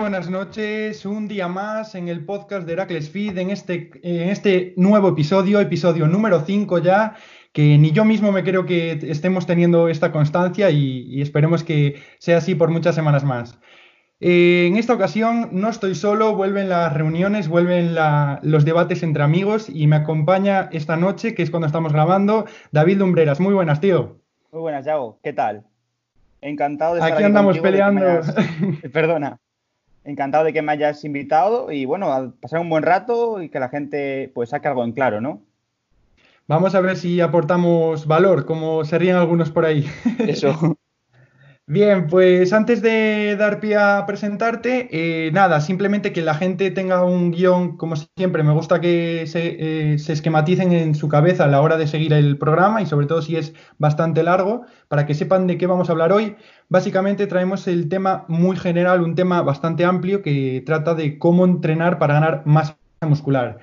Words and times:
Buenas 0.00 0.30
noches, 0.30 1.04
un 1.04 1.26
día 1.26 1.48
más 1.48 1.96
en 1.96 2.06
el 2.08 2.24
podcast 2.24 2.66
de 2.66 2.74
Heracles 2.74 3.10
Feed, 3.10 3.36
en 3.36 3.50
este, 3.50 3.90
en 4.02 4.28
este 4.28 4.72
nuevo 4.76 5.08
episodio, 5.08 5.58
episodio 5.60 6.06
número 6.06 6.40
5 6.40 6.78
ya, 6.78 7.16
que 7.52 7.76
ni 7.78 7.90
yo 7.90 8.04
mismo 8.04 8.30
me 8.30 8.44
creo 8.44 8.64
que 8.64 8.92
estemos 8.92 9.46
teniendo 9.46 9.88
esta 9.88 10.12
constancia 10.12 10.70
y, 10.70 11.20
esperemos 11.20 11.64
que 11.64 12.00
sea 12.18 12.38
así 12.38 12.54
por 12.54 12.70
muchas 12.70 12.94
semanas 12.94 13.24
más. 13.24 13.58
Eh, 14.20 14.66
en 14.68 14.76
esta 14.76 14.94
ocasión 14.94 15.48
no 15.50 15.68
estoy 15.68 15.96
solo, 15.96 16.36
vuelven 16.36 16.68
las 16.68 16.94
reuniones, 16.94 17.48
vuelven 17.48 17.96
los 18.42 18.64
debates 18.64 19.02
entre 19.02 19.24
amigos 19.24 19.68
y 19.68 19.88
me 19.88 19.96
acompaña 19.96 20.68
esta 20.70 20.96
noche, 20.96 21.34
que 21.34 21.42
es 21.42 21.50
cuando 21.50 21.66
estamos 21.66 21.92
grabando, 21.92 22.46
David 22.70 22.98
Lumbreras. 22.98 23.40
Muy 23.40 23.54
buenas, 23.54 23.80
tío. 23.80 24.20
Muy 24.52 24.60
buenas, 24.60 24.84
Yago. 24.84 25.18
¿Qué 25.24 25.32
tal? 25.32 25.64
Encantado 26.40 26.94
de 26.94 27.00
estar 27.00 27.14
aquí. 27.14 27.24
andamos 27.24 27.58
peleando. 27.58 28.20
Perdona 28.92 29.40
encantado 30.08 30.44
de 30.44 30.52
que 30.52 30.62
me 30.62 30.72
hayas 30.72 31.04
invitado 31.04 31.70
y 31.70 31.84
bueno, 31.84 32.12
a 32.12 32.32
pasar 32.40 32.60
un 32.60 32.70
buen 32.70 32.82
rato 32.82 33.42
y 33.42 33.50
que 33.50 33.60
la 33.60 33.68
gente 33.68 34.30
pues 34.34 34.50
saque 34.50 34.68
algo 34.68 34.84
en 34.84 34.92
claro, 34.92 35.20
¿no? 35.20 35.42
Vamos 36.46 36.74
a 36.74 36.80
ver 36.80 36.96
si 36.96 37.20
aportamos 37.20 38.06
valor, 38.06 38.46
como 38.46 38.84
serían 38.84 39.18
algunos 39.18 39.50
por 39.50 39.66
ahí. 39.66 39.86
Eso. 40.18 40.76
Bien, 41.70 42.06
pues 42.06 42.54
antes 42.54 42.80
de 42.80 43.36
dar 43.36 43.60
pie 43.60 43.76
a 43.76 44.06
presentarte, 44.06 44.88
eh, 44.90 45.30
nada, 45.32 45.60
simplemente 45.60 46.14
que 46.14 46.22
la 46.22 46.32
gente 46.32 46.70
tenga 46.70 47.04
un 47.04 47.30
guion, 47.30 47.76
como 47.76 47.94
siempre, 47.94 48.42
me 48.42 48.54
gusta 48.54 48.80
que 48.80 49.26
se, 49.26 49.92
eh, 49.92 49.98
se, 49.98 50.14
esquematicen 50.14 50.72
en 50.72 50.94
su 50.94 51.08
cabeza 51.08 51.44
a 51.44 51.46
la 51.46 51.60
hora 51.60 51.76
de 51.76 51.86
seguir 51.86 52.14
el 52.14 52.38
programa 52.38 52.80
y 52.80 52.86
sobre 52.86 53.04
todo 53.06 53.20
si 53.20 53.36
es 53.36 53.52
bastante 53.76 54.22
largo, 54.22 54.62
para 54.88 55.04
que 55.04 55.12
sepan 55.12 55.46
de 55.46 55.58
qué 55.58 55.66
vamos 55.66 55.90
a 55.90 55.92
hablar 55.92 56.10
hoy. 56.10 56.36
Básicamente 56.70 57.26
traemos 57.26 57.68
el 57.68 57.90
tema 57.90 58.24
muy 58.28 58.56
general, 58.56 59.02
un 59.02 59.14
tema 59.14 59.42
bastante 59.42 59.84
amplio 59.84 60.22
que 60.22 60.62
trata 60.64 60.94
de 60.94 61.18
cómo 61.18 61.44
entrenar 61.44 61.98
para 61.98 62.14
ganar 62.14 62.42
masa 62.46 62.78
muscular. 63.02 63.58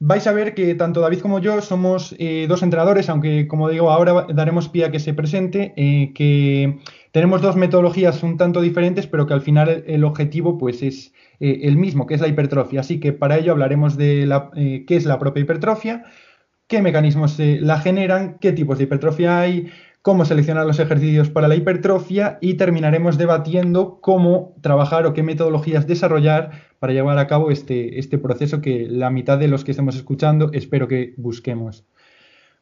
Vais 0.00 0.24
a 0.28 0.32
ver 0.32 0.54
que 0.54 0.76
tanto 0.76 1.00
David 1.00 1.18
como 1.18 1.40
yo 1.40 1.60
somos 1.60 2.14
eh, 2.20 2.46
dos 2.48 2.62
entrenadores, 2.62 3.08
aunque 3.08 3.48
como 3.48 3.68
digo, 3.68 3.90
ahora 3.90 4.26
daremos 4.32 4.68
pie 4.68 4.84
a 4.84 4.92
que 4.92 5.00
se 5.00 5.12
presente, 5.12 5.72
que 6.14 6.78
tenemos 7.10 7.42
dos 7.42 7.56
metodologías 7.56 8.22
un 8.22 8.36
tanto 8.36 8.60
diferentes, 8.60 9.08
pero 9.08 9.26
que 9.26 9.34
al 9.34 9.40
final 9.40 9.82
el, 9.88 10.04
objetivo 10.04 10.56
pues 10.56 10.84
es 10.84 11.12
eh, 11.40 11.62
el 11.64 11.76
mismo, 11.76 12.06
que 12.06 12.14
es 12.14 12.20
la 12.20 12.28
hipertrofia. 12.28 12.80
Así 12.80 13.00
que 13.00 13.12
para 13.12 13.38
ello 13.38 13.50
hablaremos 13.50 13.96
de 13.96 14.22
eh, 14.54 14.84
qué 14.86 14.96
es 14.96 15.04
la 15.04 15.18
propia 15.18 15.42
hipertrofia, 15.42 16.04
qué 16.68 16.80
mecanismos 16.80 17.36
la 17.38 17.80
generan, 17.80 18.38
qué 18.40 18.52
tipos 18.52 18.78
de 18.78 18.84
hipertrofia 18.84 19.40
hay, 19.40 19.68
cómo 20.02 20.24
seleccionar 20.24 20.64
los 20.64 20.78
ejercicios 20.78 21.28
para 21.28 21.48
la 21.48 21.56
hipertrofia 21.56 22.38
y 22.40 22.54
terminaremos 22.54 23.18
debatiendo 23.18 23.98
cómo 24.00 24.54
trabajar 24.60 25.06
o 25.06 25.12
qué 25.12 25.24
metodologías 25.24 25.88
desarrollar 25.88 26.67
para 26.78 26.92
llevar 26.92 27.18
a 27.18 27.26
cabo 27.26 27.50
este, 27.50 27.98
este 27.98 28.18
proceso 28.18 28.60
que 28.60 28.86
la 28.88 29.10
mitad 29.10 29.38
de 29.38 29.48
los 29.48 29.64
que 29.64 29.72
estemos 29.72 29.96
escuchando 29.96 30.50
espero 30.52 30.88
que 30.88 31.14
busquemos. 31.16 31.86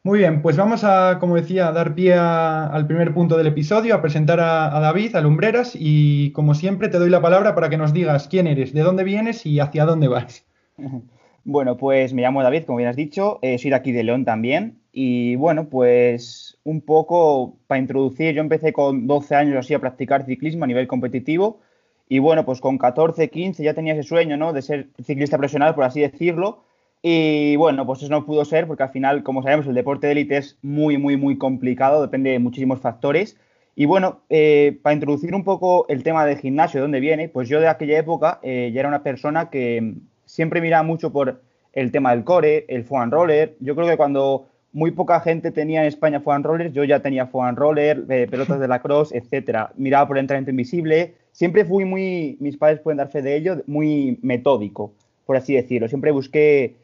Muy 0.07 0.21
bien, 0.21 0.41
pues 0.41 0.57
vamos 0.57 0.85
a, 0.85 1.19
como 1.19 1.35
decía, 1.35 1.67
a 1.67 1.73
dar 1.73 1.97
pie 1.97 2.15
al 2.15 2.87
primer 2.87 3.13
punto 3.13 3.37
del 3.37 3.49
episodio, 3.49 3.93
a 3.93 4.01
presentar 4.01 4.39
a, 4.39 4.79
David, 4.79 5.17
a 5.17 5.21
Lumbreras, 5.21 5.73
y 5.75 6.31
como 6.31 6.55
siempre 6.55 6.89
te 6.89 7.01
doy 7.01 7.11
la 7.11 7.21
palabra 7.21 7.57
para 7.57 7.69
que 7.69 7.77
nos 7.77 7.93
digas 7.93 8.29
quién 8.29 8.47
eres, 8.47 8.73
de 8.73 8.83
dónde 8.83 9.03
vienes 9.03 9.45
y 9.45 9.59
hacia 9.59 9.85
dónde 9.85 10.07
vas. 10.07 10.47
Bueno, 11.49 11.77
pues 11.77 12.13
me 12.13 12.23
llamo 12.23 12.43
David, 12.43 12.65
como 12.65 12.79
bien 12.79 12.89
has 12.89 12.97
dicho, 12.97 13.39
eh, 13.41 13.57
soy 13.59 13.71
de 13.71 13.77
aquí 13.77 13.93
de 13.93 14.03
León 14.03 14.25
también, 14.25 14.81
y 14.91 15.37
bueno, 15.37 15.69
pues 15.69 16.59
un 16.65 16.81
poco 16.81 17.57
para 17.69 17.79
introducir, 17.79 18.35
yo 18.35 18.41
empecé 18.41 18.73
con 18.73 19.07
12 19.07 19.37
años 19.37 19.57
así 19.57 19.73
a 19.73 19.79
practicar 19.79 20.27
ciclismo 20.27 20.65
a 20.65 20.67
nivel 20.67 20.89
competitivo, 20.89 21.61
y 22.09 22.19
bueno, 22.19 22.45
pues 22.45 22.61
con 22.61 22.79
14, 22.79 23.31
15 23.31 23.63
ya 23.63 23.75
tenía 23.75 23.95
ese 23.95 24.03
sueño, 24.03 24.37
¿no? 24.37 24.53
De 24.53 24.63
ser 24.63 24.89
ciclista 25.03 25.39
profesional, 25.39 25.75
por 25.75 25.85
así 25.85 26.01
decirlo, 26.01 26.63
y 27.03 27.55
bueno, 27.57 27.87
pues 27.87 28.03
eso 28.03 28.11
no 28.11 28.27
pudo 28.27 28.45
ser 28.45 28.67
porque 28.67 28.83
al 28.83 28.91
final, 28.91 29.23
como 29.23 29.43
sabemos, 29.43 29.67
el 29.67 29.75
deporte 29.75 30.07
de 30.07 30.13
élite 30.13 30.39
es 30.39 30.59
muy, 30.63 30.99
muy, 30.99 31.17
muy 31.17 31.39
complicado, 31.39 32.03
depende 32.03 32.31
de 32.31 32.39
muchísimos 32.39 32.81
factores. 32.81 33.37
Y 33.77 33.87
bueno, 33.87 34.23
eh, 34.31 34.79
para 34.83 34.95
introducir 34.95 35.35
un 35.35 35.45
poco 35.45 35.87
el 35.89 36.03
tema 36.03 36.25
del 36.27 36.39
gimnasio, 36.39 36.81
de 36.81 36.83
dónde 36.83 36.99
viene, 37.01 37.29
pues 37.29 37.49
yo 37.49 37.61
de 37.61 37.69
aquella 37.69 37.99
época 37.99 38.41
eh, 38.43 38.73
ya 38.75 38.81
era 38.81 38.89
una 38.89 39.03
persona 39.03 39.51
que 39.51 39.95
siempre 40.25 40.61
miraba 40.61 40.83
mucho 40.83 41.13
por 41.13 41.43
el 41.75 41.93
tema 41.93 42.11
del 42.13 42.25
core, 42.25 42.65
el 42.69 42.85
foam 42.85 43.11
roller. 43.11 43.55
Yo 43.61 43.77
creo 43.77 43.87
que 43.87 43.97
cuando 43.97 44.49
muy 44.73 44.91
poca 44.91 45.21
gente 45.21 45.53
tenía 45.53 45.83
en 45.83 45.87
España 45.87 46.21
foam 46.21 46.43
rollers, 46.43 46.73
yo 46.73 46.85
ya 46.85 47.01
tenía 47.01 47.27
foam 47.27 47.55
roller, 47.55 48.05
eh, 48.09 48.27
pelotas 48.29 48.59
de 48.59 48.67
la 48.67 48.81
cross, 48.81 49.13
etcétera. 49.13 49.71
Miraba 49.77 50.09
por 50.09 50.17
el 50.17 50.23
entrenamiento 50.23 50.51
invisible. 50.51 51.15
Siempre 51.37 51.67
fui 51.67 51.85
muy, 51.85 52.39
mis 52.41 52.57
padres 52.57 52.81
pueden 52.81 52.97
dar 52.97 53.11
fe 53.11 53.21
de 53.21 53.37
ello, 53.37 53.63
muy 53.67 54.19
metódico, 54.23 54.95
por 55.27 55.37
así 55.37 55.53
decirlo. 55.53 55.87
Siempre 55.87 56.11
busqué 56.11 56.77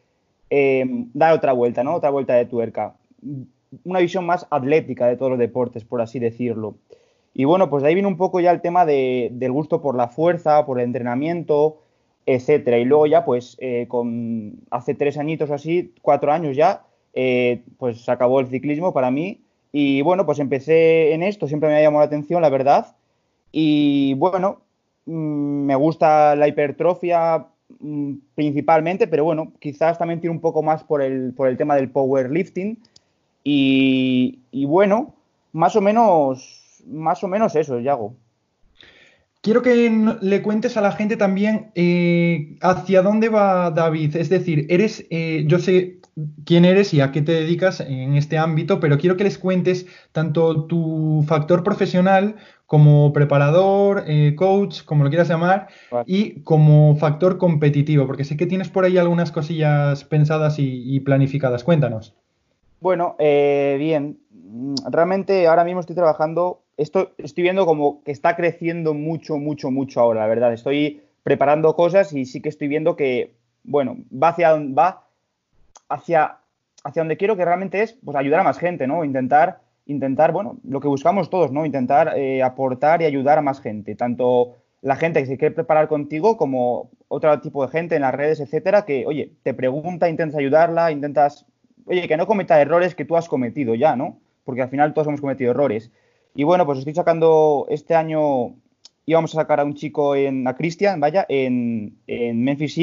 eh, 0.51 0.85
dar 1.15 1.33
otra 1.33 1.53
vuelta, 1.53 1.83
¿no? 1.83 1.95
Otra 1.95 2.11
vuelta 2.11 2.35
de 2.35 2.45
tuerca. 2.45 2.93
Una 3.83 3.99
visión 3.99 4.27
más 4.27 4.45
atlética 4.51 5.07
de 5.07 5.17
todos 5.17 5.31
los 5.31 5.39
deportes, 5.39 5.83
por 5.83 6.01
así 6.01 6.19
decirlo. 6.19 6.75
Y 7.33 7.45
bueno, 7.45 7.71
pues 7.71 7.81
de 7.81 7.89
ahí 7.89 7.95
viene 7.95 8.07
un 8.07 8.17
poco 8.17 8.41
ya 8.41 8.51
el 8.51 8.61
tema 8.61 8.85
del 8.85 9.51
gusto 9.51 9.81
por 9.81 9.95
la 9.95 10.07
fuerza, 10.07 10.67
por 10.67 10.79
el 10.79 10.85
entrenamiento, 10.85 11.81
etcétera. 12.27 12.77
Y 12.77 12.85
luego 12.85 13.07
ya, 13.07 13.25
pues, 13.25 13.57
eh, 13.59 13.87
con 13.87 14.59
hace 14.69 14.93
tres 14.93 15.17
añitos 15.17 15.49
o 15.49 15.55
así, 15.55 15.95
cuatro 16.03 16.31
años 16.31 16.55
ya, 16.55 16.83
eh, 17.15 17.63
pues 17.79 18.07
acabó 18.07 18.39
el 18.39 18.49
ciclismo 18.49 18.93
para 18.93 19.09
mí. 19.09 19.41
Y 19.71 20.03
bueno, 20.03 20.27
pues 20.27 20.37
empecé 20.37 21.15
en 21.15 21.23
esto, 21.23 21.47
siempre 21.47 21.69
me 21.69 21.77
ha 21.77 21.81
llamado 21.81 22.01
la 22.01 22.05
atención, 22.05 22.43
la 22.43 22.49
verdad. 22.49 22.95
Y 23.53 24.15
bueno, 24.15 24.63
mm, 25.05 25.65
me 25.65 25.75
gusta 25.77 26.35
la 26.35 26.49
hipertrofia 26.49 27.47
Mm, 27.79 28.15
principalmente, 28.35 29.07
pero 29.07 29.23
bueno, 29.23 29.53
quizás 29.59 29.97
también 29.97 30.21
tiene 30.21 30.35
un 30.35 30.41
poco 30.41 30.61
más 30.61 30.83
por 30.83 31.01
el, 31.01 31.33
por 31.33 31.47
el 31.47 31.57
tema 31.57 31.75
del 31.75 31.89
powerlifting. 31.89 32.77
Y, 33.43 34.39
bueno, 34.65 35.15
más 35.51 35.75
o 35.75 35.81
menos, 35.81 36.81
más 36.87 37.23
o 37.23 37.27
menos 37.27 37.55
eso, 37.55 37.79
Yago. 37.79 38.15
Quiero 39.41 39.61
que 39.61 39.91
le 40.21 40.41
cuentes 40.41 40.77
a 40.77 40.81
la 40.81 40.93
gente 40.93 41.17
también 41.17 41.71
eh, 41.75 42.55
hacia 42.61 43.01
dónde 43.01 43.27
va 43.27 43.71
David. 43.71 44.15
Es 44.15 44.29
decir, 44.29 44.65
eres, 44.69 45.05
eh, 45.09 45.43
yo 45.47 45.59
sé 45.59 45.97
quién 46.45 46.63
eres 46.63 46.93
y 46.93 47.01
a 47.01 47.11
qué 47.11 47.21
te 47.21 47.33
dedicas 47.33 47.81
en 47.81 48.15
este 48.15 48.37
ámbito, 48.37 48.79
pero 48.79 48.97
quiero 48.97 49.17
que 49.17 49.25
les 49.25 49.37
cuentes 49.37 49.85
tanto 50.13 50.65
tu 50.65 51.25
factor 51.27 51.63
profesional 51.63 52.37
como 52.73 53.13
preparador, 53.13 54.03
eh, 54.07 54.33
coach, 54.35 54.81
como 54.83 55.03
lo 55.03 55.11
quieras 55.11 55.29
llamar, 55.29 55.67
y 56.07 56.41
como 56.41 56.95
factor 56.95 57.37
competitivo, 57.37 58.07
porque 58.07 58.23
sé 58.23 58.35
que 58.35 58.47
tienes 58.47 58.69
por 58.69 58.83
ahí 58.83 58.97
algunas 58.97 59.31
cosillas 59.31 60.03
pensadas 60.05 60.55
y, 60.57 60.99
planificadas. 61.01 61.63
Cuéntanos. 61.63 62.15
Bueno, 62.79 63.15
eh, 63.19 63.75
bien, 63.77 64.17
realmente 64.89 65.45
ahora 65.45 65.63
mismo 65.63 65.81
estoy 65.81 65.95
trabajando, 65.95 66.63
esto, 66.75 67.11
estoy 67.19 67.43
viendo 67.43 67.67
como 67.67 68.03
que 68.03 68.11
está 68.11 68.35
creciendo 68.35 68.95
mucho, 68.95 69.37
mucho, 69.37 69.69
mucho 69.69 69.99
ahora, 69.99 70.21
la 70.21 70.27
verdad. 70.27 70.51
Estoy 70.51 71.03
preparando 71.21 71.75
cosas 71.75 72.11
y 72.11 72.25
sí 72.25 72.41
que 72.41 72.49
estoy 72.49 72.69
viendo 72.69 72.95
que, 72.95 73.35
bueno, 73.63 73.97
va 74.11 74.29
hacia, 74.29 74.51
va 74.55 75.03
hacia, 75.89 76.37
hacia 76.83 77.01
donde 77.01 77.17
quiero 77.17 77.37
que 77.37 77.45
realmente 77.45 77.83
es 77.83 77.93
pues, 78.03 78.17
ayudar 78.17 78.39
a 78.39 78.43
más 78.43 78.57
gente, 78.57 78.87
¿no? 78.87 79.05
Intentar 79.05 79.59
intentar, 79.85 80.31
bueno, 80.31 80.57
lo 80.63 80.79
que 80.79 80.87
buscamos 80.87 81.29
todos, 81.29 81.51
¿no? 81.51 81.65
Intentar 81.65 82.17
eh, 82.17 82.41
aportar 82.41 83.01
y 83.01 83.05
ayudar 83.05 83.37
a 83.37 83.41
más 83.41 83.61
gente, 83.61 83.95
tanto 83.95 84.55
la 84.81 84.97
gente 84.97 85.21
que 85.21 85.27
se 85.27 85.37
quiere 85.37 85.55
preparar 85.55 85.87
contigo 85.87 86.35
como 86.35 86.91
otro 87.07 87.39
tipo 87.39 87.65
de 87.65 87.71
gente 87.71 87.95
en 87.95 88.01
las 88.01 88.13
redes, 88.13 88.41
etcétera, 88.41 88.83
que, 88.85 89.05
oye, 89.05 89.31
te 89.43 89.53
pregunta, 89.53 90.09
intentas 90.09 90.37
ayudarla, 90.37 90.91
intentas, 90.91 91.45
oye, 91.85 92.07
que 92.07 92.17
no 92.17 92.27
cometa 92.27 92.59
errores 92.59 92.93
que 92.93 93.05
tú 93.05 93.15
has 93.15 93.29
cometido 93.29 93.75
ya, 93.75 93.95
¿no? 93.95 94.19
Porque 94.43 94.61
al 94.61 94.69
final 94.69 94.93
todos 94.93 95.07
hemos 95.07 95.21
cometido 95.21 95.51
errores. 95.51 95.91
Y 96.35 96.43
bueno, 96.43 96.65
pues 96.65 96.79
estoy 96.79 96.93
sacando 96.93 97.65
este 97.69 97.95
año, 97.95 98.55
íbamos 99.05 99.33
a 99.35 99.41
sacar 99.41 99.61
a 99.61 99.63
un 99.63 99.75
chico 99.75 100.15
en, 100.15 100.47
a 100.47 100.55
Cristian, 100.55 100.99
vaya, 100.99 101.25
en, 101.29 101.97
en 102.07 102.43
Memphis 102.43 102.77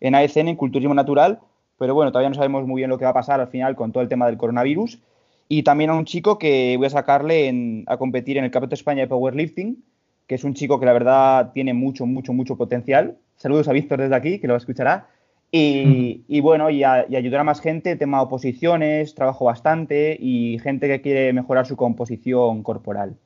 en 0.00 0.14
AECN, 0.14 0.48
en 0.48 0.56
Culturismo 0.56 0.94
Natural, 0.94 1.40
pero 1.78 1.94
bueno, 1.94 2.10
todavía 2.10 2.28
no 2.28 2.34
sabemos 2.34 2.66
muy 2.66 2.80
bien 2.80 2.90
lo 2.90 2.98
que 2.98 3.04
va 3.04 3.12
a 3.12 3.14
pasar 3.14 3.40
al 3.40 3.48
final 3.48 3.76
con 3.76 3.92
todo 3.92 4.02
el 4.02 4.08
tema 4.08 4.26
del 4.26 4.36
coronavirus. 4.36 5.00
Y 5.48 5.62
también 5.62 5.90
a 5.90 5.94
un 5.94 6.04
chico 6.04 6.38
que 6.38 6.76
voy 6.76 6.86
a 6.86 6.90
sacarle 6.90 7.84
a 7.86 7.96
competir 7.96 8.38
en 8.38 8.44
el 8.44 8.50
Campeonato 8.50 8.70
de 8.70 8.80
España 8.80 9.02
de 9.02 9.08
Powerlifting, 9.08 9.82
que 10.26 10.34
es 10.34 10.44
un 10.44 10.54
chico 10.54 10.80
que 10.80 10.86
la 10.86 10.92
verdad 10.92 11.52
tiene 11.52 11.72
mucho, 11.72 12.04
mucho, 12.06 12.32
mucho 12.32 12.56
potencial. 12.56 13.16
Saludos 13.36 13.68
a 13.68 13.72
Víctor 13.72 14.00
desde 14.00 14.16
aquí, 14.16 14.38
que 14.38 14.48
lo 14.48 14.56
escuchará. 14.56 15.08
Y, 15.52 16.24
y 16.26 16.40
bueno, 16.40 16.70
y, 16.70 16.82
ayudar 16.82 17.40
a 17.40 17.44
más 17.44 17.60
gente, 17.60 17.96
tema 17.96 18.20
oposiciones, 18.20 19.14
trabajo 19.14 19.44
bastante 19.44 20.16
y 20.20 20.58
gente 20.58 20.88
que 20.88 21.00
quiere 21.00 21.32
mejorar 21.32 21.66
su 21.66 21.76
composición 21.76 22.62
corporal. 22.62 23.16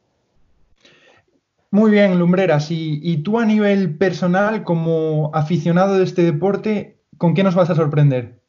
Muy 1.73 1.93
bien, 1.93 2.19
Lumbreras. 2.19 2.67
Y, 2.71 3.19
tú 3.19 3.39
a 3.39 3.47
nivel 3.47 3.97
personal, 3.97 4.65
como 4.65 5.31
aficionado 5.33 5.97
de 5.97 6.05
este 6.05 6.23
deporte, 6.23 6.99
¿con 7.17 7.35
qué 7.35 7.45
nos 7.45 7.55
vas 7.55 7.71
a 7.71 7.77
sorprender? 7.77 8.41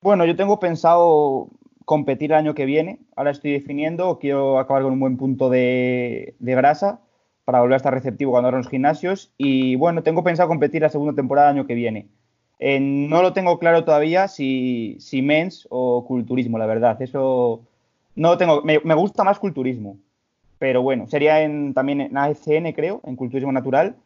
Bueno, 0.00 0.24
yo 0.24 0.34
tengo 0.34 0.58
pensado 0.58 1.50
competir 1.90 2.30
el 2.30 2.38
año 2.38 2.54
que 2.54 2.66
viene. 2.66 3.00
Ahora 3.16 3.32
estoy 3.32 3.50
definiendo, 3.50 4.20
quiero 4.20 4.60
acabar 4.60 4.84
con 4.84 4.92
un 4.92 5.00
buen 5.00 5.16
punto 5.16 5.50
de, 5.50 6.36
grasa 6.38 7.00
para 7.44 7.62
volver 7.62 7.74
a 7.74 7.76
estar 7.78 7.92
receptivo 7.92 8.30
cuando 8.30 8.46
abran 8.46 8.62
los 8.62 8.70
gimnasios. 8.70 9.32
Y 9.36 9.74
bueno, 9.74 10.04
tengo 10.04 10.22
pensado 10.22 10.48
competir 10.48 10.82
la 10.82 10.88
segunda 10.88 11.16
temporada 11.16 11.50
el 11.50 11.56
año 11.56 11.66
que 11.66 11.74
viene. 11.74 12.06
no 12.60 13.22
lo 13.22 13.32
tengo 13.32 13.58
claro 13.58 13.82
todavía 13.82 14.28
si, 14.28 14.98
si 15.00 15.20
mens 15.20 15.66
o 15.68 16.04
culturismo, 16.06 16.58
la 16.58 16.66
verdad. 16.66 17.02
Eso 17.02 17.62
no 18.14 18.28
lo 18.28 18.38
tengo. 18.38 18.62
me 18.62 18.94
gusta 18.94 19.24
más 19.24 19.40
culturismo 19.40 19.96
pero 20.60 20.82
bueno, 20.82 21.08
sería 21.08 21.40
en, 21.40 21.72
también 21.72 22.02
en 22.02 22.18
ACN, 22.18 22.74
creo, 22.74 23.00
en 23.04 23.16
culturismo 23.16 23.50
natural, 23.50 23.96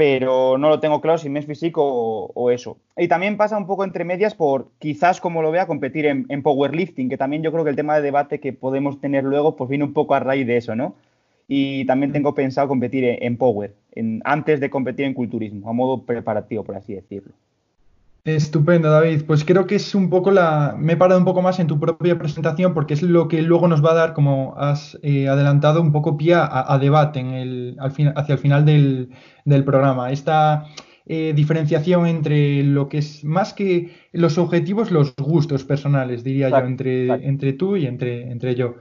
pero 0.00 0.56
no 0.56 0.70
lo 0.70 0.80
tengo 0.80 1.02
claro 1.02 1.18
si 1.18 1.28
me 1.28 1.40
es 1.40 1.44
físico 1.44 1.82
o, 1.84 2.50
eso. 2.50 2.78
Y 2.96 3.06
también 3.06 3.36
pasa 3.36 3.58
un 3.58 3.66
poco 3.66 3.84
entre 3.84 4.06
medias 4.06 4.34
por, 4.34 4.70
quizás 4.78 5.20
como 5.20 5.42
lo 5.42 5.50
vea, 5.50 5.66
competir 5.66 6.06
en, 6.06 6.42
powerlifting, 6.42 7.10
que 7.10 7.18
también 7.18 7.42
yo 7.42 7.52
creo 7.52 7.64
que 7.64 7.70
el 7.70 7.76
tema 7.76 7.96
de 7.96 8.00
debate 8.00 8.40
que 8.40 8.54
podemos 8.54 8.98
tener 8.98 9.24
luego, 9.24 9.56
pues 9.56 9.68
viene 9.68 9.84
un 9.84 9.92
poco 9.92 10.14
a 10.14 10.20
raíz 10.20 10.46
de 10.46 10.56
eso, 10.56 10.74
¿no? 10.74 10.94
Y 11.48 11.84
también 11.84 12.12
tengo 12.12 12.34
pensado 12.34 12.66
competir 12.66 13.18
en, 13.20 13.36
power, 13.36 13.74
antes 14.24 14.58
de 14.60 14.70
competir 14.70 15.04
en 15.04 15.12
culturismo, 15.12 15.68
a 15.68 15.74
modo 15.74 16.06
preparativo, 16.06 16.64
por 16.64 16.76
así 16.76 16.94
decirlo. 16.94 17.34
Estupendo, 18.24 18.90
David. 18.90 19.22
Pues 19.26 19.44
creo 19.44 19.66
que 19.66 19.76
es 19.76 19.94
un 19.94 20.10
poco 20.10 20.30
la. 20.30 20.74
Me 20.78 20.92
he 20.92 20.96
parado 20.96 21.18
un 21.18 21.24
poco 21.24 21.40
más 21.40 21.58
en 21.58 21.66
tu 21.66 21.80
propia 21.80 22.18
presentación 22.18 22.74
porque 22.74 22.94
es 22.94 23.02
lo 23.02 23.28
que 23.28 23.40
luego 23.40 23.66
nos 23.66 23.84
va 23.84 23.92
a 23.92 23.94
dar, 23.94 24.12
como 24.12 24.54
has 24.58 24.98
eh, 25.02 25.28
adelantado, 25.28 25.80
un 25.80 25.92
poco 25.92 26.18
pie 26.18 26.34
a, 26.34 26.78
debate 26.78 27.20
en 27.20 27.28
el, 27.28 27.76
al 27.80 27.92
hacia 28.16 28.34
el 28.34 28.38
final 28.38 28.66
del, 28.66 29.08
programa. 29.64 30.12
Esta 30.12 30.66
eh, 31.06 31.32
diferenciación 31.34 32.06
entre 32.06 32.62
lo 32.62 32.90
que 32.90 32.98
es 32.98 33.24
más 33.24 33.54
que 33.54 33.90
los 34.12 34.36
objetivos, 34.36 34.90
los 34.90 35.14
gustos 35.16 35.64
personales, 35.64 36.22
diría 36.22 36.50
yo, 36.50 36.58
entre, 36.58 37.06
entre 37.26 37.54
tú 37.54 37.76
y 37.76 37.86
entre, 37.86 38.30
entre 38.30 38.54
yo. 38.54 38.74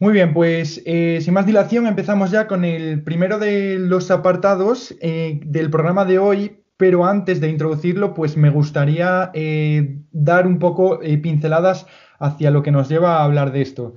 Muy 0.00 0.14
bien, 0.14 0.32
pues 0.32 0.82
eh, 0.86 1.18
sin 1.20 1.34
más 1.34 1.46
dilación 1.46 1.86
empezamos 1.86 2.30
ya 2.30 2.46
con 2.48 2.64
el 2.64 3.02
primero 3.02 3.38
de 3.38 3.78
los 3.78 4.10
apartados 4.10 4.96
del 4.98 5.70
programa 5.70 6.06
de 6.06 6.18
hoy, 6.18 6.59
pero 6.80 7.04
antes 7.04 7.42
de 7.42 7.50
introducirlo, 7.50 8.14
pues 8.14 8.38
me 8.38 8.48
gustaría 8.48 9.30
eh, 9.34 9.98
dar 10.12 10.46
un 10.46 10.58
poco 10.58 11.02
eh, 11.02 11.18
pinceladas 11.18 11.86
hacia 12.18 12.50
lo 12.50 12.62
que 12.62 12.70
nos 12.70 12.88
lleva 12.88 13.18
a 13.18 13.24
hablar 13.24 13.52
de 13.52 13.60
esto. 13.60 13.96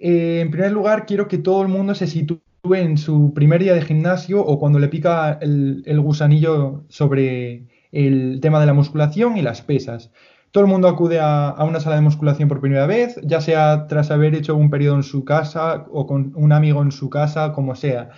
Eh, 0.00 0.40
en 0.40 0.50
primer 0.50 0.72
lugar, 0.72 1.06
quiero 1.06 1.28
que 1.28 1.38
todo 1.38 1.62
el 1.62 1.68
mundo 1.68 1.94
se 1.94 2.08
sitúe 2.08 2.40
en 2.72 2.98
su 2.98 3.32
primer 3.34 3.62
día 3.62 3.74
de 3.74 3.82
gimnasio 3.82 4.44
o 4.44 4.58
cuando 4.58 4.80
le 4.80 4.88
pica 4.88 5.38
el, 5.40 6.00
gusanillo 6.00 6.84
sobre 6.88 7.68
el 7.92 8.40
tema 8.42 8.58
de 8.58 8.66
la 8.66 8.74
musculación 8.74 9.36
y 9.36 9.42
las 9.42 9.62
pesas. 9.62 10.10
Todo 10.50 10.64
el 10.64 10.70
mundo 10.70 10.88
acude 10.88 11.20
a, 11.20 11.50
a, 11.50 11.62
una 11.62 11.78
sala 11.78 11.94
de 11.94 12.02
musculación 12.02 12.48
por 12.48 12.60
primera 12.60 12.88
vez, 12.88 13.14
ya 13.22 13.40
sea 13.40 13.86
tras 13.86 14.10
haber 14.10 14.34
hecho 14.34 14.56
un 14.56 14.70
periodo 14.70 14.96
en 14.96 15.04
su 15.04 15.24
casa 15.24 15.86
o 15.88 16.08
con 16.08 16.32
un 16.34 16.50
amigo 16.50 16.82
en 16.82 16.90
su 16.90 17.08
casa, 17.10 17.52
como 17.52 17.76
sea. 17.76 18.10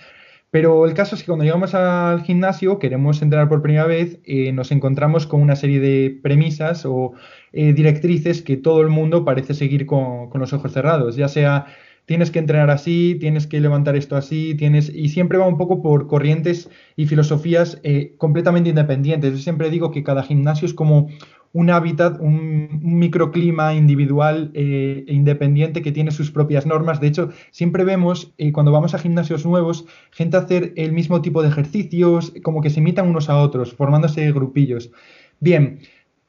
Pero 0.49 0.85
el 0.85 0.93
caso 0.93 1.15
es 1.15 1.21
que 1.21 1.27
cuando 1.27 1.43
llegamos 1.43 1.75
al 1.75 2.23
gimnasio, 2.23 2.79
queremos 2.79 3.21
entrenar 3.21 3.49
por 3.49 3.61
primera 3.61 3.85
vez, 3.85 4.19
eh, 4.23 4.53
nos 4.53 4.71
encontramos 4.71 5.27
con 5.27 5.41
una 5.41 5.57
serie 5.57 5.79
de 5.79 6.19
premisas 6.23 6.85
o 6.85 7.13
eh, 7.51 7.73
directrices 7.73 8.41
que 8.41 8.55
todo 8.55 8.81
el 8.81 8.87
mundo 8.87 9.25
parece 9.25 9.53
seguir 9.53 9.85
con, 9.85 10.29
los 10.33 10.53
ojos 10.53 10.71
cerrados, 10.71 11.15
ya 11.15 11.27
sea 11.27 11.65
tienes 12.05 12.31
que 12.31 12.39
entrenar 12.39 12.69
así, 12.69 13.17
tienes 13.19 13.47
que 13.47 13.59
levantar 13.59 13.97
esto 13.97 14.15
así, 14.15 14.55
tienes 14.55 14.89
y 14.89 15.09
siempre 15.09 15.37
va 15.37 15.45
un 15.45 15.57
poco 15.57 15.81
por 15.81 16.07
corrientes 16.07 16.69
y 16.95 17.05
filosofías 17.05 17.81
eh, 17.83 18.15
completamente 18.17 18.69
independientes. 18.69 19.33
Yo 19.33 19.39
siempre 19.39 19.69
digo 19.69 19.91
que 19.91 20.03
cada 20.03 20.23
gimnasio 20.23 20.65
es 20.65 20.73
como 20.73 21.09
un 21.53 21.69
hábitat, 21.69 22.19
un, 22.19 22.79
microclima 22.81 23.73
individual 23.73 24.51
eh, 24.53 25.05
e 25.07 25.13
independiente 25.13 25.81
que 25.81 25.91
tiene 25.91 26.11
sus 26.11 26.31
propias 26.31 26.65
normas. 26.65 26.99
De 26.99 27.07
hecho, 27.07 27.29
siempre 27.51 27.83
vemos 27.83 28.33
eh, 28.37 28.51
cuando 28.51 28.71
vamos 28.71 28.93
a 28.93 28.99
gimnasios 28.99 29.45
nuevos 29.45 29.85
gente 30.11 30.37
hacer 30.37 30.73
el 30.75 30.91
mismo 30.91 31.21
tipo 31.21 31.41
de 31.41 31.49
ejercicios, 31.49 32.33
como 32.43 32.61
que 32.61 32.69
se 32.69 32.79
imitan 32.79 33.07
unos 33.07 33.29
a 33.29 33.37
otros, 33.37 33.73
formándose 33.73 34.31
grupillos. 34.31 34.91
Bien, 35.39 35.79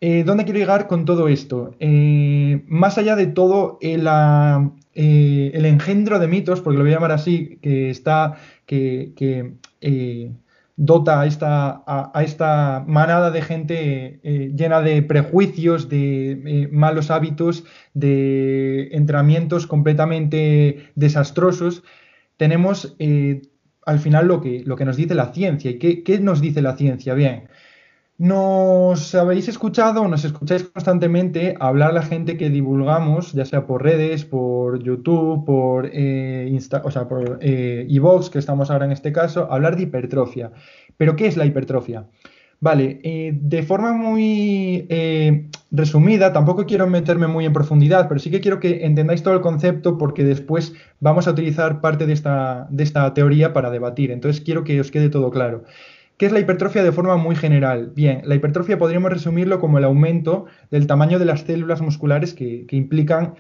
eh, 0.00 0.23
¿dónde 0.25 0.44
quiero 0.44 0.61
llegar 0.61 0.87
con 0.87 1.05
todo 1.05 1.29
esto? 1.29 1.75
más 2.69 2.99
allá 2.99 3.17
de 3.17 3.26
todo 3.26 3.79
el, 3.81 4.06
el, 4.94 5.65
engendro 5.65 6.19
de 6.19 6.29
mitos, 6.29 6.61
porque 6.61 6.79
lo 6.79 6.85
voy 6.85 6.93
a 6.93 6.97
llamar 6.97 7.12
así, 7.12 7.59
que 7.61 7.91
está, 7.91 8.37
que 8.67 9.12
dota 10.78 11.20
a 11.20 11.26
esta, 11.26 11.82
a, 11.86 12.22
esta 12.22 12.84
manada 12.86 13.32
de 13.32 13.42
gente 13.42 14.20
eh, 14.22 14.52
llena 14.56 14.80
de 14.80 15.02
prejuicios, 15.02 15.88
de 15.88 16.30
eh, 16.30 16.69
malos 16.70 17.10
hábitos, 17.10 17.64
de 17.94 18.88
entrenamientos 18.92 19.66
completamente 19.66 20.90
desastrosos, 20.94 21.82
tenemos 22.36 22.94
eh, 23.00 23.42
al 23.84 23.98
final 23.98 24.28
lo 24.28 24.40
que, 24.40 24.62
lo 24.64 24.76
que 24.76 24.84
nos 24.84 24.96
dice 24.96 25.16
la 25.16 25.32
ciencia. 25.32 25.72
¿Y 25.72 25.78
qué, 25.80 26.04
qué 26.04 26.20
nos 26.20 26.40
dice 26.40 26.62
la 26.62 26.76
ciencia? 26.76 27.12
Bien, 27.14 27.48
nos 28.19 29.15
habéis 29.15 29.47
escuchado, 29.47 30.06
nos 30.09 30.25
escucháis 30.25 30.65
constantemente 30.65 31.55
hablar 31.61 31.94
la 31.94 32.03
gente 32.03 32.37
que 32.37 32.50
divulgamos, 32.50 33.32
ya 33.32 33.44
sea 33.44 33.65
por 33.65 33.85
redes, 33.85 34.25
por 34.25 34.82
YouTube, 34.82 35.44
por 35.44 35.88
eh, 35.93 36.49
Insta, 36.50 36.82
o 36.85 36.91
sea, 36.91 37.09
por 37.09 37.38
eh, 37.41 37.87
que 38.32 38.38
estamos 38.38 38.70
ahora 38.70 38.87
en 38.87 38.93
este 38.93 39.12
caso, 39.12 39.50
hablar 39.50 39.76
de 39.76 39.85
hipertrofia. 39.85 40.50
¿Pero 40.97 41.15
qué 41.15 41.29
es 41.29 41.37
la 41.37 41.47
hipertrofia? 41.47 42.09
Vale, 42.61 42.99
eh, 43.05 43.38
de 43.41 43.62
forma 43.62 43.93
muy 43.93 44.85
eh, 44.88 45.49
resumida, 45.70 46.32
tampoco 46.32 46.67
quiero 46.67 46.88
meterme 46.88 47.29
muy 47.29 47.44
en 47.44 47.53
profundidad, 47.53 48.09
pero 48.09 48.19
sí 48.19 48.32
que 48.32 48.41
quiero 48.41 48.59
que 48.59 48.85
entendáis 48.85 49.23
todo 49.23 49.35
el 49.35 49.41
concepto 49.41 49.97
porque 49.97 50.25
después 50.25 50.75
vamos 50.99 51.29
a 51.29 51.31
utilizar 51.31 51.81
parte 51.81 52.05
de 52.05 52.15
esta, 52.15 52.67
de 52.70 52.82
esta 52.82 53.15
teoría 53.15 53.53
para 53.53 53.70
debatir. 53.70 54.11
Entonces 54.11 54.43
quiero 54.43 54.65
que 54.65 54.81
os 54.81 54.91
quede 54.91 55.09
todo 55.09 55.31
claro. 55.31 55.62
¿Qué 56.19 56.26
es 56.26 56.32
la 56.32 56.41
hipertrofia 56.41 56.82
de 56.82 56.91
forma 56.91 57.17
muy 57.17 57.37
general? 57.37 57.93
Bien, 57.94 58.23
la 58.25 58.35
hipertrofia 58.35 58.76
podríamos 58.76 59.12
resumirlo 59.12 59.61
como 59.61 59.79
el 59.79 59.85
aumento 59.85 60.47
del 60.69 60.88
tamaño 60.88 61.20
de 61.20 61.25
las 61.25 61.43
células 61.43 61.81
musculares 61.81 62.34
que, 62.34 62.67
implican 62.72 63.34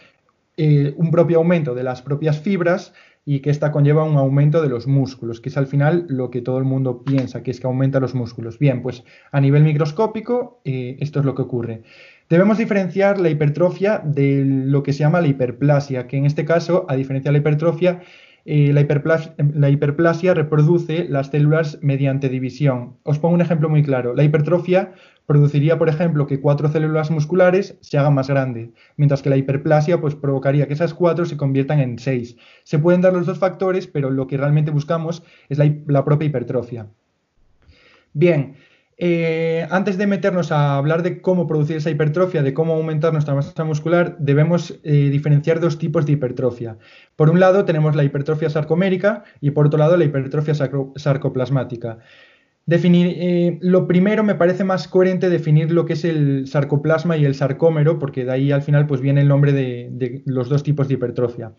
eh, 0.56 0.94
un 0.96 1.10
propio 1.10 1.38
aumento 1.38 1.74
de 1.74 1.82
las 1.82 2.02
propias 2.02 2.38
fibras 2.38 2.94
y 3.24 3.40
que 3.40 3.50
esta 3.50 3.72
conlleva 3.72 4.04
un 4.04 4.16
aumento 4.16 4.62
de 4.62 4.68
los 4.68 4.86
músculos, 4.86 5.40
que 5.40 5.48
es 5.48 5.56
al 5.56 5.66
final 5.66 6.06
lo 6.08 6.30
que 6.30 6.40
todo 6.40 6.58
el 6.58 6.64
mundo 6.64 7.02
piensa, 7.02 7.42
que 7.42 7.50
es 7.50 7.58
que 7.58 7.66
aumenta 7.66 7.98
los 7.98 8.14
músculos. 8.14 8.60
Bien, 8.60 8.80
pues 8.80 9.02
a 9.32 9.40
nivel 9.40 9.64
microscópico 9.64 10.60
eh, 10.64 10.96
esto 11.00 11.18
es 11.18 11.26
lo 11.26 11.34
que 11.34 11.42
ocurre. 11.42 11.82
Debemos 12.30 12.58
diferenciar 12.58 13.18
la 13.18 13.28
hipertrofia 13.28 14.00
de 14.04 14.44
lo 14.46 14.84
que 14.84 14.92
se 14.92 15.00
llama 15.00 15.20
la 15.20 15.26
hiperplasia, 15.26 16.06
que 16.06 16.16
en 16.16 16.26
este 16.26 16.44
caso, 16.44 16.86
a 16.88 16.94
diferencia 16.94 17.30
de 17.30 17.32
la 17.32 17.40
hipertrofia, 17.40 18.02
eh, 18.44 18.72
la, 18.72 19.70
hiperplasia, 19.70 20.34
reproduce 20.34 21.06
las 21.08 21.28
células 21.28 21.78
mediante 21.82 22.28
división. 22.28 22.96
Os 23.02 23.18
pongo 23.18 23.34
un 23.34 23.40
ejemplo 23.40 23.68
muy 23.68 23.82
claro. 23.82 24.14
La 24.14 24.24
hipertrofia 24.24 24.92
produciría, 25.26 25.78
por 25.78 25.88
ejemplo, 25.88 26.26
que 26.26 26.40
cuatro 26.40 26.68
células 26.68 27.10
musculares 27.10 27.76
se 27.80 27.98
hagan 27.98 28.14
más 28.14 28.28
grandes, 28.28 28.70
mientras 28.96 29.22
que 29.22 29.30
la 29.30 29.36
hiperplasia 29.36 30.00
pues, 30.00 30.14
provocaría 30.14 30.66
que 30.66 30.74
esas 30.74 30.94
cuatro 30.94 31.24
se 31.24 31.36
conviertan 31.36 31.80
en 31.80 31.98
seis. 31.98 32.36
Se 32.64 32.78
pueden 32.78 33.00
dar 33.00 33.12
los 33.12 33.26
dos 33.26 33.38
factores, 33.38 33.86
pero 33.86 34.10
lo 34.10 34.26
que 34.26 34.36
realmente 34.36 34.70
buscamos 34.70 35.22
es 35.48 35.58
la 35.58 36.04
propia 36.04 36.26
hipertrofia. 36.26 36.88
Bien, 38.14 38.56
eh, 39.00 39.68
antes 39.70 39.96
de 39.96 40.08
meternos 40.08 40.50
a 40.50 40.76
hablar 40.76 41.04
de 41.04 41.22
cómo 41.22 41.46
producir 41.46 41.76
esa 41.76 41.88
hipertrofia, 41.88 42.42
de 42.42 42.52
cómo 42.52 42.74
aumentar 42.74 43.12
nuestra 43.12 43.32
masa 43.32 43.62
muscular, 43.62 44.16
debemos 44.18 44.80
eh, 44.82 45.08
diferenciar 45.10 45.60
dos 45.60 45.78
tipos 45.78 46.04
de 46.04 46.12
hipertrofia. 46.12 46.78
Por 47.14 47.30
un 47.30 47.38
lado 47.38 47.64
tenemos 47.64 47.94
la 47.94 48.02
hipertrofia 48.02 48.50
sarcomérica 48.50 49.22
y 49.40 49.52
por 49.52 49.66
otro 49.66 49.78
lado 49.78 49.96
la 49.96 50.04
hipertrofia 50.04 50.54
sarcoplasmática. 50.96 51.98
Definir, 52.66 53.14
eh, 53.18 53.58
lo 53.62 53.86
primero 53.86 54.24
me 54.24 54.34
parece 54.34 54.64
más 54.64 54.88
coherente 54.88 55.30
definir 55.30 55.70
lo 55.70 55.86
que 55.86 55.92
es 55.92 56.04
el 56.04 56.48
sarcoplasma 56.48 57.16
y 57.16 57.24
el 57.24 57.36
sarcómero, 57.36 58.00
porque 58.00 58.24
de 58.24 58.32
ahí 58.32 58.52
al 58.52 58.62
final 58.62 58.86
pues, 58.88 59.00
viene 59.00 59.20
el 59.20 59.28
nombre 59.28 59.52
de 59.52 60.22
los 60.26 60.48
dos 60.48 60.64
tipos 60.64 60.88
de 60.88 60.94
hipertrofia. 60.94 61.52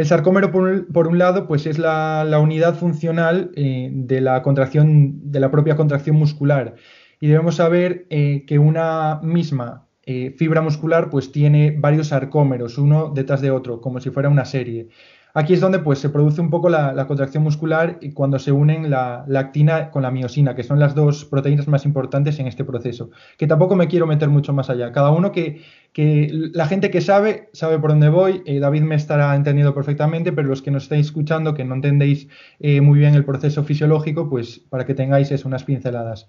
El 0.00 0.06
sarcómero, 0.06 0.50
por 0.50 1.08
un, 1.08 1.18
lado, 1.18 1.46
pues 1.46 1.66
es 1.66 1.78
la, 1.78 2.38
unidad 2.42 2.74
funcional 2.74 3.50
eh, 3.54 3.90
de 3.92 4.22
la 4.22 4.40
contracción, 4.40 5.30
de 5.30 5.40
la 5.40 5.50
propia 5.50 5.76
contracción 5.76 6.16
muscular. 6.16 6.76
Y 7.20 7.26
debemos 7.26 7.56
saber 7.56 8.06
eh, 8.08 8.46
que 8.46 8.58
una 8.58 9.20
misma 9.22 9.88
eh, 10.06 10.34
fibra 10.38 10.62
muscular 10.62 11.10
pues 11.10 11.32
tiene 11.32 11.76
varios 11.78 12.08
sarcómeros, 12.08 12.78
uno 12.78 13.12
detrás 13.14 13.42
de 13.42 13.50
otro, 13.50 13.82
como 13.82 14.00
si 14.00 14.08
fuera 14.08 14.30
una 14.30 14.46
serie. 14.46 14.88
Aquí 15.34 15.54
es 15.54 15.60
donde 15.60 15.78
pues, 15.78 15.98
se 15.98 16.10
produce 16.10 16.40
un 16.40 16.50
poco 16.50 16.68
la, 16.68 17.06
contracción 17.06 17.42
muscular 17.42 17.98
y 18.00 18.12
cuando 18.12 18.38
se 18.38 18.52
unen 18.52 18.90
la, 18.90 19.24
actina 19.36 19.90
con 19.90 20.02
la 20.02 20.10
miosina, 20.10 20.54
que 20.54 20.62
son 20.62 20.78
las 20.78 20.94
dos 20.94 21.24
proteínas 21.24 21.68
más 21.68 21.84
importantes 21.84 22.38
en 22.38 22.46
este 22.46 22.64
proceso. 22.64 23.10
Que 23.38 23.46
tampoco 23.46 23.76
me 23.76 23.88
quiero 23.88 24.06
meter 24.06 24.28
mucho 24.28 24.52
más 24.52 24.70
allá. 24.70 24.92
Cada 24.92 25.10
uno 25.10 25.32
que, 25.32 25.62
la 25.94 26.66
gente 26.66 26.90
que 26.90 27.00
sabe, 27.00 27.48
sabe 27.52 27.78
por 27.78 27.90
dónde 27.90 28.08
voy. 28.08 28.42
Eh, 28.46 28.58
David 28.60 28.82
me 28.82 28.94
estará 28.94 29.34
entendiendo 29.34 29.74
perfectamente, 29.74 30.32
pero 30.32 30.48
los 30.48 30.62
que 30.62 30.70
nos 30.70 30.84
estáis 30.84 31.06
escuchando, 31.06 31.54
que 31.54 31.64
no 31.64 31.74
entendéis 31.74 32.28
eh, 32.58 32.80
muy 32.80 32.98
bien 32.98 33.14
el 33.14 33.24
proceso 33.24 33.64
fisiológico, 33.64 34.28
pues 34.28 34.60
para 34.68 34.86
que 34.86 34.94
tengáis 34.94 35.30
unas 35.44 35.64
pinceladas. 35.64 36.28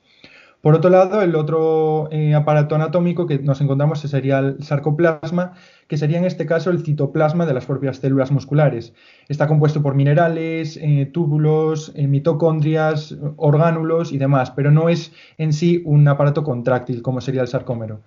Por 0.62 0.75
otro 0.75 0.91
lado, 0.91 1.24
el 1.24 1.36
otro 1.36 2.08
eh, 2.12 2.36
aparato 2.36 2.75
anatómico 2.75 3.25
que 3.25 3.39
nos 3.39 3.60
encontramos 3.62 4.00
sería 4.00 4.38
el 4.38 4.63
sarcoplasma, 4.63 5.53
que 5.88 5.98
sería 5.98 6.20
en 6.20 6.25
este 6.25 6.46
caso 6.46 6.70
el 6.70 6.84
citoplasma 6.84 7.48
de 7.48 7.56
las 7.56 7.65
propias 7.65 7.98
células 7.98 8.32
musculares. 8.32 8.94
Está 9.27 9.48
compuesto 9.48 9.82
por 9.82 9.96
minerales, 9.96 10.77
eh, 10.77 11.10
túbulos, 11.12 11.91
eh, 11.96 12.06
mitocondrias, 12.06 13.18
orgánulos 13.38 14.12
y 14.12 14.20
demás, 14.20 14.51
pero 14.51 14.70
no 14.70 14.88
es 14.88 15.12
en 15.39 15.51
sí 15.51 15.82
un 15.84 16.08
aparato 16.08 16.44
contráctil 16.44 17.01
como 17.01 17.22
sería 17.22 17.41
el 17.41 17.48
sarcómero. 17.48 18.01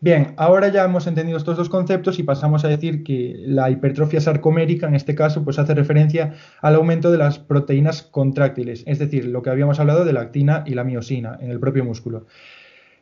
Bien, 0.00 0.34
ahora 0.36 0.68
ya 0.68 0.84
hemos 0.84 1.08
entendido 1.08 1.36
estos 1.38 1.56
dos 1.56 1.68
conceptos 1.68 2.20
y 2.20 2.22
pasamos 2.22 2.64
a 2.64 2.68
decir 2.68 3.02
que 3.02 3.34
la 3.36 3.68
hipertrofia 3.68 4.20
sarcomérica, 4.20 4.86
en 4.86 4.94
este 4.94 5.16
caso, 5.16 5.42
pues 5.42 5.58
hace 5.58 5.74
referencia 5.74 6.34
al 6.62 6.76
aumento 6.76 7.10
de 7.10 7.18
las 7.18 7.40
proteínas 7.40 8.02
contráctiles, 8.02 8.84
es 8.86 9.00
decir, 9.00 9.24
lo 9.24 9.42
que 9.42 9.50
habíamos 9.50 9.80
hablado 9.80 10.04
de 10.04 10.12
la 10.12 10.20
actina 10.20 10.62
y 10.64 10.74
la 10.74 10.84
miosina 10.84 11.36
en 11.40 11.50
el 11.50 11.58
propio 11.58 11.84
músculo. 11.84 12.26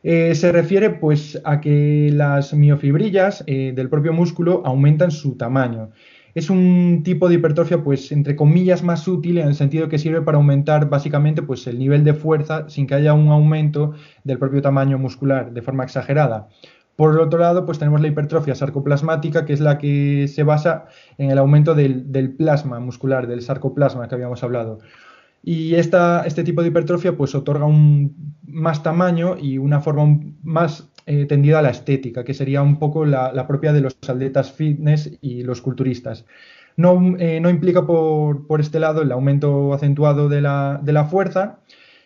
Eh, 0.05 0.35
se 0.35 0.53
refiere 0.53 0.89
pues 0.89 1.39
a 1.45 1.61
que 1.61 2.11
las 2.15 2.55
miofibrillas 2.55 3.45
eh, 3.47 3.73
del 3.77 3.91
propio 3.91 4.15
músculo 4.15 4.63
aumentan 4.65 5.11
su 5.11 5.37
tamaño. 5.37 5.91
Es 6.37 6.49
un 6.51 7.01
tipo 7.03 7.31
de 7.31 7.37
hipertrofia, 7.37 7.83
pues, 7.83 8.13
entre 8.13 8.37
comillas, 8.37 8.83
más 8.83 9.09
útil 9.09 9.39
en 9.39 9.49
el 9.49 9.55
sentido 9.55 9.89
que 9.89 9.97
sirve 9.97 10.21
para 10.21 10.37
aumentar 10.37 10.91
básicamente 10.91 11.41
pues, 11.41 11.67
el 11.67 11.79
nivel 11.79 12.05
de 12.05 12.13
fuerza 12.13 12.69
sin 12.69 12.87
que 12.87 12.95
haya 12.95 13.15
un 13.15 13.29
aumento 13.29 13.95
del 14.23 14.39
propio 14.39 14.61
tamaño 14.61 14.99
muscular 14.99 15.53
de 15.53 15.63
forma 15.63 15.85
exagerada. 15.85 16.49
Por 16.97 17.21
otro 17.21 17.39
lado, 17.39 17.67
pues 17.67 17.79
tenemos 17.79 18.01
la 18.01 18.09
hipertrofia 18.09 18.55
sarcoplasmática, 18.55 19.45
que 19.45 19.53
es 19.53 19.61
la 19.61 19.77
que 19.77 20.29
se 20.29 20.43
basa 20.43 20.87
en 21.19 21.31
el 21.31 21.39
aumento 21.39 21.75
del, 21.75 22.35
plasma 22.37 22.81
muscular, 22.81 23.27
del 23.27 23.43
sarcoplasma 23.43 24.09
que 24.09 24.15
habíamos 24.15 24.43
hablado. 24.43 24.79
Y 25.43 25.75
esta, 25.75 26.25
este 26.27 26.43
tipo 26.43 26.63
de 26.63 26.69
hipertrofia 26.69 27.17
pues 27.17 27.35
otorga 27.35 27.67
un 27.67 28.35
más 28.49 28.83
tamaño 28.83 29.37
y 29.39 29.59
una 29.59 29.81
forma 29.81 30.19
más 30.43 30.89
eh, 31.05 31.27
tendida 31.27 31.59
a 31.59 31.63
la 31.63 31.71
estética, 31.71 32.25
que 32.25 32.35
sería 32.35 32.63
un 32.63 32.79
poco 32.79 33.05
la, 33.05 33.47
propia 33.47 33.73
de 33.75 33.83
los 33.83 33.97
atletas 34.09 34.51
fitness 34.53 35.19
y 35.21 35.43
los 35.43 35.61
culturistas. 35.61 36.25
No, 36.77 37.17
eh, 37.19 37.41
no 37.41 37.51
implica 37.51 37.87
por, 37.87 38.47
por, 38.47 38.61
este 38.61 38.81
lado 38.81 39.03
el 39.03 39.13
aumento 39.13 39.73
acentuado 39.73 40.29
de 40.29 40.41
la, 40.41 40.81
de 40.83 40.93
la 40.93 41.05
fuerza 41.05 41.61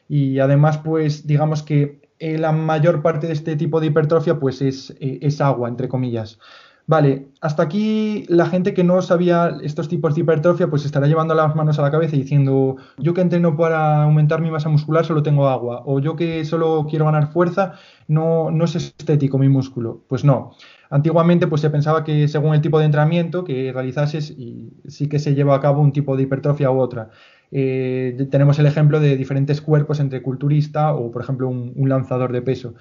y 0.08 0.40
además 0.40 0.78
pues 0.78 1.26
digamos 1.26 1.62
que 1.62 1.99
eh, 2.20 2.38
la 2.38 2.52
mayor 2.52 3.00
parte 3.02 3.26
de 3.26 3.32
este 3.32 3.56
tipo 3.56 3.80
de 3.80 3.86
hipertrofia 3.86 4.38
pues 4.38 4.60
es, 4.60 4.90
eh, 5.00 5.18
es, 5.22 5.40
agua, 5.40 5.68
entre 5.68 5.88
comillas. 5.88 6.38
Vale, 6.86 7.28
hasta 7.40 7.62
aquí 7.62 8.26
la 8.28 8.46
gente 8.46 8.74
que 8.74 8.84
no 8.84 9.00
sabía 9.00 9.56
estos 9.62 9.88
tipos 9.88 10.14
de 10.14 10.20
hipertrofia 10.22 10.68
pues 10.68 10.84
estará 10.84 11.06
llevando 11.06 11.34
las 11.34 11.54
manos 11.54 11.78
a 11.78 11.82
la 11.82 11.90
cabeza 11.90 12.16
y 12.16 12.22
diciendo 12.22 12.76
yo 12.98 13.14
que 13.14 13.20
entreno 13.20 13.56
para 13.56 14.02
aumentar 14.02 14.40
mi 14.42 14.50
masa 14.50 14.68
muscular 14.68 15.04
solo 15.06 15.22
tengo 15.22 15.48
agua 15.48 15.82
o 15.86 16.00
yo 16.00 16.16
que 16.16 16.44
solo 16.44 16.86
quiero 16.90 17.04
ganar 17.04 17.32
fuerza 17.32 17.74
no, 18.08 18.50
no 18.50 18.64
es 18.64 18.74
estético 18.74 19.38
mi 19.38 19.48
músculo. 19.48 20.02
Pues 20.08 20.24
no. 20.24 20.56
Antiguamente 20.90 21.46
pues 21.46 21.60
se 21.60 21.70
pensaba 21.70 22.02
que 22.02 22.26
según 22.26 22.54
el 22.54 22.60
tipo 22.60 22.80
de 22.80 22.86
entrenamiento 22.86 23.44
que 23.44 23.72
realizases 23.72 24.30
y 24.30 24.72
sí 24.88 25.08
que 25.08 25.20
se 25.20 25.34
lleva 25.34 25.54
a 25.54 25.60
cabo 25.60 25.80
un 25.80 25.92
tipo 25.92 26.16
de 26.16 26.24
hipertrofia 26.24 26.70
u 26.70 26.80
otra. 26.80 27.10
Eh, 27.52 28.28
tenemos 28.30 28.58
el 28.58 28.66
ejemplo 28.66 29.00
de 29.00 29.16
diferentes 29.16 29.60
cuerpos 29.60 30.00
entre 30.00 30.22
culturista 30.22 30.94
o, 30.94 31.10
por 31.10 31.22
ejemplo, 31.22 31.48
un, 31.48 31.88
lanzador 31.88 32.32
de 32.32 32.42
peso. 32.42 32.74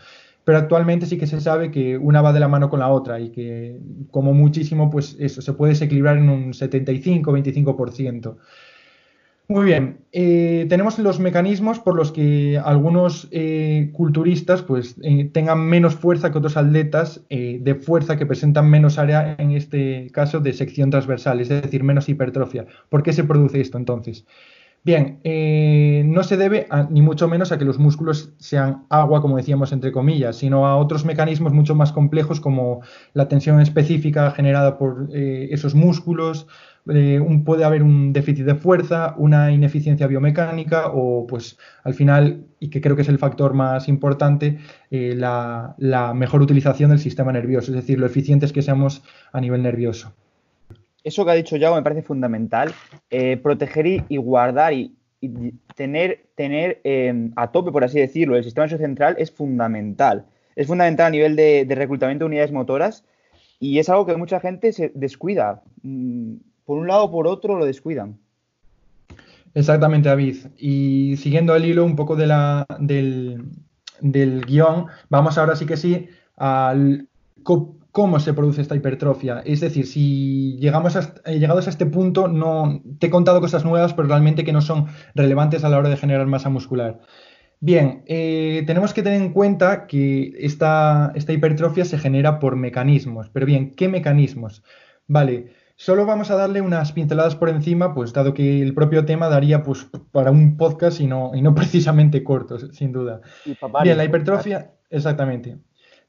Pero 0.43 0.57
actualmente 0.57 1.05
sí 1.05 1.17
que 1.17 1.27
se 1.27 1.41
sabe 1.41 1.71
que 1.71 1.97
una 1.97 2.21
va 2.21 2.33
de 2.33 2.39
la 2.39 2.47
mano 2.47 2.69
con 2.69 2.79
la 2.79 2.89
otra 2.89 3.19
y 3.19 3.29
que, 3.29 3.79
como 4.11 4.33
muchísimo, 4.33 4.89
pues 4.89 5.15
eso 5.19 5.41
se 5.41 5.53
puede 5.53 5.73
desequilibrar 5.73 6.17
en 6.17 6.29
un 6.29 6.53
75-25%. 6.53 8.35
Muy 9.47 9.65
bien, 9.65 10.01
eh, 10.11 10.67
tenemos 10.69 10.99
los 10.99 11.19
mecanismos 11.19 11.79
por 11.79 11.95
los 11.95 12.11
que 12.11 12.61
algunos 12.63 13.27
eh, 13.31 13.89
culturistas 13.93 14.61
pues, 14.61 14.95
tengan 15.33 15.61
menos 15.61 15.95
fuerza 15.95 16.31
que 16.31 16.37
otros 16.37 16.55
atletas 16.55 17.25
de 17.29 17.75
fuerza 17.81 18.15
que 18.15 18.27
presentan 18.27 18.69
menos 18.69 18.99
área, 18.99 19.35
en 19.39 19.51
este 19.51 20.11
caso 20.11 20.39
de 20.39 20.53
sección 20.53 20.91
transversal, 20.91 21.41
es 21.41 21.49
decir, 21.49 21.83
menos 21.83 22.09
hipertrofia. 22.09 22.67
¿Por 22.89 23.01
qué 23.01 23.11
se 23.11 23.23
produce 23.23 23.59
esto 23.59 23.79
entonces? 23.79 24.23
Bien, 24.83 25.19
eh, 25.25 26.03
no 26.05 26.23
se 26.23 26.37
debe 26.37 26.67
ni 26.89 27.01
mucho 27.01 27.27
menos 27.27 27.51
a 27.51 27.57
que 27.57 27.65
los 27.65 27.79
músculos 27.79 28.33
sean 28.37 28.85
agua, 28.89 29.21
como 29.21 29.35
decíamos 29.35 29.73
entre 29.73 29.91
comillas, 29.91 30.37
sino 30.37 30.65
a 30.65 30.77
otros 30.77 31.03
mecanismos 31.03 31.51
mucho 31.51 31.75
más 31.75 31.91
complejos 31.91 32.39
como 32.39 32.81
la 33.13 33.27
tensión 33.27 33.59
específica 33.59 34.31
generada 34.31 34.77
por 34.77 35.09
eh, 35.13 35.49
esos 35.51 35.75
músculos, 35.75 36.47
eh, 36.87 37.19
puede 37.43 37.65
haber 37.65 37.83
un 37.83 38.13
déficit 38.13 38.45
de 38.45 38.55
fuerza, 38.55 39.15
una 39.17 39.51
ineficiencia 39.51 40.07
biomecánica 40.07 40.87
o 40.93 41.27
pues 41.27 41.57
al 41.83 41.93
final, 41.93 42.45
y 42.59 42.69
que 42.69 42.79
creo 42.79 42.95
que 42.95 43.01
es 43.01 43.09
el 43.09 43.19
factor 43.19 43.53
más 43.53 43.89
importante, 43.89 44.59
la, 44.89 45.75
la 45.77 46.13
mejor 46.13 46.41
utilización 46.41 46.89
del 46.91 46.99
sistema 46.99 47.33
nervioso, 47.33 47.71
es 47.71 47.75
decir, 47.75 47.99
lo 47.99 48.05
eficientes 48.05 48.53
que 48.53 48.61
seamos 48.61 49.03
a 49.33 49.41
nivel 49.41 49.61
nervioso 49.61 50.13
eso 51.03 51.25
que 51.25 51.31
ha 51.31 51.35
dicho 51.35 51.55
Yago 51.57 51.75
me 51.75 51.83
parece 51.83 52.01
fundamental. 52.01 52.73
Eh, 53.09 53.37
proteger 53.37 54.05
y, 54.07 54.17
guardar 54.17 54.73
y, 54.73 54.95
tener, 55.75 56.27
tener 56.35 56.81
em, 56.83 57.31
a 57.35 57.51
tope, 57.51 57.71
por 57.71 57.83
así 57.83 57.99
decirlo, 57.99 58.35
el 58.35 58.43
sistema 58.43 58.67
central 58.67 59.15
es 59.17 59.31
fundamental. 59.31 60.25
Es 60.55 60.67
fundamental 60.67 61.07
a 61.07 61.11
nivel 61.11 61.35
de, 61.35 61.65
reclutamiento 61.69 62.23
de 62.23 62.27
unidades 62.27 62.51
motoras 62.51 63.03
y 63.59 63.79
es 63.79 63.89
algo 63.89 64.05
que 64.05 64.15
mucha 64.15 64.39
gente 64.39 64.71
se 64.73 64.91
descuida. 64.95 65.61
Mm, 65.83 66.35
por 66.65 66.77
un 66.77 66.87
lado 66.87 67.05
o 67.05 67.11
por 67.11 67.27
otro 67.27 67.57
lo 67.57 67.65
descuidan. 67.65 68.17
Exactamente, 69.53 70.09
David. 70.09 70.37
Y 70.57 71.15
siguiendo 71.17 71.55
el 71.55 71.65
hilo 71.65 71.83
un 71.83 71.95
poco 71.95 72.15
de 72.15 72.27
la, 72.27 72.65
del, 72.79 73.43
del 73.99 74.45
guion, 74.45 74.85
vamos 75.09 75.37
ahora 75.37 75.55
sí 75.55 75.65
que 75.65 75.77
sí 75.77 76.09
al 76.37 77.07
cómo 77.43 78.19
se 78.19 78.33
produce 78.33 78.61
esta 78.61 78.75
hipertrofia. 78.75 79.41
Es 79.45 79.59
decir, 79.59 79.87
si 79.87 80.57
llegamos 80.57 80.95
a, 80.95 81.15
eh, 81.25 81.39
llegados 81.39 81.67
a 81.67 81.69
este 81.69 81.85
punto, 81.85 82.27
no 82.27 82.81
te 82.99 83.07
he 83.07 83.09
contado 83.09 83.41
cosas 83.41 83.65
nuevas, 83.65 83.93
pero 83.93 84.07
realmente 84.07 84.43
que 84.43 84.53
no 84.53 84.61
son 84.61 84.87
relevantes 85.15 85.63
a 85.63 85.69
la 85.69 85.77
hora 85.77 85.89
de 85.89 85.97
generar 85.97 86.27
masa 86.27 86.49
muscular. 86.49 86.99
Bien, 87.61 88.03
eh, 88.05 88.63
tenemos 88.67 88.93
que 88.93 89.03
tener 89.03 89.21
en 89.21 89.33
cuenta 89.33 89.85
que 89.85 90.33
esta, 90.37 91.11
esta 91.15 91.33
hipertrofia 91.33 91.83
se 91.83 91.97
genera 91.97 92.39
por 92.39 92.55
mecanismos. 92.55 93.29
Pero 93.29 93.45
bien, 93.45 93.75
¿qué 93.75 93.89
mecanismos? 93.89 94.63
Vale, 95.07 95.53
solo 95.75 96.05
vamos 96.05 96.31
a 96.31 96.35
darle 96.35 96.61
unas 96.61 96.93
pinceladas 96.93 97.35
por 97.35 97.49
encima, 97.49 97.93
pues 97.93 98.13
dado 98.13 98.33
que 98.33 98.61
el 98.61 98.73
propio 98.73 99.03
tema 99.03 99.27
daría 99.27 99.63
pues, 99.63 99.87
para 100.11 100.31
un 100.31 100.55
podcast 100.55 101.01
y 101.01 101.07
no, 101.07 101.31
y 101.33 101.41
no 101.41 101.53
precisamente 101.55 102.23
corto, 102.23 102.59
sin 102.59 102.93
duda. 102.93 103.19
Bien, 103.83 103.97
la 103.97 104.05
hipertrofia, 104.05 104.71
exactamente. 104.89 105.57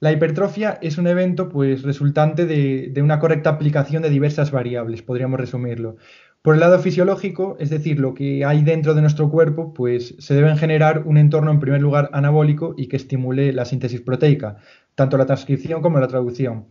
La 0.00 0.12
hipertrofia 0.12 0.78
es 0.80 0.96
un 0.96 1.06
evento 1.06 1.50
pues, 1.50 1.82
resultante 1.82 2.46
de, 2.46 3.02
una 3.02 3.18
correcta 3.18 3.50
aplicación 3.50 4.02
de 4.02 4.08
diversas 4.08 4.50
variables, 4.50 5.02
podríamos 5.02 5.38
resumirlo. 5.38 5.96
Por 6.40 6.54
el 6.54 6.60
lado 6.60 6.78
fisiológico, 6.78 7.58
es 7.60 7.68
decir, 7.68 8.00
lo 8.00 8.14
que 8.14 8.46
hay 8.46 8.62
dentro 8.62 8.94
de 8.94 9.02
nuestro 9.02 9.30
cuerpo, 9.30 9.74
pues 9.74 10.14
se 10.18 10.32
deben 10.34 10.56
generar 10.56 11.02
un 11.04 11.18
entorno 11.18 11.50
en 11.50 11.60
primer 11.60 11.82
lugar 11.82 12.08
anabólico 12.14 12.74
y 12.78 12.88
que 12.88 12.96
estimule 12.96 13.52
la 13.52 13.66
síntesis 13.66 14.00
proteica, 14.00 14.56
tanto 14.94 15.18
la 15.18 15.26
transcripción 15.26 15.82
como 15.82 16.00
la 16.00 16.08
traducción. 16.08 16.66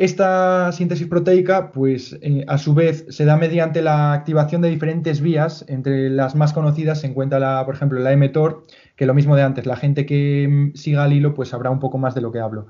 Esta 0.00 0.72
síntesis 0.72 1.06
proteica, 1.08 1.72
pues 1.72 2.18
eh, 2.22 2.42
a 2.48 2.56
su 2.56 2.72
vez 2.72 3.04
se 3.10 3.26
da 3.26 3.36
mediante 3.36 3.82
la 3.82 4.14
activación 4.14 4.62
de 4.62 4.70
diferentes 4.70 5.20
vías, 5.20 5.62
entre 5.68 6.08
las 6.08 6.34
más 6.34 6.54
conocidas 6.54 7.02
se 7.02 7.06
encuentra, 7.06 7.62
por 7.66 7.74
ejemplo, 7.74 8.00
la 8.00 8.16
mTOR, 8.16 8.64
que 8.96 9.04
lo 9.04 9.12
mismo 9.12 9.36
de 9.36 9.42
antes, 9.42 9.66
la 9.66 9.76
gente 9.76 10.06
que 10.06 10.48
mm, 10.48 10.74
siga 10.74 11.04
al 11.04 11.12
hilo 11.12 11.34
pues 11.34 11.50
sabrá 11.50 11.68
un 11.68 11.80
poco 11.80 11.98
más 11.98 12.14
de 12.14 12.22
lo 12.22 12.32
que 12.32 12.40
hablo. 12.40 12.66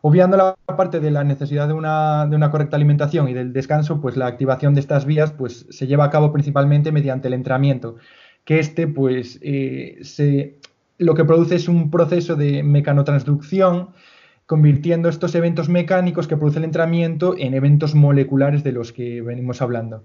Obviando 0.00 0.36
la 0.36 0.56
parte 0.76 0.98
de 0.98 1.12
la 1.12 1.22
necesidad 1.22 1.68
de 1.68 1.74
una, 1.74 2.48
correcta 2.50 2.74
alimentación 2.74 3.28
y 3.28 3.32
del 3.32 3.52
descanso, 3.52 4.00
pues 4.00 4.16
la 4.16 4.26
activación 4.26 4.74
de 4.74 4.80
estas 4.80 5.04
vías 5.06 5.30
pues, 5.30 5.66
se 5.70 5.86
lleva 5.86 6.06
a 6.06 6.10
cabo 6.10 6.32
principalmente 6.32 6.90
mediante 6.90 7.28
el 7.28 7.34
entrenamiento, 7.34 7.94
que 8.44 8.58
este 8.58 8.88
pues 8.88 9.38
eh, 9.40 9.98
se, 10.02 10.58
lo 10.98 11.14
que 11.14 11.24
produce 11.24 11.54
es 11.54 11.68
un 11.68 11.92
proceso 11.92 12.34
de 12.34 12.64
mecanotransducción, 12.64 13.90
convirtiendo 14.46 15.08
estos 15.08 15.34
eventos 15.34 15.68
mecánicos 15.68 16.28
que 16.28 16.36
produce 16.36 16.58
el 16.58 16.64
entrenamiento 16.64 17.34
en 17.36 17.54
eventos 17.54 17.94
moleculares 17.94 18.62
de 18.64 18.72
los 18.72 18.92
que 18.92 19.20
venimos 19.20 19.60
hablando. 19.60 20.04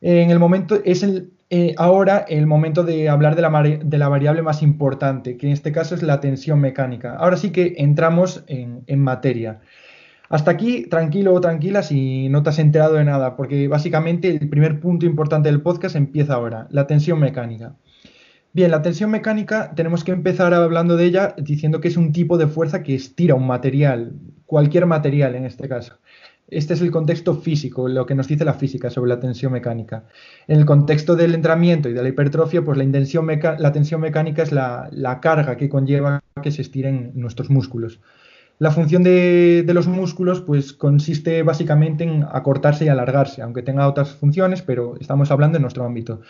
En 0.00 0.30
el 0.30 0.38
momento, 0.38 0.80
es 0.84 1.02
el, 1.02 1.30
eh, 1.50 1.74
ahora 1.76 2.24
el 2.28 2.46
momento 2.46 2.84
de 2.84 3.08
hablar 3.08 3.34
de 3.34 3.42
la, 3.42 4.08
variable 4.08 4.40
más 4.40 4.62
importante, 4.62 5.36
que 5.36 5.46
en 5.46 5.52
este 5.52 5.72
caso 5.72 5.94
es 5.94 6.02
la 6.02 6.20
tensión 6.20 6.60
mecánica. 6.60 7.16
Ahora 7.16 7.36
sí 7.36 7.50
que 7.50 7.74
entramos 7.78 8.44
en, 8.46 8.84
materia. 9.00 9.60
Hasta 10.28 10.52
aquí, 10.52 10.86
tranquilo 10.86 11.34
o 11.34 11.40
tranquila 11.40 11.82
si 11.82 12.28
no 12.28 12.42
te 12.42 12.50
has 12.50 12.58
enterado 12.60 12.94
de 12.94 13.04
nada, 13.04 13.36
porque 13.36 13.66
básicamente 13.68 14.28
el 14.28 14.48
primer 14.48 14.80
punto 14.80 15.06
importante 15.06 15.50
del 15.50 15.60
podcast 15.60 15.96
empieza 15.96 16.34
ahora, 16.34 16.68
la 16.70 16.86
tensión 16.86 17.18
mecánica. 17.18 17.74
Bien, 18.52 18.72
la 18.72 18.82
tensión 18.82 19.10
mecánica 19.10 19.72
tenemos 19.76 20.02
que 20.02 20.10
empezar 20.10 20.52
hablando 20.54 20.96
de 20.96 21.04
ella 21.04 21.34
diciendo 21.38 21.80
que 21.80 21.86
es 21.86 21.96
un 21.96 22.12
tipo 22.12 22.36
de 22.36 22.48
fuerza 22.48 22.82
que 22.82 22.96
estira 22.96 23.36
un 23.36 23.46
material, 23.46 24.12
cualquier 24.44 24.86
material 24.86 25.36
en 25.36 25.44
este 25.44 25.68
caso. 25.68 25.98
Este 26.48 26.74
es 26.74 26.80
el 26.80 26.90
contexto 26.90 27.36
físico, 27.36 27.86
lo 27.86 28.06
que 28.06 28.16
nos 28.16 28.26
dice 28.26 28.44
la 28.44 28.54
física 28.54 28.90
sobre 28.90 29.10
la 29.10 29.20
tensión 29.20 29.52
mecánica. 29.52 30.06
En 30.48 30.58
el 30.58 30.66
contexto 30.66 31.14
del 31.14 31.32
entrenamiento 31.34 31.88
y 31.88 31.92
de 31.92 32.02
la 32.02 32.08
hipertrofia, 32.08 32.62
pues 32.62 32.76
la, 32.76 33.72
tensión 33.72 34.00
mecánica 34.00 34.42
es 34.42 34.50
la, 34.50 35.18
carga 35.22 35.56
que 35.56 35.68
conlleva 35.68 36.20
que 36.42 36.50
se 36.50 36.62
estiren 36.62 37.12
nuestros 37.14 37.50
músculos. 37.50 38.00
La 38.58 38.72
función 38.72 39.04
de, 39.04 39.64
los 39.72 39.86
músculos 39.86 40.40
pues, 40.40 40.72
consiste 40.72 41.44
básicamente 41.44 42.02
en 42.02 42.24
acortarse 42.24 42.84
y 42.84 42.88
alargarse, 42.88 43.42
aunque 43.42 43.62
tenga 43.62 43.86
otras 43.86 44.10
funciones, 44.10 44.60
pero 44.60 44.96
estamos 45.00 45.30
hablando 45.30 45.56
en 45.56 45.62
nuestro 45.62 45.84
ámbito. 45.84 46.20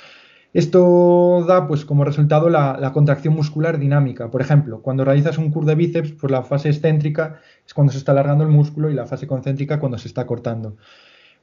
Esto 0.52 1.44
da 1.46 1.68
pues, 1.68 1.84
como 1.84 2.04
resultado 2.04 2.50
la, 2.50 2.90
contracción 2.92 3.34
muscular 3.34 3.78
dinámica. 3.78 4.30
Por 4.30 4.40
ejemplo, 4.40 4.82
cuando 4.82 5.04
realizas 5.04 5.38
un 5.38 5.50
curl 5.50 5.66
de 5.66 5.76
bíceps, 5.76 6.12
pues 6.12 6.30
la 6.30 6.42
fase 6.42 6.70
excéntrica 6.70 7.40
es 7.64 7.72
cuando 7.72 7.92
se 7.92 7.98
está 7.98 8.12
alargando 8.12 8.44
el 8.44 8.50
músculo 8.50 8.90
y 8.90 8.94
la 8.94 9.06
fase 9.06 9.26
concéntrica 9.26 9.78
cuando 9.78 9.98
se 9.98 10.08
está 10.08 10.26
cortando. 10.26 10.76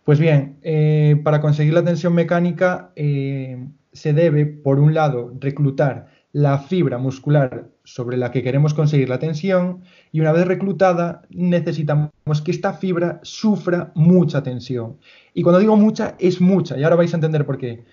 Pues 0.03 0.19
bien, 0.19 0.57
eh, 0.61 1.19
para 1.23 1.41
conseguir 1.41 1.73
la 1.73 1.83
tensión 1.83 2.13
mecánica 2.13 2.91
eh, 2.95 3.67
se 3.91 4.13
debe, 4.13 4.45
por 4.45 4.79
un 4.79 4.93
lado, 4.93 5.33
reclutar 5.39 6.07
la 6.33 6.59
fibra 6.59 6.97
muscular 6.97 7.69
sobre 7.83 8.17
la 8.17 8.31
que 8.31 8.43
queremos 8.43 8.73
conseguir 8.73 9.09
la 9.09 9.17
tensión 9.17 9.81
y 10.11 10.19
una 10.19 10.31
vez 10.33 10.45
reclutada 10.45 11.23
necesitamos 11.29 12.11
que 12.43 12.51
esta 12.51 12.73
fibra 12.73 13.19
sufra 13.23 13.91
mucha 13.95 14.43
tensión. 14.43 14.97
Y 15.33 15.41
cuando 15.41 15.59
digo 15.59 15.75
mucha, 15.77 16.15
es 16.19 16.39
mucha 16.41 16.77
y 16.77 16.83
ahora 16.83 16.95
vais 16.95 17.13
a 17.13 17.17
entender 17.17 17.45
por 17.45 17.57
qué. 17.57 17.85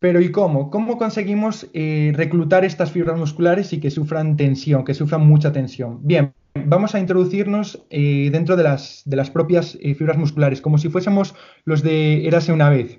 Pero 0.00 0.22
¿y 0.22 0.32
cómo? 0.32 0.70
¿Cómo 0.70 0.96
conseguimos 0.96 1.68
eh, 1.74 2.12
reclutar 2.14 2.64
estas 2.64 2.90
fibras 2.90 3.18
musculares 3.18 3.74
y 3.74 3.80
que 3.80 3.90
sufran 3.90 4.36
tensión, 4.36 4.82
que 4.82 4.94
sufran 4.94 5.26
mucha 5.26 5.52
tensión? 5.52 5.98
Bien, 6.02 6.32
vamos 6.54 6.94
a 6.94 7.00
introducirnos 7.00 7.84
eh, 7.90 8.30
dentro 8.32 8.56
de 8.56 8.62
las, 8.62 9.02
de 9.04 9.16
las 9.16 9.30
propias 9.30 9.76
eh, 9.82 9.94
fibras 9.94 10.16
musculares, 10.16 10.62
como 10.62 10.78
si 10.78 10.88
fuésemos 10.88 11.34
los 11.66 11.82
de 11.82 12.26
Érase 12.26 12.50
una 12.50 12.70
vez. 12.70 12.98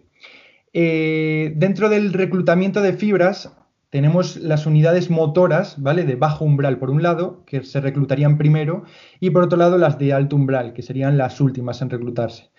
dentro 0.74 1.90
del 1.90 2.14
reclutamiento 2.14 2.82
de 2.84 2.94
fibras 2.94 3.52
tenemos 3.90 4.38
las 4.38 4.68
unidades 4.68 5.10
motoras, 5.10 5.82
¿vale? 5.82 6.06
De 6.06 6.16
bajo 6.16 6.46
umbral 6.46 6.78
por 6.78 6.92
un 6.92 7.02
lado, 7.02 7.44
que 7.46 7.64
se 7.64 7.82
reclutarían 7.82 8.38
primero, 8.38 8.84
y 9.20 9.32
por 9.32 9.44
otro 9.44 9.58
lado 9.58 9.78
las 9.78 9.98
de 9.98 10.14
alto 10.14 10.36
umbral, 10.36 10.74
que 10.74 10.84
serían 10.84 11.18
las 11.18 11.42
últimas 11.42 11.82
en 11.82 11.90
reclutarse. 11.90 12.52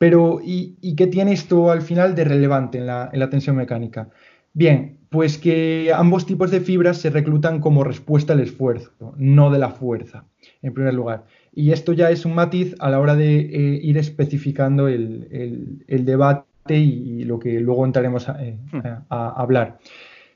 Pero, 0.00 0.40
¿y, 0.42 0.94
qué 0.96 1.08
tiene 1.08 1.34
esto 1.34 1.70
al 1.70 1.82
final 1.82 2.14
de 2.14 2.24
relevante 2.24 2.78
en 2.78 2.86
la, 2.86 3.10
en 3.12 3.20
la 3.20 3.28
tensión 3.28 3.54
mecánica? 3.54 4.08
Bien, 4.54 4.96
pues 5.10 5.36
que 5.36 5.92
ambos 5.94 6.24
tipos 6.24 6.50
de 6.50 6.62
fibras 6.62 6.96
se 6.96 7.10
reclutan 7.10 7.60
como 7.60 7.84
respuesta 7.84 8.32
al 8.32 8.40
esfuerzo, 8.40 9.12
no 9.18 9.50
de 9.50 9.58
la 9.58 9.68
fuerza, 9.68 10.24
en 10.62 10.72
primer 10.72 10.94
lugar. 10.94 11.26
Y 11.52 11.72
esto 11.72 11.92
ya 11.92 12.08
es 12.10 12.24
un 12.24 12.34
matiz 12.34 12.74
a 12.78 12.88
la 12.88 12.98
hora 12.98 13.14
de 13.14 13.40
eh, 13.40 13.80
ir 13.82 13.98
especificando 13.98 14.88
el, 14.88 15.82
debate 15.86 16.78
y, 16.78 17.24
lo 17.24 17.38
que 17.38 17.60
luego 17.60 17.84
entraremos 17.84 18.26
a 18.30 18.38
hmm. 18.40 19.04
hablar. 19.10 19.80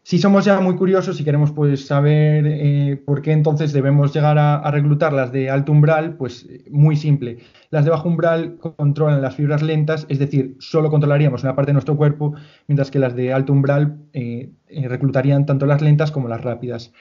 Si 0.06 0.18
somos 0.18 0.44
ya 0.44 0.60
muy 0.60 0.76
curiosos 0.76 1.18
y 1.18 1.24
queremos 1.24 1.50
pues, 1.52 1.86
saber 1.86 2.46
eh, 2.46 3.02
por 3.06 3.22
qué 3.22 3.32
entonces 3.32 3.72
debemos 3.72 4.12
llegar 4.12 4.36
a, 4.38 4.70
reclutar 4.70 5.14
las 5.14 5.32
de 5.32 5.48
alto 5.48 5.72
umbral, 5.72 6.18
pues 6.18 6.46
muy 6.70 6.94
simple. 6.94 7.38
Las 7.70 7.86
de 7.86 7.90
bajo 7.90 8.10
umbral 8.10 8.58
controlan 8.58 9.22
las 9.22 9.34
fibras 9.34 9.62
lentas, 9.62 10.04
es 10.10 10.18
decir, 10.18 10.56
solo 10.58 10.90
controlaríamos 10.90 11.42
una 11.42 11.56
parte 11.56 11.70
de 11.70 11.74
nuestro 11.74 11.96
cuerpo, 11.96 12.34
mientras 12.68 12.90
que 12.90 12.98
las 12.98 13.16
de 13.16 13.32
alto 13.32 13.54
umbral 13.54 13.96
eh, 14.12 14.50
eh, 14.68 14.88
reclutarían 14.88 15.46
tanto 15.46 15.64
las 15.64 15.80
lentas 15.80 16.10
como 16.10 16.28
las 16.28 16.42
rápidas. 16.42 16.92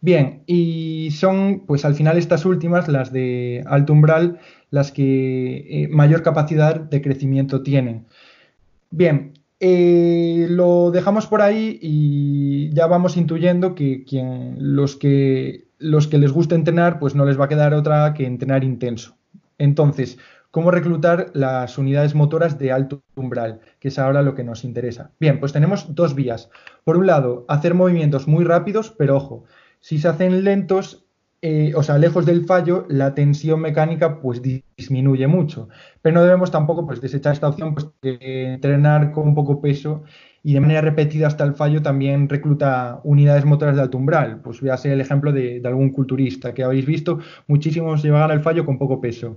Bien, 0.00 0.42
y 0.46 1.10
son 1.10 1.64
pues 1.66 1.84
al 1.84 1.94
final 1.94 2.16
estas 2.16 2.46
últimas, 2.46 2.88
las 2.88 3.12
de 3.12 3.64
alto 3.66 3.92
umbral, 3.92 4.38
las 4.70 4.92
que 4.92 5.88
mayor 5.90 6.22
capacidad 6.22 6.80
de 6.80 7.02
crecimiento 7.02 7.62
tienen. 7.62 8.06
Bien, 8.90 9.34
eh, 9.58 10.46
lo 10.50 10.90
dejamos 10.90 11.26
por 11.26 11.40
ahí 11.40 11.78
y 11.80 12.70
ya 12.74 12.86
vamos 12.86 13.16
intuyendo 13.16 13.74
que 13.74 14.04
los, 14.58 14.96
que 14.96 15.68
los 15.78 16.08
que 16.08 16.18
les 16.18 16.32
gusta 16.32 16.54
entrenar, 16.54 16.98
pues 16.98 17.14
no 17.14 17.24
les 17.24 17.40
va 17.40 17.46
a 17.46 17.48
quedar 17.48 17.74
otra 17.74 18.12
que 18.14 18.26
entrenar 18.26 18.64
intenso. 18.64 19.16
Entonces, 19.58 20.18
¿cómo 20.50 20.70
reclutar 20.70 21.30
las 21.32 21.78
unidades 21.78 22.14
motoras 22.14 22.58
de 22.58 22.72
alto 22.72 23.02
umbral? 23.14 23.60
Que 23.80 23.88
es 23.88 23.98
ahora 23.98 24.22
lo 24.22 24.34
que 24.34 24.44
nos 24.44 24.64
interesa. 24.64 25.12
Bien, 25.18 25.40
pues 25.40 25.52
tenemos 25.52 25.94
dos 25.94 26.14
vías. 26.14 26.50
Por 26.84 26.98
un 26.98 27.06
lado, 27.06 27.46
hacer 27.48 27.74
movimientos 27.74 28.28
muy 28.28 28.44
rápidos, 28.44 28.94
pero 28.96 29.16
ojo, 29.16 29.44
si 29.80 29.98
se 29.98 30.08
hacen 30.08 30.44
lentos, 30.44 31.05
eh, 31.42 31.72
o 31.74 31.82
sea, 31.82 31.98
lejos 31.98 32.26
del 32.26 32.44
fallo, 32.44 32.86
la 32.88 33.14
tensión 33.14 33.60
mecánica 33.60 34.20
pues 34.20 34.40
disminuye 34.42 35.26
mucho. 35.26 35.68
Pero 36.02 36.14
no 36.14 36.22
debemos 36.22 36.50
tampoco 36.50 36.86
pues, 36.86 37.00
desechar 37.00 37.34
esta 37.34 37.48
opción, 37.48 37.74
pues 37.74 37.86
entrenar 38.02 39.12
con 39.12 39.34
poco 39.34 39.60
peso 39.60 40.02
y 40.42 40.54
de 40.54 40.60
manera 40.60 40.80
repetida 40.80 41.26
hasta 41.26 41.44
el 41.44 41.54
fallo 41.54 41.82
también 41.82 42.28
recluta 42.28 43.00
unidades 43.04 43.44
motoras 43.44 43.76
de 43.76 43.82
alto 43.82 43.98
umbral. 43.98 44.40
Pues 44.42 44.60
voy 44.60 44.70
a 44.70 44.76
ser 44.76 44.92
el 44.92 45.00
ejemplo 45.00 45.32
de, 45.32 45.60
de 45.60 45.68
algún 45.68 45.90
culturista 45.90 46.54
que 46.54 46.62
habéis 46.64 46.86
visto, 46.86 47.18
muchísimos 47.46 48.02
llegan 48.02 48.30
al 48.30 48.42
fallo 48.42 48.64
con 48.64 48.78
poco 48.78 49.00
peso. 49.00 49.36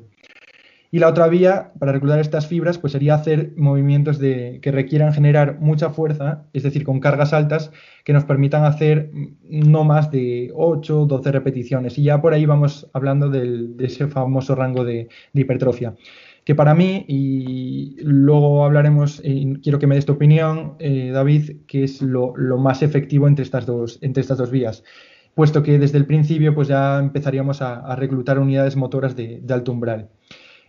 Y 0.92 0.98
la 1.00 1.08
otra 1.08 1.28
vía 1.28 1.72
para 1.78 1.92
reclutar 1.92 2.20
estas 2.20 2.48
fibras 2.48 2.80
pues 2.80 2.94
sería 2.94 3.14
hacer 3.14 3.54
movimientos 3.56 4.18
de, 4.18 4.60
que 4.62 4.72
requieran 4.72 5.14
generar 5.14 5.60
mucha 5.60 5.92
fuerza, 5.92 6.46
es 6.52 6.64
decir, 6.64 6.84
con 6.84 7.00
cargas 7.00 7.32
altas 7.32 7.72
que 8.04 8.14
nos 8.14 8.26
permitan 8.26 8.64
hacer 8.64 9.12
no 9.44 9.84
más 9.84 10.10
de 10.10 10.52
8 10.56 11.02
o 11.02 11.06
12 11.06 11.32
repeticiones. 11.32 11.98
Y 12.00 12.04
ya 12.04 12.22
por 12.22 12.34
ahí 12.34 12.48
vamos 12.48 12.90
hablando 12.94 13.30
de 13.30 13.76
ese 13.80 14.08
famoso 14.08 14.56
rango 14.56 14.84
de, 14.84 15.10
hipertrofia. 15.34 15.96
Que 16.44 16.56
para 16.56 16.74
mí, 16.74 17.06
y 17.08 17.98
luego 18.02 18.66
hablaremos, 18.66 19.22
y 19.24 19.60
quiero 19.62 19.78
que 19.78 19.86
me 19.86 19.94
des 19.94 20.08
tu 20.08 20.14
opinión, 20.14 20.74
eh, 20.80 21.12
David, 21.14 21.58
que 21.68 21.84
es 21.84 22.02
lo, 22.02 22.34
más 22.58 22.82
efectivo 22.82 23.28
entre 23.28 23.44
estas 23.44 23.68
dos, 23.68 24.00
entre 24.02 24.22
estas 24.22 24.40
dos 24.40 24.50
vías 24.50 24.84
puesto 25.36 25.64
que 25.64 25.80
desde 25.80 25.98
el 25.98 26.06
principio 26.06 26.54
pues 26.54 26.68
ya 26.68 27.00
empezaríamos 27.00 27.62
a, 27.62 27.96
reclutar 27.96 28.40
unidades 28.40 28.76
motoras 28.76 29.16
de 29.16 29.42
alto 29.50 29.72
umbral. 29.72 30.10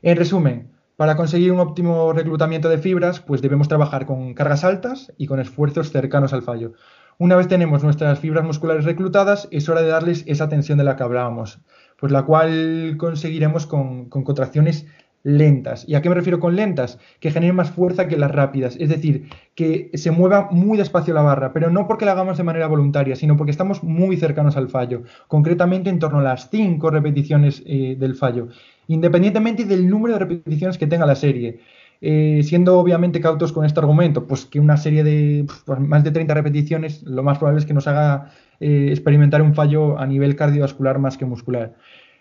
En 0.02 0.16
resumen, 0.16 0.70
para 0.96 1.14
conseguir 1.14 1.52
un 1.52 1.60
óptimo 1.60 2.14
reclutamiento 2.14 2.70
de 2.70 2.78
fibras, 2.78 3.20
pues 3.20 3.42
debemos 3.42 3.68
trabajar 3.68 4.06
con 4.06 4.32
cargas 4.32 4.64
altas 4.64 5.12
y 5.18 5.26
con 5.26 5.40
esfuerzos 5.40 5.90
cercanos 5.90 6.32
al 6.32 6.40
fallo. 6.40 6.72
Una 7.18 7.36
vez 7.36 7.48
tenemos 7.48 7.84
nuestras 7.84 8.18
fibras 8.18 8.42
musculares 8.42 8.86
reclutadas, 8.86 9.46
es 9.50 9.68
hora 9.68 9.82
de 9.82 9.88
darles 9.88 10.24
esa 10.26 10.48
tensión 10.48 10.78
de 10.78 10.84
la 10.84 10.96
que 10.96 11.02
hablábamos, 11.02 11.60
pues 11.98 12.12
la 12.12 12.22
cual 12.22 12.94
conseguiremos 12.96 13.66
con, 13.66 14.08
con 14.08 14.24
contracciones 14.24 14.86
lentas. 15.22 15.86
¿Y 15.86 15.96
a 15.96 16.00
qué 16.00 16.08
me 16.08 16.14
refiero 16.14 16.40
con 16.40 16.56
lentas? 16.56 16.98
Que 17.20 17.30
generen 17.30 17.56
más 17.56 17.70
fuerza 17.70 18.08
que 18.08 18.16
las 18.16 18.30
rápidas, 18.30 18.76
es 18.80 18.88
decir, 18.88 19.28
que 19.54 19.90
se 19.92 20.10
mueva 20.10 20.48
muy 20.50 20.78
despacio 20.78 21.12
la 21.12 21.20
barra, 21.20 21.52
pero 21.52 21.70
no 21.70 21.86
porque 21.86 22.06
la 22.06 22.12
hagamos 22.12 22.38
de 22.38 22.44
manera 22.44 22.68
voluntaria, 22.68 23.16
sino 23.16 23.36
porque 23.36 23.50
estamos 23.50 23.82
muy 23.82 24.16
cercanos 24.16 24.56
al 24.56 24.70
fallo, 24.70 25.02
concretamente 25.28 25.90
en 25.90 25.98
torno 25.98 26.20
a 26.20 26.22
las 26.22 26.48
5 26.48 26.90
repeticiones 26.90 27.62
eh, 27.66 27.96
del 27.98 28.14
fallo 28.14 28.48
independientemente 28.90 29.64
del 29.64 29.88
número 29.88 30.14
de 30.14 30.20
repeticiones 30.20 30.76
que 30.76 30.86
tenga 30.86 31.06
la 31.06 31.14
serie. 31.14 31.60
Eh, 32.02 32.40
siendo 32.42 32.78
obviamente 32.78 33.20
cautos 33.20 33.52
con 33.52 33.64
este 33.64 33.78
argumento, 33.78 34.26
pues 34.26 34.46
que 34.46 34.58
una 34.58 34.76
serie 34.76 35.04
de 35.04 35.46
pues, 35.66 35.78
más 35.78 36.02
de 36.02 36.10
30 36.10 36.34
repeticiones, 36.34 37.02
lo 37.02 37.22
más 37.22 37.38
probable 37.38 37.60
es 37.60 37.66
que 37.66 37.74
nos 37.74 37.86
haga 37.86 38.32
eh, 38.58 38.88
experimentar 38.90 39.42
un 39.42 39.54
fallo 39.54 39.98
a 39.98 40.06
nivel 40.06 40.34
cardiovascular 40.34 40.98
más 40.98 41.16
que 41.16 41.26
muscular. 41.26 41.76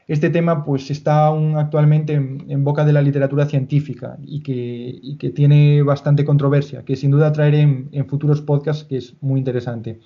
Este 0.07 0.29
tema 0.29 0.65
pues 0.65 0.91
está 0.91 1.25
aún 1.25 1.55
actualmente 1.57 2.13
en, 2.13 2.63
boca 2.63 2.83
de 2.83 2.93
la 2.93 3.01
literatura 3.01 3.45
científica 3.45 4.17
y 4.21 4.41
que, 4.41 5.17
que, 5.19 5.29
tiene 5.29 5.81
bastante 5.83 6.25
controversia, 6.25 6.83
que 6.83 6.95
sin 6.95 7.11
duda 7.11 7.31
traeré 7.31 7.61
en 7.61 8.07
futuros 8.07 8.41
podcasts, 8.41 8.83
que 8.83 8.97
es 8.97 9.15
muy 9.21 9.39
interesante. 9.39 9.99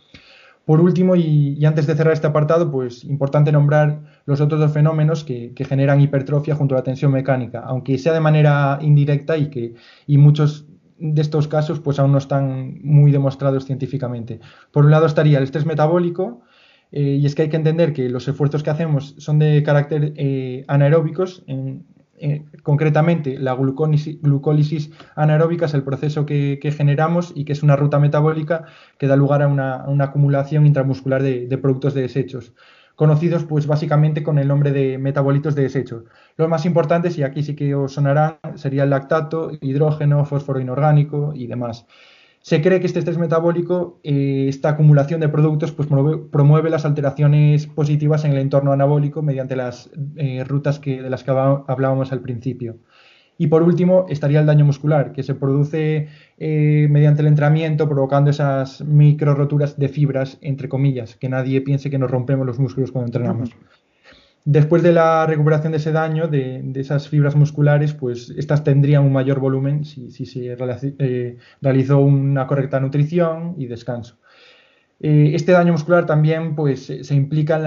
Por 0.66 0.80
último, 0.80 1.16
y, 1.16 1.64
antes 1.66 1.88
de 1.88 1.96
cerrar 1.96 2.14
este 2.14 2.28
apartado, 2.28 2.72
pues 2.72 3.04
importante 3.04 3.52
nombrar 3.52 4.13
los 4.26 4.42
otros 4.42 4.60
dos 4.60 4.72
fenómenos 4.72 5.24
que, 5.24 5.54
generan 5.68 6.02
hipertrofia 6.02 6.56
junto 6.56 6.76
a 6.76 6.80
la 6.80 6.84
tensión 6.84 7.12
mecánica, 7.12 7.62
aunque 7.66 7.98
sea 7.98 8.14
de 8.14 8.20
manera 8.20 8.80
indirecta 8.82 9.38
y 9.38 9.50
que 9.50 9.74
y 10.08 10.18
muchos 10.18 10.66
de 10.98 11.22
estos 11.22 11.48
casos 11.48 11.80
pues 11.80 12.00
aún 12.00 12.12
no 12.12 12.18
están 12.18 12.80
muy 12.84 13.12
demostrados 13.12 13.66
científicamente. 13.66 14.40
Por 14.72 14.86
un 14.86 14.92
lado 14.92 15.06
estaría 15.06 15.38
el 15.38 15.44
estrés 15.44 15.66
metabólico, 15.66 16.42
eh, 16.92 17.18
y 17.20 17.26
es 17.26 17.34
que 17.34 17.42
hay 17.42 17.50
que 17.50 17.58
entender 17.58 17.92
que 17.92 18.08
los 18.08 18.28
esfuerzos 18.28 18.62
que 18.62 18.70
hacemos 18.70 19.16
son 19.18 19.40
de 19.40 19.64
carácter 19.64 20.14
eh, 20.16 20.64
anaeróbicos, 20.68 21.44
eh, 22.26 22.46
concretamente, 22.62 23.38
la 23.40 23.54
glucólisis, 23.54 24.92
anaeróbica 25.16 25.66
es 25.66 25.74
el 25.74 25.84
proceso 25.84 26.26
que, 26.26 26.60
generamos 26.76 27.34
y 27.36 27.46
que 27.46 27.54
es 27.54 27.64
una 27.64 27.76
ruta 27.76 28.00
metabólica 28.00 28.66
que 28.98 29.08
da 29.08 29.16
lugar 29.16 29.42
a 29.42 29.48
una, 29.48 29.84
acumulación 30.04 30.66
intramuscular 30.66 31.24
de, 31.24 31.58
productos 31.58 31.94
de 31.94 32.04
desechos. 32.04 32.54
Conocidos 32.96 33.44
pues 33.44 33.68
básicamente 33.68 34.24
con 34.24 34.38
el 34.38 34.48
nombre 34.48 34.72
de 34.72 34.98
metabolitos 34.98 35.56
de 35.56 35.64
desecho. 35.64 36.06
Los 36.38 36.50
más 36.50 36.66
importantes, 36.66 37.18
y 37.18 37.24
aquí 37.24 37.44
sí 37.44 37.56
que 37.56 37.76
os 37.76 37.94
sonarán, 37.94 38.38
sería 38.56 38.84
el 38.84 38.90
lactato, 38.90 39.52
hidrógeno, 39.62 40.26
fósforo 40.26 40.60
inorgánico 40.60 41.34
y 41.36 41.48
demás. 41.48 41.86
Se 42.42 42.62
cree 42.62 42.82
que 42.82 42.88
este 42.88 43.00
estrés 43.00 43.18
metabólico, 43.18 44.02
eh, 44.04 44.48
esta 44.50 44.70
acumulación 44.70 45.22
de 45.22 45.30
productos, 45.30 45.72
pues 45.72 45.88
promueve, 45.88 46.70
las 46.70 46.84
alteraciones 46.84 47.68
positivas 47.68 48.26
en 48.26 48.34
el 48.34 48.40
entorno 48.40 48.74
anabólico 48.74 49.22
mediante 49.22 49.56
las 49.56 49.90
eh, 50.18 50.44
rutas 50.44 50.78
que, 50.80 51.02
de 51.02 51.10
las 51.10 51.24
que 51.24 51.32
hablábamos 51.32 52.12
al 52.12 52.20
principio. 52.20 52.80
Y 53.38 53.48
por 53.48 53.64
último, 53.64 54.06
estaría 54.10 54.42
el 54.42 54.46
daño 54.46 54.66
muscular, 54.66 55.14
que 55.14 55.24
se 55.24 55.36
produce 55.36 56.10
eh, 56.38 56.88
mediante 56.90 57.22
el 57.22 57.28
entrenamiento, 57.28 57.88
provocando 57.88 58.32
esas 58.32 58.82
micro 58.82 59.36
roturas 59.36 59.78
de 59.78 59.90
fibras, 59.90 60.38
entre 60.42 60.68
comillas, 60.70 61.16
que 61.16 61.30
nadie 61.30 61.62
piense 61.62 61.90
que 61.90 61.98
nos 61.98 62.12
rompemos 62.12 62.46
los 62.46 62.60
músculos 62.60 62.92
cuando 62.92 63.08
entrenamos. 63.08 63.52
Después 64.46 64.84
de 64.84 64.92
la 64.92 65.26
recuperación 65.26 65.72
de 65.72 65.78
ese 65.78 65.94
daño, 65.94 66.28
de, 66.28 66.70
esas 66.76 67.08
fibras 67.08 67.36
musculares, 67.36 67.94
pues 67.94 68.34
estas 68.36 68.64
tendrían 68.64 69.04
un 69.04 69.14
mayor 69.14 69.40
volumen 69.40 69.86
si, 69.86 70.10
se 70.12 70.58
eh, 71.00 71.38
realizó 71.62 72.00
una 72.00 72.46
correcta 72.46 72.80
nutrición 72.82 73.56
y 73.58 73.68
descanso. 73.68 74.18
Eh, 75.06 75.36
este 75.36 75.52
daño 75.52 75.74
muscular 75.74 76.06
también 76.06 76.56
pues, 76.56 76.86
se 76.86 77.14
implica 77.14 77.58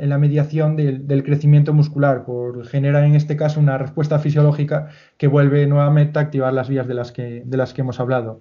en 0.00 0.08
la, 0.08 0.18
mediación 0.18 0.76
del, 0.76 1.22
crecimiento 1.24 1.74
muscular, 1.74 2.24
por 2.24 2.66
generar 2.66 3.04
en 3.04 3.14
este 3.14 3.36
caso 3.36 3.60
una 3.60 3.76
respuesta 3.76 4.18
fisiológica 4.18 4.88
que 5.18 5.26
vuelve 5.26 5.66
nuevamente 5.66 6.18
a 6.18 6.22
activar 6.22 6.54
las 6.54 6.70
vías 6.70 6.88
de 6.88 6.94
las 6.94 7.12
que, 7.12 7.42
de 7.44 7.56
las 7.58 7.74
que 7.74 7.82
hemos 7.82 8.00
hablado. 8.00 8.40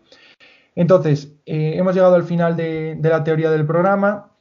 Entonces, 0.74 1.36
eh, 1.46 1.74
hemos 1.76 1.96
llegado 1.96 2.16
al 2.16 2.24
final 2.24 2.56
de, 2.56 2.98
la 3.02 3.26
teoría 3.26 3.52
del 3.52 3.66
programa 3.66 4.32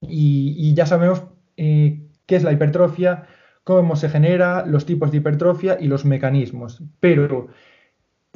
y, 0.00 0.72
ya 0.74 0.86
sabemos 0.86 1.24
qué 1.56 2.06
es 2.28 2.44
la 2.44 2.52
hipertrofia, 2.52 3.26
cómo 3.64 3.96
se 3.96 4.08
genera, 4.08 4.64
los 4.64 4.86
tipos 4.86 5.10
de 5.10 5.16
hipertrofia 5.16 5.76
y 5.80 5.88
los 5.88 6.04
mecanismos. 6.04 6.84
Pero 7.00 7.48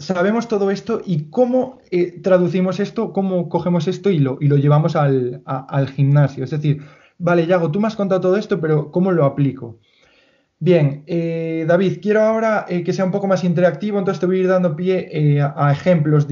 sabemos 0.00 0.48
todo 0.48 0.70
esto 0.70 1.02
y 1.04 1.30
cómo 1.30 1.78
eh, 1.90 2.20
traducimos 2.22 2.80
esto, 2.80 3.12
cómo 3.12 3.48
cogemos 3.48 3.86
esto 3.86 4.10
y 4.10 4.18
lo, 4.18 4.38
y 4.40 4.48
lo 4.48 4.56
llevamos 4.56 4.96
al, 4.96 5.42
gimnasio. 5.94 6.42
Es 6.42 6.50
decir, 6.50 6.82
vale, 7.18 7.46
Yago, 7.46 7.70
tú 7.70 7.80
me 7.80 7.86
has 7.86 7.96
contado 7.96 8.20
todo 8.20 8.36
esto, 8.36 8.60
pero 8.60 8.90
¿cómo 8.90 9.12
lo 9.12 9.24
aplico? 9.24 9.78
Bien, 10.58 11.04
eh, 11.06 11.64
David, 11.68 11.98
quiero 12.02 12.22
ahora 12.22 12.66
eh, 12.68 12.82
que 12.82 12.92
sea 12.92 13.04
un 13.04 13.10
poco 13.10 13.26
más 13.26 13.44
interactivo, 13.44 13.98
entonces 13.98 14.20
te 14.20 14.26
voy 14.26 14.38
a 14.38 14.40
ir 14.40 14.48
dando 14.48 14.74
pie 14.74 15.40
a, 15.40 15.72
ejemplos 15.72 16.26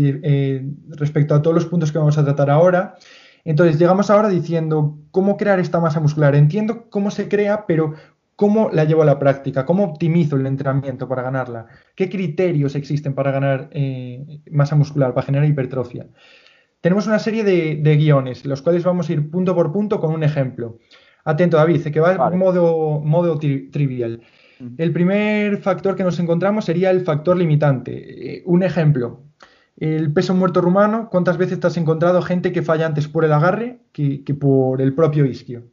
respecto 0.88 1.34
a 1.34 1.42
todos 1.42 1.54
los 1.54 1.66
puntos 1.66 1.92
que 1.92 1.98
vamos 1.98 2.18
a 2.18 2.24
tratar 2.24 2.50
ahora. 2.50 2.96
Entonces, 3.44 3.78
llegamos 3.78 4.10
ahora 4.10 4.28
diciendo 4.28 4.98
cómo 5.10 5.36
crear 5.36 5.60
esta 5.60 5.80
masa 5.80 6.00
muscular. 6.00 6.34
Entiendo 6.34 6.90
cómo 6.90 7.10
se 7.10 7.28
crea, 7.28 7.64
pero 7.66 7.94
¿cómo 8.38 8.70
la 8.72 8.84
llevo 8.84 9.02
a 9.02 9.04
la 9.04 9.18
práctica? 9.18 9.66
¿Cómo 9.66 9.82
optimizo 9.82 10.36
el 10.36 10.46
entrenamiento 10.46 11.08
para 11.08 11.22
ganarla? 11.22 11.66
¿Qué 11.96 12.08
criterios 12.08 12.76
existen 12.76 13.12
para 13.12 13.32
ganar 13.32 13.68
eh, 13.72 14.42
masa 14.52 14.76
muscular, 14.76 15.12
para 15.12 15.26
generar 15.26 15.48
hipertrofia? 15.48 16.06
Tenemos 16.80 17.08
una 17.08 17.18
serie 17.18 17.42
de, 17.42 17.96
guiones, 17.96 18.46
los 18.46 18.62
cuales 18.62 18.84
vamos 18.84 19.08
a 19.08 19.14
ir 19.14 19.28
punto 19.28 19.56
por 19.56 19.72
punto 19.72 19.98
con 19.98 20.14
un 20.14 20.22
ejemplo. 20.22 20.78
Atento, 21.24 21.56
David, 21.56 21.88
que 21.88 21.98
va 21.98 22.12
en 22.14 22.38
modo, 22.38 23.00
modo 23.00 23.36
trivial. 23.40 24.22
El 24.76 24.92
primer 24.92 25.58
factor 25.58 25.96
que 25.96 26.04
nos 26.04 26.20
encontramos 26.20 26.64
sería 26.64 26.90
el 26.92 27.00
factor 27.00 27.36
limitante. 27.36 28.36
Eh, 28.36 28.42
un 28.46 28.62
ejemplo, 28.62 29.24
el 29.76 30.12
peso 30.12 30.32
muerto 30.32 30.60
rumano, 30.60 31.08
¿cuántas 31.10 31.38
veces 31.38 31.58
te 31.58 31.66
has 31.66 31.76
encontrado 31.76 32.22
gente 32.22 32.52
que 32.52 32.62
falla 32.62 32.86
antes 32.86 33.08
por 33.08 33.24
el 33.24 33.32
agarre 33.32 33.80
que, 33.92 34.22
por 34.38 34.80
el 34.80 34.94
propio 34.94 35.26
isquio? 35.26 35.64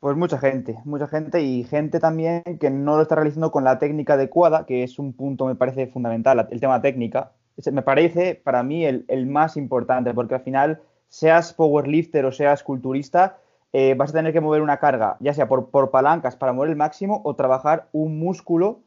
Pues 0.00 0.16
mucha 0.16 0.38
gente, 0.38 0.78
mucha 0.84 1.08
gente 1.08 1.42
y 1.42 1.64
gente 1.64 1.98
también 1.98 2.42
que 2.60 2.70
no 2.70 2.96
lo 2.96 3.02
está 3.02 3.16
realizando 3.16 3.50
con 3.50 3.64
la 3.64 3.78
técnica 3.78 4.14
adecuada, 4.14 4.64
que 4.64 4.84
es 4.84 4.98
un 4.98 5.12
punto, 5.12 5.46
me 5.46 5.56
parece 5.56 5.88
fundamental, 5.88 6.46
el 6.50 6.60
tema 6.60 6.80
técnica. 6.80 7.32
Me 7.72 7.82
parece 7.82 8.36
para 8.36 8.62
mí 8.62 8.84
el, 8.84 9.26
más 9.26 9.56
importante, 9.56 10.14
porque 10.14 10.36
al 10.36 10.42
final, 10.42 10.80
seas 11.08 11.52
powerlifter 11.52 12.24
o 12.26 12.32
seas 12.32 12.62
culturista, 12.62 13.38
eh, 13.72 13.94
vas 13.94 14.10
a 14.10 14.14
tener 14.14 14.32
que 14.32 14.40
mover 14.40 14.62
una 14.62 14.78
carga, 14.78 15.16
ya 15.18 15.34
sea 15.34 15.48
por, 15.48 15.70
por 15.70 15.90
palancas 15.90 16.36
para 16.36 16.52
mover 16.52 16.70
el 16.70 16.76
máximo 16.76 17.20
o 17.24 17.34
trabajar 17.34 17.88
un 17.92 18.20
músculo 18.20 18.80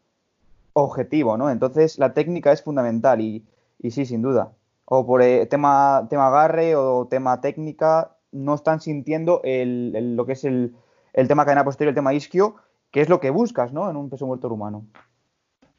objetivo, 0.73 1.37
¿no? 1.37 1.49
Entonces, 1.49 1.99
la 1.99 2.13
técnica 2.13 2.53
es 2.53 2.63
fundamental 2.63 3.19
y 3.19 3.43
y 3.81 3.91
sí, 3.91 4.05
sin 4.05 4.21
duda. 4.21 4.53
O 4.85 5.05
por 5.05 5.21
eh, 5.21 5.45
tema, 5.47 6.07
tema 6.09 6.27
agarre 6.27 6.75
o 6.75 7.07
tema 7.07 7.41
técnica, 7.41 8.15
no 8.31 8.55
están 8.55 8.79
sintiendo 8.79 9.41
lo 9.43 10.25
que 10.25 10.33
es 10.33 10.43
el, 10.45 10.75
el 11.13 11.27
tema 11.27 11.45
cadena 11.45 11.63
posterior, 11.63 11.89
el 11.89 11.95
tema 11.95 12.13
isquio, 12.13 12.55
que 12.91 13.01
es 13.01 13.09
lo 13.09 13.19
que 13.19 13.29
buscas, 13.29 13.73
¿no? 13.73 13.89
En 13.89 13.95
un 13.95 14.09
peso 14.09 14.25
muerto 14.25 14.47
humano. 14.47 14.87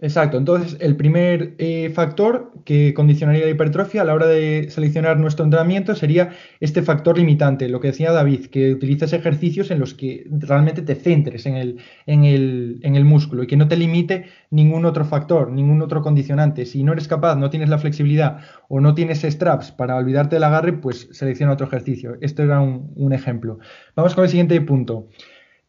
Exacto, 0.05 0.37
entonces 0.37 0.77
el 0.81 0.97
primer 0.97 1.55
eh, 1.59 1.88
factor 1.95 2.53
que 2.65 2.93
condicionaría 2.93 3.45
la 3.45 3.53
hipertrofia 3.53 4.03
a 4.03 4.05
la 4.05 4.15
hora 4.15 4.27
de 4.27 4.67
seleccionar 4.69 5.17
nuestro 5.21 5.45
entrenamiento 5.45 5.95
sería 5.95 6.31
este 6.59 6.83
factor 6.83 7.17
limitante, 7.19 7.69
lo 7.69 7.79
que 7.79 7.87
decía 7.87 8.11
David, 8.11 8.47
que 8.47 8.73
utilices 8.73 9.12
ejercicios 9.12 9.71
en 9.71 9.79
los 9.79 9.95
que 9.95 10.27
realmente 10.29 10.83
te 10.83 10.97
centres 10.97 11.47
en 11.47 11.55
el, 11.55 11.79
en 12.07 12.25
el, 12.25 12.81
en 12.83 12.97
el 12.97 13.05
músculo 13.05 13.45
y 13.45 13.47
que 13.47 13.57
no 13.57 13.69
te 13.69 13.77
limite 13.77 14.25
ningún 14.51 14.87
otro 14.87 15.05
factor, 15.05 15.53
ningún 15.53 15.81
otro 15.83 16.03
condicionante. 16.03 16.67
Si 16.67 16.83
no 16.83 16.95
eres 16.95 17.07
capaz, 17.07 17.37
no 17.37 17.49
tienes 17.49 17.69
la 17.69 17.79
flexibilidad 17.79 18.38
o 18.69 18.81
no 18.81 18.97
tienes 18.97 19.23
straps 19.23 19.71
para 19.71 19.95
olvidarte 19.95 20.35
del 20.35 20.43
agarre, 20.43 20.73
pues 20.73 21.11
selecciona 21.12 21.53
otro 21.53 21.69
ejercicio. 21.69 22.17
Esto 22.21 22.43
era 22.43 22.61
un, 22.61 22.91
un 22.97 23.12
ejemplo. 23.12 23.61
Vamos 23.95 24.17
con 24.17 24.25
el 24.25 24.31
siguiente 24.31 24.61
punto. 24.62 25.07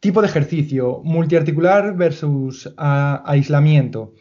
Tipo 0.03 0.19
de 0.19 0.27
ejercicio, 0.27 0.99
multiarticular 1.05 1.95
versus 1.95 2.73
aislamiento. 2.75 4.11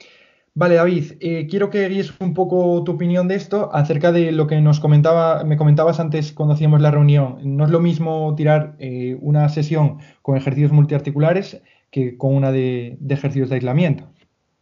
Vale, 0.54 0.76
David, 0.76 1.14
eh, 1.18 1.48
quiero 1.50 1.70
que 1.70 1.88
guíes 1.88 2.14
un 2.20 2.34
poco 2.34 2.84
tu 2.84 2.92
opinión 2.92 3.26
de 3.26 3.34
esto 3.34 3.68
acerca 3.74 4.12
de 4.12 4.30
lo 4.30 4.46
que 4.46 4.60
nos 4.60 4.78
comentaba, 4.78 5.42
me 5.42 5.56
comentabas 5.56 5.98
antes 5.98 6.30
cuando 6.30 6.54
hacíamos 6.54 6.80
la 6.80 6.92
reunión. 6.92 7.38
No 7.42 7.64
es 7.64 7.72
lo 7.72 7.80
mismo 7.80 8.32
tirar 8.36 8.76
eh, 8.78 9.18
una 9.20 9.48
sesión 9.48 9.98
con 10.22 10.36
ejercicios 10.36 10.70
multiarticulares 10.70 11.60
que 11.90 12.16
con 12.16 12.36
una 12.36 12.52
de, 12.52 12.96
ejercicios 13.08 13.48
de 13.48 13.56
aislamiento. 13.56 14.04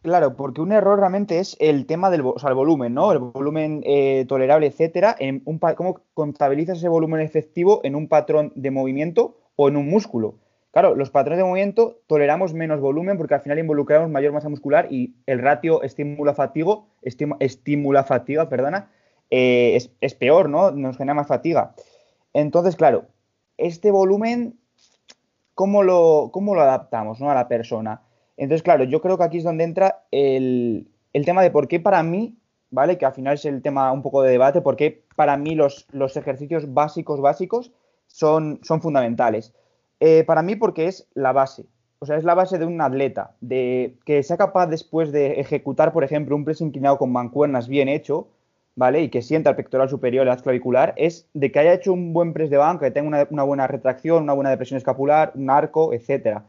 Claro, 0.01 0.35
porque 0.35 0.61
un 0.61 0.71
error 0.71 0.97
realmente 0.97 1.37
es 1.37 1.55
el 1.59 1.85
tema 1.85 2.09
del 2.09 2.23
volumen, 2.23 2.95
¿no? 2.95 3.11
El 3.11 3.19
volumen 3.19 3.83
eh, 3.85 4.25
tolerable, 4.27 4.65
etcétera. 4.65 5.15
En 5.19 5.43
un, 5.45 5.59
¿Cómo 5.59 6.01
contabilizas 6.15 6.79
ese 6.79 6.89
volumen 6.89 7.21
efectivo 7.21 7.81
en 7.83 7.93
un 7.93 8.07
patrón 8.07 8.53
de 8.55 8.71
movimiento 8.71 9.37
o 9.55 9.69
en 9.69 9.77
un 9.77 9.87
músculo? 9.87 10.39
Claro, 10.71 10.95
los 10.95 11.09
patrones 11.09 11.37
de 11.37 11.43
movimiento 11.43 11.99
toleramos 12.07 12.53
menos 12.53 12.79
volumen 12.79 13.17
porque 13.17 13.33
al 13.33 13.41
final 13.41 13.59
involucramos 13.59 14.09
mayor 14.09 14.31
masa 14.31 14.47
muscular 14.47 14.87
y 14.89 15.15
el 15.25 15.39
ratio 15.39 15.83
estímulo-fatigo, 15.83 16.87
estímula-fatiga, 17.01 18.47
perdona, 18.47 18.89
eh, 19.29 19.77
es, 19.99 20.15
peor, 20.15 20.47
¿no? 20.47 20.71
Nos 20.71 20.97
genera 20.97 21.13
más 21.13 21.27
fatiga. 21.27 21.73
Entonces, 22.33 22.77
claro, 22.77 23.05
este 23.57 23.91
volumen, 23.91 24.59
¿cómo 25.55 25.83
lo, 25.83 26.29
cómo 26.31 26.55
lo 26.55 26.61
adaptamos 26.61 27.19
¿no? 27.19 27.29
a 27.29 27.35
la 27.35 27.49
persona? 27.49 28.01
Entonces, 28.37 28.63
claro, 28.63 28.85
yo 28.85 29.01
creo 29.01 29.17
que 29.17 29.25
aquí 29.25 29.37
es 29.39 29.43
donde 29.43 29.65
entra 29.65 30.05
el, 30.11 30.87
tema 31.25 31.43
de 31.43 31.51
por 31.51 31.67
qué 31.67 31.81
para 31.81 32.01
mí, 32.01 32.37
¿vale? 32.69 32.97
Que 32.97 33.05
al 33.05 33.13
final 33.13 33.33
es 33.33 33.43
el 33.43 33.61
tema 33.61 33.91
un 33.91 34.01
poco 34.01 34.21
de 34.21 34.31
debate, 34.31 34.61
por 34.61 34.77
qué 34.77 35.03
para 35.17 35.35
mí 35.35 35.53
los, 35.53 35.85
los 35.91 36.15
ejercicios 36.15 36.73
básicos, 36.73 37.19
básicos 37.19 37.73
son, 38.07 38.61
son 38.63 38.81
fundamentales. 38.81 39.53
Eh, 40.01 40.23
para 40.23 40.41
mí 40.41 40.55
porque 40.55 40.87
es 40.87 41.07
la 41.13 41.31
base. 41.31 41.65
O 41.99 42.07
sea, 42.07 42.17
es 42.17 42.23
la 42.23 42.33
base 42.33 42.57
de 42.57 42.65
un 42.65 42.81
atleta, 42.81 43.35
de 43.39 43.95
que 44.03 44.23
sea 44.23 44.35
capaz 44.35 44.65
después 44.65 45.11
de 45.11 45.39
ejecutar, 45.39 45.93
por 45.93 46.03
ejemplo, 46.03 46.35
un 46.35 46.43
press 46.43 46.59
inclinado 46.59 46.97
con 46.97 47.11
mancuernas 47.11 47.67
bien 47.67 47.87
hecho, 47.87 48.27
¿vale? 48.75 49.03
Y 49.03 49.09
que 49.09 49.21
sienta 49.21 49.51
el 49.51 49.55
pectoral 49.55 49.87
superior, 49.89 50.27
el 50.27 50.41
clavicular, 50.41 50.95
es 50.97 51.27
de 51.35 51.51
que 51.51 51.59
haya 51.59 51.73
hecho 51.73 51.93
un 51.93 52.13
buen 52.13 52.33
press 52.33 52.49
de 52.49 52.57
banca, 52.57 52.87
que 52.87 52.91
tenga 52.91 53.27
una, 53.29 53.43
buena 53.43 53.67
retracción, 53.67 54.23
una 54.23 54.33
buena 54.33 54.49
depresión 54.49 54.77
escapular, 54.77 55.33
un 55.35 55.51
arco, 55.51 55.93
etcétera. 55.93 56.45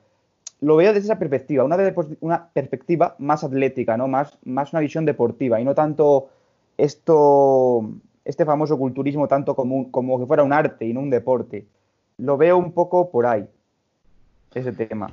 Lo 0.63 0.77
veo 0.77 0.95
desde 0.95 1.05
esa 1.05 1.19
perspectiva, 1.19 1.63
una, 1.63 1.77
una 2.21 2.49
perspectiva 2.55 3.17
más 3.19 3.45
atlética, 3.45 3.99
¿no? 3.99 4.09
Más, 4.09 4.39
más 4.47 4.73
una 4.73 4.81
visión 4.81 5.05
deportiva 5.05 5.61
y 5.61 5.65
no 5.67 5.75
tanto 5.75 6.31
esto, 6.79 7.85
este 8.25 8.47
famoso 8.47 8.79
culturismo 8.79 9.29
tanto 9.29 9.55
como, 9.55 9.91
como 9.91 10.19
que 10.19 10.25
fuera 10.25 10.43
un 10.43 10.55
arte 10.55 10.87
y 10.87 10.95
no 10.95 11.01
un 11.01 11.11
deporte 11.11 11.67
lo 12.23 12.37
veo 12.37 12.57
un 12.57 12.73
poco 12.73 13.11
por 13.11 13.27
ahí, 13.27 13.47
ese 14.55 14.73
tema. 14.73 15.13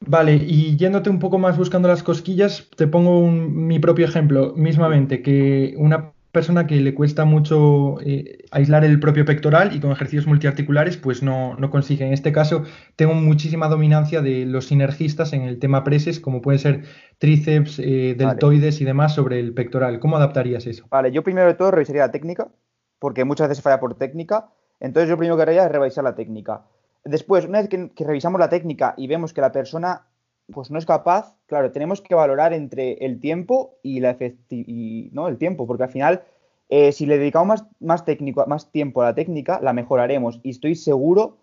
Vale, 0.00 0.34
y 0.34 0.76
yéndote 0.76 1.10
un 1.10 1.18
poco 1.18 1.38
más 1.38 1.56
buscando 1.56 1.88
las 1.88 2.02
cosquillas, 2.02 2.68
te 2.76 2.86
pongo 2.86 3.26
mi 3.26 3.78
propio 3.78 4.04
ejemplo, 4.04 4.54
mismamente, 4.56 5.22
que 5.22 5.74
una 5.78 6.12
persona 6.30 6.66
que 6.66 6.76
le 6.76 6.94
cuesta 6.94 7.24
mucho 7.24 8.00
eh, 8.02 8.44
aislar 8.50 8.84
el 8.84 9.00
propio 9.00 9.24
pectoral 9.24 9.74
y 9.74 9.80
con 9.80 9.92
ejercicios 9.92 10.26
multiarticulares, 10.26 10.96
pues 10.96 11.22
no, 11.22 11.56
consigue. 11.70 12.06
En 12.06 12.12
este 12.12 12.32
caso, 12.32 12.64
tengo 12.96 13.14
muchísima 13.14 13.68
dominancia 13.68 14.20
de 14.20 14.44
los 14.44 14.66
sinergistas 14.66 15.32
en 15.32 15.42
el 15.42 15.58
tema 15.58 15.84
preses, 15.84 16.20
como 16.20 16.42
pueden 16.42 16.58
ser 16.58 16.82
tríceps, 17.18 17.78
eh, 17.78 18.14
deltoides 18.16 18.80
y 18.80 18.84
demás 18.84 19.14
sobre 19.14 19.40
el 19.40 19.54
pectoral. 19.54 20.00
¿Cómo 20.00 20.16
adaptarías 20.16 20.66
eso? 20.66 20.86
Vale, 20.90 21.10
yo 21.12 21.22
primero 21.22 21.46
de 21.46 21.54
todo 21.54 21.70
revisaría 21.70 22.02
la 22.02 22.12
técnica, 22.12 22.48
porque 22.98 23.24
muchas 23.24 23.48
veces 23.48 23.62
falla 23.62 23.80
por 23.80 23.94
técnica. 23.94 24.50
Entonces 24.80 25.08
yo 25.08 25.16
primero 25.16 25.36
que 25.36 25.42
haría 25.42 25.66
es 25.66 25.72
revisar 25.72 26.04
la 26.04 26.14
técnica. 26.14 26.62
Después, 27.04 27.44
una 27.46 27.60
vez 27.60 27.68
que, 27.68 28.04
revisamos 28.04 28.40
la 28.40 28.48
técnica 28.48 28.94
y 28.96 29.06
vemos 29.06 29.32
que 29.32 29.40
la 29.40 29.52
persona 29.52 30.06
pues 30.52 30.70
no 30.70 30.78
es 30.78 30.84
capaz, 30.84 31.36
claro, 31.46 31.72
tenemos 31.72 32.02
que 32.02 32.14
valorar 32.14 32.52
entre 32.52 32.92
el 33.04 33.18
tiempo 33.18 33.76
y 33.82 34.00
la 34.00 34.10
efectividad, 34.10 35.10
¿no? 35.12 35.28
El 35.28 35.38
tiempo, 35.38 35.66
porque 35.66 35.84
al 35.84 35.88
final, 35.88 36.22
eh, 36.68 36.92
si 36.92 37.06
le 37.06 37.16
dedicamos 37.16 37.48
más, 37.48 37.64
más, 37.80 38.04
técnico, 38.04 38.44
más 38.46 38.70
tiempo 38.70 39.00
a 39.00 39.06
la 39.06 39.14
técnica, 39.14 39.58
la 39.62 39.72
mejoraremos. 39.72 40.40
Y 40.42 40.50
estoy 40.50 40.74
seguro 40.74 41.38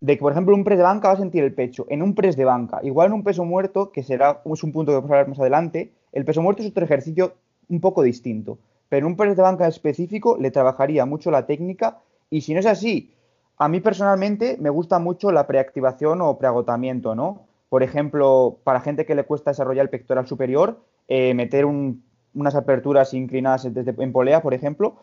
de 0.00 0.16
que, 0.16 0.20
por 0.20 0.32
ejemplo, 0.32 0.54
un 0.54 0.64
press 0.64 0.78
de 0.78 0.84
banca 0.84 1.08
va 1.08 1.14
a 1.14 1.18
sentir 1.18 1.44
el 1.44 1.54
pecho. 1.54 1.86
En 1.88 2.02
un 2.02 2.14
press 2.14 2.36
de 2.36 2.44
banca, 2.44 2.80
igual 2.82 3.08
en 3.08 3.14
un 3.14 3.24
peso 3.24 3.44
muerto, 3.44 3.92
que 3.92 4.02
será 4.02 4.40
un 4.44 4.72
punto 4.72 4.92
que 4.92 4.96
vamos 4.96 5.10
a 5.10 5.14
hablar 5.14 5.28
más 5.28 5.40
adelante, 5.40 5.92
el 6.12 6.24
peso 6.24 6.42
muerto 6.42 6.62
es 6.62 6.68
otro 6.68 6.84
ejercicio 6.84 7.34
un 7.68 7.80
poco 7.80 8.02
distinto. 8.02 8.58
Pero 8.88 9.06
en 9.06 9.12
un 9.12 9.16
press 9.16 9.36
de 9.36 9.42
banca 9.42 9.66
específico 9.66 10.36
le 10.38 10.50
trabajaría 10.50 11.04
mucho 11.06 11.30
la 11.30 11.46
técnica 11.46 11.98
y 12.30 12.40
si 12.40 12.54
no 12.54 12.60
es 12.60 12.66
así, 12.66 13.14
a 13.58 13.68
mí 13.68 13.80
personalmente 13.80 14.56
me 14.60 14.70
gusta 14.70 14.98
mucho 14.98 15.32
la 15.32 15.46
preactivación 15.46 16.20
o 16.20 16.38
preagotamiento, 16.38 17.14
¿no? 17.14 17.46
Por 17.68 17.82
ejemplo, 17.82 18.58
para 18.64 18.80
gente 18.80 19.06
que 19.06 19.14
le 19.14 19.24
cuesta 19.24 19.50
desarrollar 19.50 19.84
el 19.84 19.90
pectoral 19.90 20.26
superior, 20.26 20.80
eh, 21.08 21.34
meter 21.34 21.66
unas 21.66 22.54
aperturas 22.54 23.14
inclinadas 23.14 23.72
desde, 23.72 23.94
en 23.98 24.12
polea, 24.12 24.42
por 24.42 24.54
ejemplo, 24.54 24.96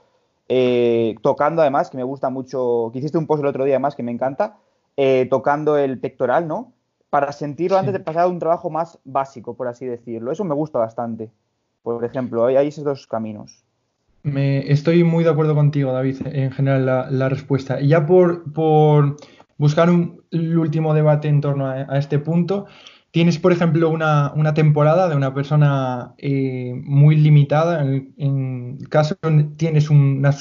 eh, 0.49 1.15
tocando 1.21 1.61
además, 1.61 1.89
que 1.89 1.97
me 1.97 2.03
gusta 2.03 2.29
mucho, 2.29 2.89
que 2.93 2.99
hiciste 2.99 3.17
un 3.17 3.27
post 3.27 3.41
el 3.41 3.47
otro 3.47 3.65
día 3.65 3.79
más 3.79 3.95
que 3.95 4.03
me 4.03 4.11
encanta, 4.11 4.57
eh, 4.97 5.27
tocando 5.29 5.77
el 5.77 5.99
pectoral, 5.99 6.47
¿no? 6.47 6.73
Para 7.09 7.31
sentirlo 7.31 7.77
antes 7.77 7.93
de 7.93 7.99
pasar 7.99 8.23
a 8.23 8.27
un 8.27 8.39
trabajo 8.39 8.69
más 8.69 8.99
básico, 9.03 9.55
por 9.55 9.67
así 9.67 9.85
decirlo. 9.85 10.31
Eso 10.31 10.43
me 10.43 10.55
gusta 10.55 10.79
bastante. 10.79 11.31
Por 11.81 12.03
ejemplo, 12.05 12.45
hay 12.45 12.67
esos 12.67 12.83
dos 12.83 13.07
caminos. 13.07 13.63
Me, 14.23 14.71
estoy 14.71 15.03
muy 15.03 15.25
de 15.25 15.29
acuerdo 15.29 15.53
contigo, 15.53 15.91
David, 15.91 16.17
en 16.25 16.51
general 16.51 16.85
la, 17.09 17.29
respuesta. 17.29 17.81
Y 17.81 17.89
ya 17.89 18.05
por, 18.05 18.45
buscar 19.57 19.89
un, 19.89 20.21
el 20.31 20.57
último 20.57 20.93
debate 20.93 21.27
en 21.27 21.41
torno 21.41 21.67
a, 21.67 21.97
este 21.97 22.19
punto, 22.19 22.65
tienes, 23.11 23.37
por 23.37 23.51
ejemplo, 23.51 23.89
una, 23.89 24.53
temporada 24.53 25.09
de 25.09 25.17
una 25.17 25.33
persona 25.33 26.13
eh, 26.17 26.73
muy 26.85 27.17
limitada. 27.17 27.81
En, 27.81 28.77
el 28.79 28.87
caso 28.87 29.17
tienes 29.57 29.89
una, 29.89 30.31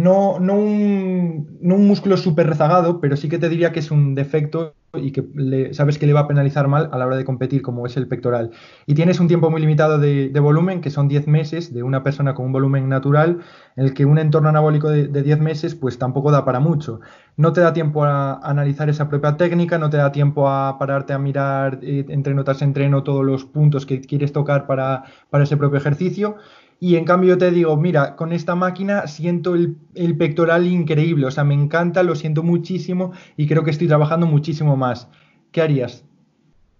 no, 0.00 0.40
no, 0.40 0.54
un, 0.54 1.58
no 1.60 1.74
un 1.74 1.86
músculo 1.86 2.16
súper 2.16 2.46
rezagado, 2.48 3.00
pero 3.00 3.16
sí 3.16 3.28
que 3.28 3.38
te 3.38 3.48
diría 3.48 3.72
que 3.72 3.80
es 3.80 3.90
un 3.90 4.14
defecto 4.14 4.74
y 4.94 5.12
que 5.12 5.70
sabes 5.72 5.98
que 5.98 6.06
le 6.06 6.12
va 6.12 6.20
a 6.20 6.26
penalizar 6.26 6.66
mal 6.66 6.88
a 6.92 6.98
la 6.98 7.06
hora 7.06 7.16
de 7.16 7.24
competir, 7.24 7.62
como 7.62 7.86
es 7.86 7.96
el 7.96 8.08
pectoral. 8.08 8.50
Y 8.86 8.94
tienes 8.94 9.20
un 9.20 9.28
tiempo 9.28 9.50
muy 9.50 9.60
limitado 9.60 9.98
de, 9.98 10.40
volumen, 10.40 10.80
que 10.80 10.90
son 10.90 11.06
10 11.06 11.28
meses, 11.28 11.72
de 11.72 11.82
una 11.82 12.02
persona 12.02 12.34
con 12.34 12.46
un 12.46 12.52
volumen 12.52 12.88
natural, 12.88 13.40
en 13.76 13.84
el 13.84 13.94
que 13.94 14.04
un 14.04 14.18
entorno 14.18 14.48
anabólico 14.48 14.88
de, 14.88 15.22
10 15.22 15.40
meses, 15.40 15.74
pues 15.74 15.98
tampoco 15.98 16.32
da 16.32 16.44
para 16.44 16.58
mucho. 16.58 17.00
No 17.36 17.52
te 17.52 17.60
da 17.60 17.72
tiempo 17.72 18.04
a, 18.04 18.40
analizar 18.42 18.88
esa 18.88 19.08
propia 19.08 19.36
técnica, 19.36 19.78
no 19.78 19.90
te 19.90 19.98
da 19.98 20.10
tiempo 20.10 20.48
a 20.48 20.76
pararte 20.78 21.12
a 21.12 21.18
mirar 21.18 21.78
eh, 21.82 22.06
entreno 22.08 22.42
tras 22.42 22.62
entreno 22.62 23.04
todos 23.04 23.24
los 23.24 23.44
puntos 23.44 23.86
que 23.86 24.00
quieres 24.00 24.32
tocar 24.32 24.66
para, 24.66 25.04
para 25.30 25.44
ese 25.44 25.56
propio 25.56 25.78
ejercicio. 25.78 26.36
Y 26.82 26.96
en 26.96 27.04
cambio 27.04 27.34
yo 27.34 27.38
te 27.38 27.50
digo, 27.50 27.76
mira, 27.76 28.16
con 28.16 28.32
esta 28.32 28.54
máquina 28.54 29.06
siento 29.06 29.54
el, 29.54 30.16
pectoral 30.16 30.66
increíble, 30.66 31.26
o 31.26 31.30
sea, 31.30 31.44
me 31.44 31.52
encanta, 31.52 32.02
lo 32.02 32.14
siento 32.14 32.42
muchísimo 32.42 33.12
y 33.36 33.46
creo 33.46 33.64
que 33.64 33.70
estoy 33.70 33.86
trabajando 33.86 34.26
muchísimo 34.26 34.78
más. 34.78 35.06
¿Qué 35.52 35.60
harías? 35.60 36.06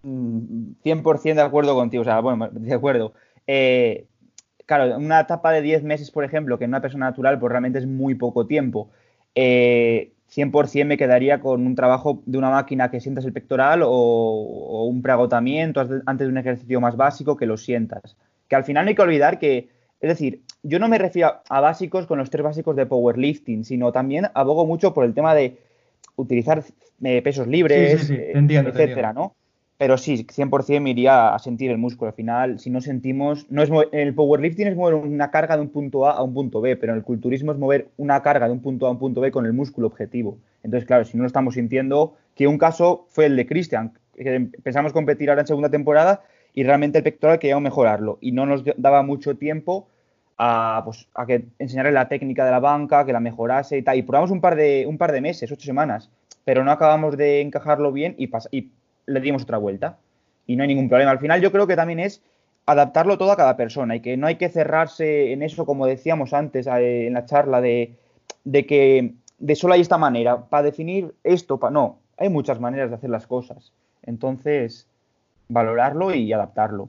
100% 0.03 0.05
mm, 0.83 1.37
de 1.37 1.43
acuerdo 1.43 1.75
contigo, 1.75 2.01
o 2.01 2.05
sea, 2.05 2.21
bueno, 2.21 2.49
de 2.51 2.73
acuerdo. 2.75 3.13
Eh, 3.47 4.07
claro, 4.65 4.97
una 4.97 5.21
etapa 5.21 5.53
de 5.53 5.61
10 5.61 5.83
meses, 5.83 6.11
por 6.11 6.25
ejemplo, 6.25 6.59
que 6.59 6.65
en 6.65 6.71
una 6.71 6.81
persona 6.81 7.05
natural, 7.05 7.39
pues 7.39 7.51
realmente 7.51 7.79
es 7.79 7.87
muy 7.87 8.15
poco 8.15 8.47
tiempo. 8.47 8.89
100% 9.35 10.81
eh, 10.81 10.85
me 10.87 10.97
quedaría 10.97 11.41
con 11.41 11.67
un 11.67 11.75
trabajo 11.75 12.23
de 12.25 12.39
una 12.39 12.49
máquina 12.49 12.91
que 12.91 13.01
sientas 13.01 13.27
el 13.27 13.35
pectoral 13.35 13.83
o, 13.83 13.91
o 13.91 14.85
un 14.87 15.03
preagotamiento 15.03 15.81
antes 16.07 16.27
de 16.27 16.33
un 16.33 16.39
ejercicio 16.39 16.81
más 16.81 16.97
básico 16.97 17.37
que 17.37 17.45
lo 17.45 17.59
sientas. 17.59 18.17
Que 18.49 18.57
al 18.57 18.65
final 18.65 18.87
no 18.87 18.89
hay 18.89 18.95
que 18.95 19.03
olvidar 19.03 19.39
que 19.39 19.80
es 20.01 20.09
decir, 20.09 20.43
yo 20.63 20.79
no 20.79 20.89
me 20.89 20.99
refiero 20.99 21.43
a 21.49 21.61
básicos 21.61 22.07
con 22.07 22.19
los 22.19 22.31
tres 22.31 22.43
básicos 22.43 22.77
de 22.77 22.87
powerlifting, 22.87 23.65
sino 23.65 23.93
también 23.93 24.27
abogo 24.35 24.67
mucho 24.67 24.95
por 24.95 25.05
el 25.05 25.15
tema 25.15 25.35
de 25.35 25.59
utilizar 26.17 26.65
eh, 27.03 27.23
pesos 27.23 27.47
libres, 27.47 28.11
eh, 28.11 28.33
etcétera, 28.35 29.13
¿no? 29.13 29.35
Pero 29.77 29.97
sí, 29.97 30.27
100% 30.27 30.81
me 30.81 30.91
iría 30.91 31.35
a 31.35 31.39
sentir 31.39 31.71
el 31.71 31.79
músculo. 31.79 32.11
Al 32.11 32.15
final, 32.15 32.59
si 32.59 32.69
no 32.69 32.83
sentimos, 32.83 33.47
no 33.51 33.63
es 33.63 33.71
el 33.93 34.15
powerlifting 34.15 34.67
es 34.67 34.77
mover 34.77 34.95
una 34.95 35.31
carga 35.31 35.57
de 35.57 35.63
un 35.63 35.71
punto 35.71 36.07
A 36.07 36.13
a 36.13 36.23
un 36.23 36.35
punto 36.35 36.61
B, 36.61 36.77
pero 36.77 36.93
en 36.93 36.99
el 36.99 37.05
culturismo 37.05 37.53
es 37.53 37.59
mover 37.59 37.89
una 37.97 38.21
carga 38.23 38.47
de 38.47 38.53
un 38.53 38.61
punto 38.61 38.85
A 38.85 38.91
a 38.91 38.93
un 38.93 38.99
punto 38.99 39.23
B 39.23 39.31
con 39.31 39.47
el 39.47 39.55
músculo 39.55 39.87
objetivo. 39.87 40.39
Entonces, 40.63 40.87
claro, 40.87 41.05
si 41.05 41.17
no 41.17 41.23
lo 41.23 41.27
estamos 41.27 41.55
sintiendo, 41.55 42.15
que 42.35 42.47
un 42.47 42.59
caso 42.59 43.07
fue 43.09 43.25
el 43.25 43.37
de 43.37 43.47
Christian, 43.47 43.93
que 44.15 44.35
empezamos 44.35 44.91
a 44.91 44.93
competir 44.93 45.31
ahora 45.31 45.43
en 45.43 45.47
segunda 45.47 45.71
temporada 45.71 46.23
y 46.55 46.65
realmente 46.65 46.99
el 46.99 47.05
pectoral 47.05 47.39
queríamos 47.39 47.63
mejorarlo 47.63 48.19
y 48.21 48.33
no 48.33 48.47
nos 48.47 48.65
daba 48.77 49.03
mucho 49.03 49.37
tiempo 49.37 49.89
a, 50.39 50.83
pues, 50.85 51.07
a 51.15 51.27
que 51.27 51.45
enseñarle 51.59 51.93
la 51.93 52.09
técnica 52.09 52.45
de 52.45 52.51
la 52.51 52.61
banca, 52.61 53.05
que 53.05 53.13
la 53.13 53.21
mejorase 53.21 53.77
y 53.77 53.83
tal. 53.83 53.99
Y 53.99 54.03
probamos 54.03 54.31
un 54.31 54.41
par 54.41 54.57
de, 54.57 54.87
un 54.89 54.97
par 54.97 55.13
de 55.13 55.21
meses, 55.21 55.53
ocho 55.53 55.67
semanas, 55.67 56.11
pero 56.45 56.65
no 56.65 56.73
acabamos 56.73 57.17
de 57.17 57.43
encajarlo 57.43 57.93
bien 57.93 58.15
y, 58.17 58.31
y 58.51 58.71
le 59.07 59.21
dimos 59.21 59.43
otra 59.43 59.59
vuelta. 59.59 59.99
Y 60.47 60.57
no 60.57 60.63
hay 60.63 60.69
ningún 60.69 60.89
problema. 60.89 61.11
Al 61.11 61.19
final 61.19 61.41
yo 61.41 61.53
creo 61.53 61.67
que 61.67 61.77
también 61.77 62.01
es 62.01 62.23
adaptarlo 62.67 63.19
todo 63.19 63.33
a 63.33 63.37
cada 63.37 63.57
persona 63.57 63.97
y 63.97 64.01
que 64.01 64.17
no 64.17 64.27
hay 64.27 64.37
que 64.37 64.49
cerrarse 64.49 65.33
en 65.33 65.43
eso, 65.43 65.67
como 65.67 65.87
decíamos 65.87 66.33
antes 66.33 66.67
en 66.67 67.13
la 67.13 67.27
charla, 67.27 67.61
de, 67.61 67.97
de 68.45 68.67
que 68.67 69.15
de 69.39 69.55
solo 69.57 69.75
hay 69.75 69.83
esta 69.83 69.99
manera. 69.99 70.47
Para 70.49 70.63
definir 70.63 71.15
esto, 71.23 71.59
para 71.59 71.73
no, 71.73 71.99
hay 72.17 72.29
muchas 72.29 72.61
maneras 72.61 72.91
de 72.91 72.97
hacer 72.97 73.11
las 73.11 73.27
cosas. 73.27 73.73
Entonces, 74.03 74.87
valorarlo 75.51 76.15
y 76.15 76.33
adaptarlo. 76.33 76.89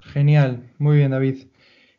Genial, 0.00 0.62
muy 0.78 0.96
bien 0.96 1.10
David. 1.10 1.48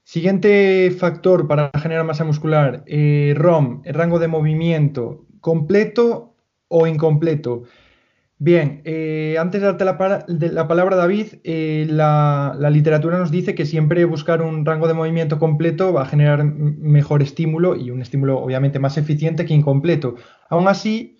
Siguiente 0.03 0.89
factor 0.97 1.47
para 1.47 1.69
generar 1.77 2.05
masa 2.05 2.23
muscular, 2.23 2.83
eh, 2.87 3.33
ROM, 3.35 3.81
el 3.83 3.93
rango 3.93 4.19
de 4.19 4.29
movimiento, 4.29 5.25
completo 5.41 6.33
o 6.69 6.87
incompleto. 6.87 7.63
Bien, 8.39 8.81
eh, 8.85 9.35
antes 9.39 9.61
de 9.61 9.67
darte 9.67 9.83
la, 9.83 9.97
palabra, 10.67 10.95
David, 10.95 11.39
eh, 11.43 11.87
la, 11.89 12.55
literatura 12.71 13.17
nos 13.17 13.31
dice 13.31 13.55
que 13.55 13.65
siempre 13.65 14.05
buscar 14.05 14.43
un 14.43 14.63
rango 14.63 14.87
de 14.87 14.93
movimiento 14.93 15.39
completo 15.39 15.91
va 15.91 16.03
a 16.03 16.05
generar 16.05 16.43
mejor 16.43 17.23
estímulo 17.23 17.75
y 17.75 17.89
un 17.89 18.01
estímulo 18.01 18.39
obviamente 18.39 18.77
más 18.77 18.97
eficiente 18.97 19.45
que 19.45 19.55
incompleto. 19.55 20.15
Aún 20.49 20.67
así, 20.67 21.16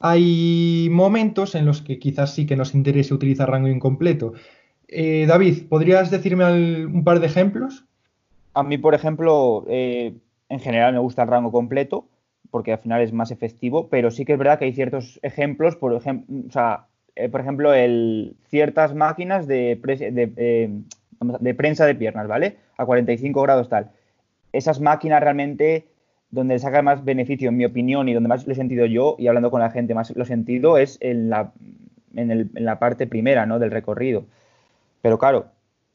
hay 0.00 0.88
momentos 0.90 1.54
en 1.54 1.66
los 1.66 1.82
que 1.82 1.98
quizás 1.98 2.34
sí 2.34 2.46
que 2.46 2.56
nos 2.56 2.74
interese 2.74 3.12
utilizar 3.12 3.50
rango 3.50 3.68
incompleto. 3.68 4.32
Eh, 4.88 5.26
David, 5.28 5.68
¿podrías 5.68 6.10
decirme 6.10 6.86
un 6.86 7.04
par 7.04 7.20
de 7.20 7.26
ejemplos? 7.26 7.84
A 8.54 8.62
mí, 8.62 8.78
por 8.78 8.94
ejemplo, 8.94 9.64
eh, 9.68 10.14
en 10.48 10.58
general 10.58 10.94
me 10.94 10.98
gusta 10.98 11.22
el 11.22 11.28
rango 11.28 11.52
completo, 11.52 12.08
porque 12.50 12.72
al 12.72 12.78
final 12.78 13.02
es 13.02 13.12
más 13.12 13.30
efectivo, 13.30 13.88
pero 13.88 14.10
sí 14.10 14.24
que 14.24 14.32
es 14.32 14.38
verdad 14.38 14.58
que 14.58 14.64
hay 14.64 14.72
ciertos 14.72 15.20
ejemplos, 15.22 15.76
por, 15.76 15.94
ejemplo, 15.94 16.34
eh, 17.14 17.28
por 17.28 17.40
ejemplo, 17.42 17.74
el, 17.74 18.36
ciertas 18.48 18.94
máquinas 18.94 19.46
de, 19.46 19.78
de 21.40 21.54
prensa 21.54 21.84
de 21.84 21.94
piernas, 21.94 22.26
¿vale? 22.26 22.56
A 22.78 22.86
45 22.86 23.42
grados 23.42 23.68
tal. 23.68 23.90
Esas 24.52 24.80
máquinas 24.80 25.20
realmente 25.20 25.89
donde 26.30 26.58
saca 26.58 26.82
más 26.82 27.04
beneficio, 27.04 27.48
en 27.48 27.56
mi 27.56 27.64
opinión, 27.64 28.08
y 28.08 28.14
donde 28.14 28.28
más 28.28 28.46
lo 28.46 28.52
he 28.52 28.56
sentido 28.56 28.86
yo, 28.86 29.16
y 29.18 29.26
hablando 29.26 29.50
con 29.50 29.60
la 29.60 29.70
gente 29.70 29.94
más 29.94 30.14
lo 30.14 30.22
he 30.22 30.26
sentido, 30.26 30.78
es 30.78 30.98
en 31.00 31.30
la, 31.30 31.52
en, 32.14 32.50
la 32.54 32.78
parte 32.78 33.06
primera 33.06 33.46
¿no? 33.46 33.58
del 33.58 33.70
recorrido. 33.70 34.24
Pero 35.02 35.18
claro, 35.18 35.46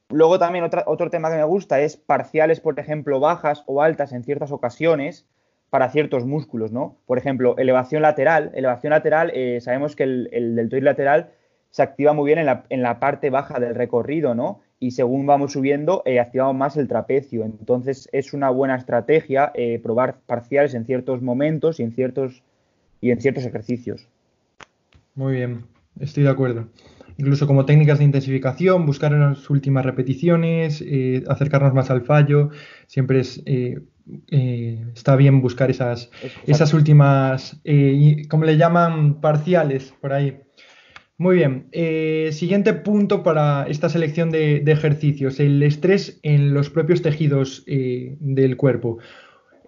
luego 0.10 0.40
también 0.40 0.70
otro 0.86 1.10
tema 1.10 1.30
que 1.30 1.38
me 1.38 1.44
gusta 1.44 1.80
es 1.80 1.96
parciales, 1.98 2.60
por 2.60 2.80
ejemplo, 2.80 3.20
bajas 3.20 3.64
o 3.66 3.82
altas 3.82 4.12
en 4.12 4.24
ciertas 4.24 4.52
ocasiones 4.52 5.26
para 5.70 5.90
ciertos 5.90 6.26
músculos, 6.26 6.72
¿no? 6.72 6.96
Por 7.06 7.18
ejemplo, 7.18 7.58
elevación 7.58 8.02
lateral. 8.02 8.52
Elevación 8.54 8.92
lateral, 8.92 9.32
eh, 9.34 9.60
sabemos 9.62 9.96
que 9.96 10.04
el, 10.04 10.30
el 10.32 10.56
deltoid 10.56 10.84
lateral 10.84 11.32
se 11.70 11.84
activa 11.84 12.14
muy 12.14 12.28
bien 12.28 12.40
en 12.40 12.46
la, 12.46 12.64
en 12.70 12.82
la 12.82 13.00
parte 13.00 13.30
baja 13.30 13.60
del 13.60 13.76
recorrido, 13.76 14.36
¿no? 14.36 14.62
Y 14.80 14.92
según 14.92 15.26
vamos 15.26 15.54
subiendo 15.54 16.02
eh, 16.06 16.20
activamos 16.20 16.56
más 16.56 16.78
el 16.78 16.88
trapecio. 16.88 17.44
Entonces 17.44 18.10
es 18.12 18.34
una 18.34 18.50
buena 18.50 18.76
estrategia 18.76 19.52
eh, 19.56 19.80
probar 19.82 20.18
parciales 20.26 20.74
en 20.74 20.86
ciertos 20.86 21.22
momentos 21.22 21.80
y 21.80 21.84
en 21.84 21.92
ciertos, 21.92 22.44
y 23.02 23.12
en 23.12 23.22
ciertos 23.22 23.46
ejercicios. 23.46 24.08
Muy 25.16 25.34
bien, 25.34 25.66
estoy 26.00 26.24
de 26.24 26.30
acuerdo. 26.30 26.68
Incluso 27.18 27.48
como 27.48 27.66
técnicas 27.66 28.00
de 28.00 28.04
intensificación, 28.04 28.86
buscar 28.86 29.14
las 29.14 29.50
últimas 29.50 29.86
repeticiones, 29.86 30.84
eh, 30.86 31.24
acercarnos 31.30 31.74
más 31.74 31.90
al 31.90 32.02
fallo, 32.02 32.50
siempre 32.88 33.22
es, 33.22 33.42
está 34.94 35.16
bien 35.16 35.42
buscar 35.42 35.72
esas, 35.72 36.12
esas 36.46 36.74
últimas, 36.74 37.62
¿cómo 38.30 38.44
le 38.44 38.58
llaman? 38.58 39.22
Parciales 39.22 39.94
por 40.02 40.12
ahí. 40.12 40.45
Muy 41.18 41.38
bien. 41.38 41.70
Eh, 41.72 42.32
siguiente 42.34 42.74
punto 42.74 43.24
para 43.24 43.68
esta 43.68 43.88
selección 43.88 44.32
de, 44.32 44.58
ejercicios, 44.68 45.40
el 45.40 45.64
estrés 45.64 46.20
en 46.24 46.54
los 46.54 46.70
propios 46.70 47.02
tejidos 47.02 47.64
eh, 47.68 48.18
del 48.20 48.58
cuerpo. 48.58 48.98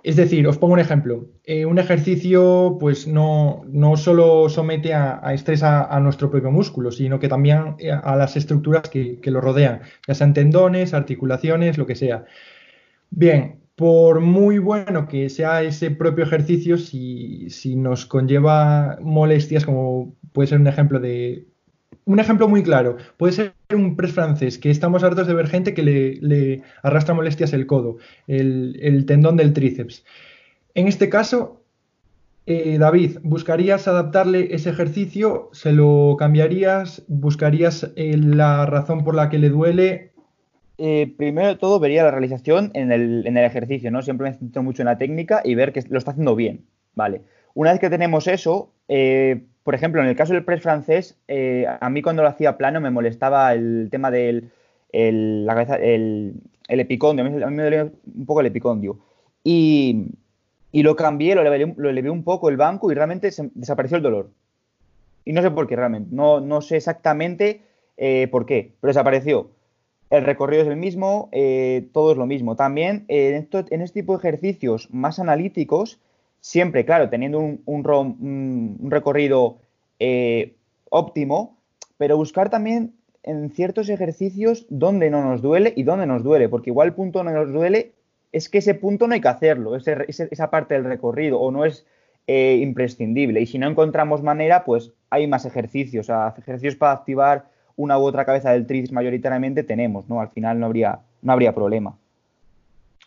Es 0.03 0.17
decir, 0.17 0.45
os 0.47 0.57
pongo 0.57 0.73
un 0.73 0.79
ejemplo. 0.79 1.29
Eh, 1.45 1.65
un 1.65 1.79
ejercicio 1.79 2.77
pues 2.79 3.07
no, 3.07 3.63
no 3.67 3.95
solo 3.95 4.49
somete 4.49 4.93
a, 4.93 5.21
estrés 5.33 5.63
a, 5.63 5.99
nuestro 6.01 6.29
propio 6.29 6.51
músculo, 6.51 6.91
sino 6.91 7.19
que 7.19 7.29
también 7.29 7.75
a 8.03 8.15
las 8.17 8.35
estructuras 8.35 8.89
que, 8.89 9.19
lo 9.23 9.41
rodean, 9.41 9.81
ya 10.05 10.13
sean 10.15 10.33
tendones, 10.33 10.93
articulaciones, 10.93 11.77
lo 11.77 11.85
que 11.85 11.95
sea. 11.95 12.25
Bien, 13.09 13.61
por 13.77 14.21
muy 14.21 14.57
bueno 14.57 15.07
que 15.07 15.29
sea 15.29 15.61
ese 15.61 15.91
propio 15.91 16.23
ejercicio, 16.23 16.79
si, 16.79 17.75
nos 17.75 18.07
conlleva 18.07 18.97
molestias, 19.01 19.65
como 19.65 20.15
puede 20.33 20.47
ser 20.47 20.59
un 20.59 20.65
ejemplo 20.65 20.99
de 20.99 21.45
un 22.05 22.19
ejemplo 22.19 22.47
muy 22.47 22.63
claro, 22.63 22.97
puede 23.17 23.33
ser 23.33 23.53
un 23.71 23.95
press 23.95 24.13
francés, 24.13 24.57
que 24.57 24.71
estamos 24.71 25.03
hartos 25.03 25.27
de 25.27 25.35
ver 25.35 25.47
gente 25.47 25.75
que 25.75 25.83
le, 25.83 26.63
arrastra 26.81 27.13
molestias 27.13 27.53
el 27.53 27.67
codo, 27.67 27.97
el, 28.25 29.05
tendón 29.05 29.37
del 29.37 29.53
tríceps. 29.53 30.03
En 30.73 30.87
este 30.87 31.07
caso, 31.07 31.63
eh, 32.47 32.79
David, 32.79 33.19
¿buscarías 33.21 33.87
adaptarle 33.87 34.55
ese 34.55 34.71
ejercicio? 34.71 35.49
¿Se 35.53 35.71
lo 35.71 36.15
cambiarías? 36.17 37.03
¿Buscarías 37.07 37.91
eh, 37.95 38.17
la 38.17 38.65
razón 38.65 39.03
por 39.03 39.13
la 39.13 39.29
que 39.29 39.37
le 39.37 39.49
duele? 39.49 40.13
Eh, 40.77 41.13
primero 41.17 41.47
de 41.47 41.55
todo 41.55 41.79
vería 41.79 42.03
la 42.03 42.11
realización 42.11 42.71
en 42.73 42.91
el, 42.91 43.37
ejercicio, 43.37 43.89
¿no? 43.91 44.01
Siempre 44.01 44.29
me 44.29 44.37
centro 44.37 44.63
mucho 44.63 44.83
en 44.83 44.87
la 44.87 44.97
técnica 44.97 45.41
y 45.43 45.55
ver 45.55 45.73
que 45.73 45.83
lo 45.89 45.97
está 45.97 46.11
haciendo 46.11 46.35
bien, 46.35 46.65
¿vale? 46.93 47.21
Una 47.53 47.71
vez 47.71 47.79
que 47.79 47.89
tenemos 47.89 48.27
eso, 48.27 48.71
por 49.67 49.75
ejemplo, 49.75 50.01
en 50.01 50.07
el 50.07 50.15
caso 50.15 50.31
del 50.31 50.45
press 50.45 50.61
francés, 50.61 51.17
eh, 51.27 51.65
a 51.67 51.89
mí 51.89 52.01
cuando 52.01 52.23
lo 52.23 52.29
hacía 52.29 52.55
plano 52.55 52.79
me 52.79 52.89
molestaba 52.89 53.53
el 53.53 53.89
tema 53.91 54.11
del 54.11 54.49
el, 54.93 55.45
la 55.45 55.55
cabeza, 55.55 55.75
el, 55.75 56.39
epicondio. 56.69 57.25
A 57.25 57.29
mí, 57.29 57.35
me 57.53 57.63
dolía 57.63 57.83
un 57.83 58.25
poco 58.25 58.39
el 58.39 58.45
epicondio. 58.45 58.97
Y, 59.43 60.05
lo 60.71 60.95
cambié, 60.95 61.35
lo 61.35 61.41
elevé, 61.89 62.09
un 62.09 62.23
poco 62.23 62.47
el 62.47 62.55
banco 62.55 62.89
y 62.89 62.95
realmente 62.95 63.29
desapareció 63.55 63.97
el 63.97 64.03
dolor. 64.03 64.29
Y 65.25 65.33
no 65.33 65.41
sé 65.41 65.51
por 65.51 65.67
qué 65.67 65.75
realmente. 65.75 66.15
No, 66.15 66.39
no 66.39 66.61
sé 66.61 66.77
exactamente 66.77 67.59
eh, 67.97 68.29
por 68.31 68.45
qué, 68.45 68.71
pero 68.79 68.91
desapareció. 68.91 69.49
El 70.09 70.23
recorrido 70.23 70.63
es 70.63 70.67
el 70.69 70.77
mismo, 70.77 71.29
eh, 71.31 71.89
todo 71.91 72.11
es 72.11 72.17
lo 72.17 72.25
mismo. 72.25 72.55
También 72.55 73.05
en, 73.07 73.47
en 73.51 73.81
este 73.81 74.01
tipo 74.01 74.13
de 74.13 74.19
ejercicios 74.19 74.87
más 74.91 75.19
analíticos, 75.19 75.99
siempre, 76.39 76.85
claro, 76.85 77.09
teniendo 77.09 77.39
un, 77.39 77.61
un, 77.65 78.77
recorrido 78.89 79.57
eh, 79.99 80.55
óptimo, 80.89 81.57
pero 81.97 82.15
buscar 82.15 82.49
también 82.49 82.93
en 83.23 83.49
ciertos 83.51 83.89
ejercicios 83.89 84.65
dónde 84.69 85.09
no 85.09 85.21
nos 85.21 85.41
duele 85.41 85.73
y 85.75 85.83
dónde 85.83 86.05
nos 86.05 86.23
duele, 86.23 86.47
porque 86.47 86.69
igual 86.69 86.89
el 86.89 86.93
punto 86.93 87.23
no 87.23 87.31
nos 87.31 87.51
duele 87.51 87.91
es 88.31 88.49
que 88.49 88.59
ese 88.59 88.75
punto 88.75 89.07
no 89.07 89.13
hay 89.13 89.21
que 89.21 89.27
hacerlo, 89.27 89.75
esa 89.75 90.49
parte 90.49 90.75
del 90.75 90.83
recorrido 90.83 91.39
o 91.39 91.51
no 91.51 91.65
es 91.65 91.85
eh, 92.27 92.59
imprescindible. 92.61 93.41
Y 93.41 93.45
si 93.45 93.57
no 93.57 93.69
encontramos 93.69 94.21
manera, 94.21 94.63
pues 94.63 94.91
hay 95.09 95.27
más 95.27 95.45
ejercicios, 95.45 96.09
ejercicios 96.37 96.75
para 96.75 96.93
activar 96.93 97.49
una 97.77 97.97
u 97.97 98.03
otra 98.03 98.25
cabeza 98.25 98.51
del 98.51 98.67
tríceps 98.67 98.91
mayoritariamente 98.91 99.63
tenemos, 99.63 100.09
¿no? 100.09 100.19
Al 100.19 100.29
final 100.29 100.59
no 100.59 100.65
habría, 100.65 100.99
no 101.21 101.31
habría 101.31 101.55
problema. 101.55 101.95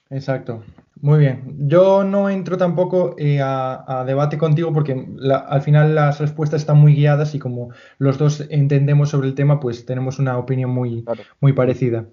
Exacto. 0.08 0.62
Muy 1.02 1.18
bien. 1.18 1.56
Yo 1.60 2.04
no 2.04 2.28
entro 2.28 2.58
tampoco 2.58 3.14
eh, 3.18 3.40
a, 3.42 4.04
debate 4.06 4.36
contigo 4.36 4.72
porque 4.72 5.06
al 5.48 5.62
final 5.62 5.94
las 5.94 6.20
respuestas 6.20 6.60
están 6.60 6.78
muy 6.78 6.94
guiadas 6.94 7.34
y 7.34 7.38
como 7.38 7.70
los 7.98 8.18
dos 8.18 8.46
entendemos 8.50 9.08
sobre 9.08 9.28
el 9.28 9.34
tema, 9.34 9.60
pues 9.60 9.86
tenemos 9.86 10.18
una 10.18 10.36
opinión 10.36 10.70
muy, 10.70 11.04
muy 11.40 11.52
parecida. 11.52 12.06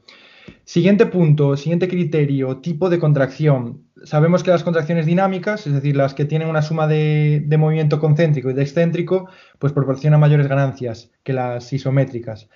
Siguiente 0.63 1.05
punto, 1.05 1.57
siguiente 1.57 1.89
criterio, 1.89 2.57
tipo 2.57 2.89
de 2.89 2.99
contracción. 2.99 3.86
Sabemos 4.03 4.43
que 4.43 4.51
las 4.51 4.63
contracciones 4.63 5.05
dinámicas, 5.05 5.67
es 5.67 5.73
decir, 5.73 5.95
las 5.95 6.13
que 6.13 6.25
tienen 6.25 6.49
una 6.49 6.61
suma 6.61 6.87
de, 6.87 7.43
de 7.45 7.57
movimiento 7.57 7.99
concéntrico 7.99 8.49
y 8.49 8.53
de 8.53 8.63
excéntrico, 8.63 9.29
pues 9.59 9.73
proporcionan 9.73 10.19
mayores 10.19 10.47
ganancias 10.47 11.11
que 11.23 11.33
las 11.33 11.71
isométricas. 11.73 12.49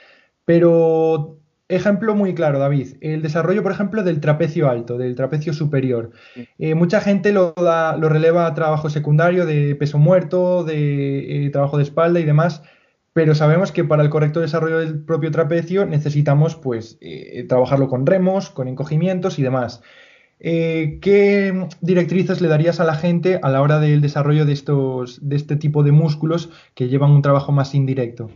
Pero 0.45 1.41
Ejemplo 1.71 2.15
muy 2.15 2.35
claro, 2.35 2.59
David. 2.59 2.97
El 2.99 3.21
desarrollo, 3.21 3.63
por 3.63 3.71
ejemplo, 3.71 4.03
del 4.03 4.19
trapecio 4.19 4.69
alto, 4.69 4.97
del 4.97 5.15
trapecio 5.15 5.53
superior. 5.53 6.11
Eh, 6.59 6.75
mucha 6.75 6.99
gente 6.99 7.31
lo, 7.31 7.53
lo, 7.55 8.09
releva 8.09 8.45
a 8.45 8.53
trabajo 8.53 8.89
secundario 8.89 9.45
de 9.45 9.75
peso 9.75 9.97
muerto, 9.97 10.65
de 10.65 11.45
eh, 11.45 11.49
trabajo 11.49 11.77
de 11.77 11.83
espalda 11.83 12.19
y 12.19 12.25
demás, 12.25 12.61
pero 13.13 13.35
sabemos 13.35 13.71
que 13.71 13.85
para 13.85 14.03
el 14.03 14.09
correcto 14.09 14.41
desarrollo 14.41 14.79
del 14.79 15.01
propio 15.01 15.31
trapecio 15.31 15.85
necesitamos 15.85 16.57
pues 16.57 16.97
eh, 16.99 17.45
trabajarlo 17.47 17.87
con 17.87 18.05
remos, 18.05 18.49
con 18.49 18.67
encogimientos 18.67 19.39
y 19.39 19.43
demás. 19.43 19.81
¿Qué 20.41 21.67
directrices 21.81 22.41
le 22.41 22.47
darías 22.47 22.79
a 22.79 22.83
la 22.83 22.95
gente 22.95 23.39
a 23.43 23.49
la 23.49 23.61
hora 23.61 23.79
del 23.79 24.01
desarrollo 24.01 24.45
de, 24.45 24.53
estos, 24.53 25.19
de 25.27 25.35
este 25.35 25.55
tipo 25.55 25.83
de 25.83 25.91
músculos 25.91 26.49
que 26.73 26.87
llevan 26.87 27.11
un 27.11 27.21
trabajo 27.21 27.51
más 27.51 27.75
indirecto? 27.75 28.31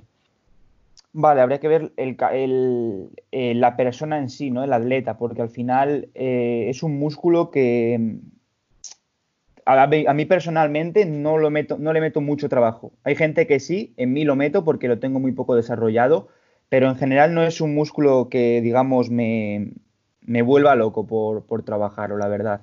Vale, 1.18 1.39
habría 1.39 1.62
que 1.62 1.70
ver 1.70 1.94
el, 1.96 3.10
eh, 3.32 3.54
la 3.56 3.78
persona 3.78 4.18
en 4.20 4.30
sí, 4.30 4.52
¿no? 4.52 4.65
El 4.65 4.74
atleta, 4.74 5.18
porque 5.18 5.41
al 5.41 5.50
final 5.50 6.10
eh, 6.13 6.65
es 6.68 6.84
un 6.84 7.00
músculo 7.00 7.52
que 7.52 8.20
a, 9.65 9.88
mí 9.88 10.26
personalmente 10.26 11.06
no, 11.06 11.38
lo 11.38 11.50
meto, 11.50 11.78
no 11.78 11.94
le 11.94 12.02
meto 12.02 12.20
mucho 12.20 12.50
trabajo. 12.50 12.91
Hay 13.06 13.15
gente 13.15 13.48
que 13.48 13.62
sí, 13.62 13.94
en 13.96 14.12
mí 14.12 14.26
lo 14.26 14.36
meto 14.36 14.65
porque 14.65 14.89
lo 14.89 15.00
tengo 15.00 15.22
muy 15.22 15.32
poco 15.32 15.56
desarrollado, 15.56 16.28
pero 16.68 16.89
en 16.89 16.98
general 16.98 17.34
no 17.34 17.44
es 17.44 17.62
un 17.62 17.74
músculo 17.74 18.28
que, 18.30 18.60
digamos, 18.62 19.10
me, 19.10 19.72
me 20.25 20.41
vuelva 20.41 20.75
loco 20.75 21.05
por, 21.05 21.43
por 21.43 21.63
trabajarlo, 21.63 22.17
la 22.17 22.27
verdad. 22.27 22.61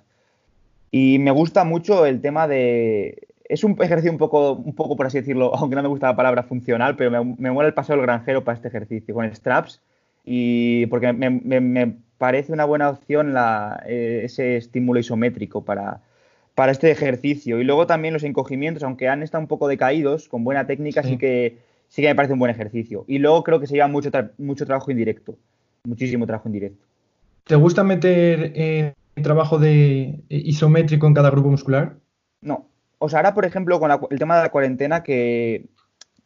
Y 0.90 1.18
me 1.18 1.30
gusta 1.30 1.64
mucho 1.64 2.06
el 2.06 2.20
tema 2.20 2.48
de 2.48 3.28
es 3.52 3.64
un 3.64 3.76
ejercicio 3.82 4.10
un 4.10 4.18
poco, 4.18 4.52
un 4.52 4.74
poco, 4.74 4.96
por 4.96 5.06
así 5.06 5.18
decirlo, 5.18 5.54
aunque 5.56 5.76
no 5.76 5.82
me 5.82 5.88
gusta 5.88 6.08
la 6.08 6.16
palabra 6.16 6.42
funcional, 6.42 6.96
pero 6.96 7.10
me, 7.10 7.36
me 7.38 7.50
muere 7.50 7.68
el 7.68 7.74
paso 7.74 7.92
del 7.92 8.02
granjero 8.02 8.44
para 8.44 8.56
este 8.56 8.68
ejercicio, 8.68 9.14
con 9.14 9.32
straps, 9.34 9.80
y 10.24 10.86
porque 10.86 11.12
me, 11.12 11.96
parece 12.18 12.52
una 12.52 12.64
buena 12.64 12.88
opción 12.88 13.34
la, 13.34 13.82
eh, 13.86 14.22
ese 14.24 14.56
estímulo 14.56 15.00
isométrico 15.00 15.64
para, 15.64 16.00
para 16.54 16.72
este 16.72 16.90
ejercicio. 16.90 17.60
Y 17.60 17.64
luego 17.64 17.86
también 17.86 18.14
los 18.14 18.22
encogimientos, 18.22 18.84
aunque 18.84 19.08
han 19.08 19.22
estado 19.22 19.42
un 19.42 19.48
poco 19.48 19.66
decaídos, 19.66 20.28
con 20.28 20.44
buena 20.44 20.66
técnica, 20.66 21.02
sí, 21.02 21.18
que, 21.18 21.58
sí 21.88 22.00
que 22.00 22.08
me 22.08 22.14
parece 22.14 22.34
un 22.34 22.38
buen 22.38 22.52
ejercicio. 22.52 23.04
Y 23.08 23.18
luego 23.18 23.42
creo 23.42 23.58
que 23.58 23.66
se 23.66 23.74
lleva 23.74 23.88
mucho, 23.88 24.10
mucho 24.38 24.64
trabajo 24.64 24.90
indirecto, 24.92 25.36
muchísimo 25.84 26.24
trabajo 26.24 26.48
indirecto. 26.48 26.86
¿Te 27.44 27.56
gusta 27.56 27.82
meter 27.82 28.52
eh, 28.54 28.94
trabajo 29.22 29.58
de 29.58 30.20
isométrico 30.28 31.06
en 31.06 31.14
cada 31.14 31.30
grupo 31.30 31.50
muscular? 31.50 31.96
No, 32.40 32.68
o 33.04 33.08
sea, 33.08 33.18
ahora, 33.18 33.34
por 33.34 33.44
ejemplo, 33.44 33.80
con 33.80 33.90
el 33.90 34.18
tema 34.20 34.36
de 34.36 34.42
la 34.42 34.50
cuarentena, 34.52 35.02
que, 35.02 35.66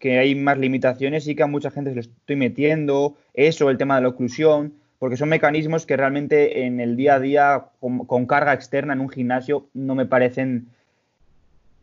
hay 0.03 0.35
más 0.35 0.59
limitaciones, 0.59 1.27
y 1.27 1.35
que 1.35 1.43
a 1.43 1.47
mucha 1.47 1.71
gente 1.71 1.89
se 1.91 1.95
lo 1.95 2.01
estoy 2.03 2.37
metiendo, 2.37 3.17
eso, 3.33 3.71
el 3.71 3.79
tema 3.79 3.97
de 3.97 4.03
la 4.03 4.09
oclusión, 4.09 4.75
porque 4.99 5.17
son 5.17 5.31
mecanismos 5.31 5.87
que 5.87 5.97
realmente 5.97 6.67
en 6.67 6.81
el 6.81 6.97
día 6.97 7.15
a 7.15 7.21
día, 7.21 7.65
con, 7.81 8.27
carga 8.27 8.53
externa 8.53 8.93
en 8.93 9.01
un 9.01 9.09
gimnasio, 9.09 9.69
no 9.73 9.95
me 9.95 10.05
parecen, 10.05 10.69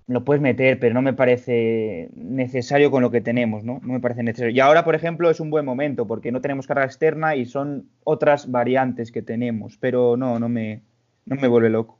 lo 0.07 0.23
puedes 0.25 0.41
meter, 0.41 0.79
pero 0.79 0.93
no 0.93 1.01
me 1.01 1.13
parece 1.13 2.09
necesario 2.15 2.91
con 2.91 3.01
lo 3.01 3.11
que 3.11 3.21
tenemos, 3.21 3.63
¿no? 3.63 3.79
No 3.83 3.93
me 3.93 3.99
parece 3.99 4.23
necesario. 4.23 4.53
Y 4.53 4.59
ahora, 4.59 4.83
por 4.83 4.95
ejemplo, 4.95 5.29
es 5.29 5.39
un 5.39 5.49
buen 5.49 5.65
momento, 5.65 6.05
porque 6.07 6.31
no 6.31 6.41
tenemos 6.41 6.67
carga 6.67 6.85
externa 6.85 7.35
y 7.35 7.45
son 7.45 7.89
otras 8.03 8.51
variantes 8.51 9.11
que 9.11 9.21
tenemos, 9.21 9.77
pero 9.77 10.17
no, 10.17 10.39
no 10.39 10.49
me, 10.49 10.81
no 11.25 11.35
me 11.35 11.47
vuelve 11.47 11.69
loco. 11.69 11.99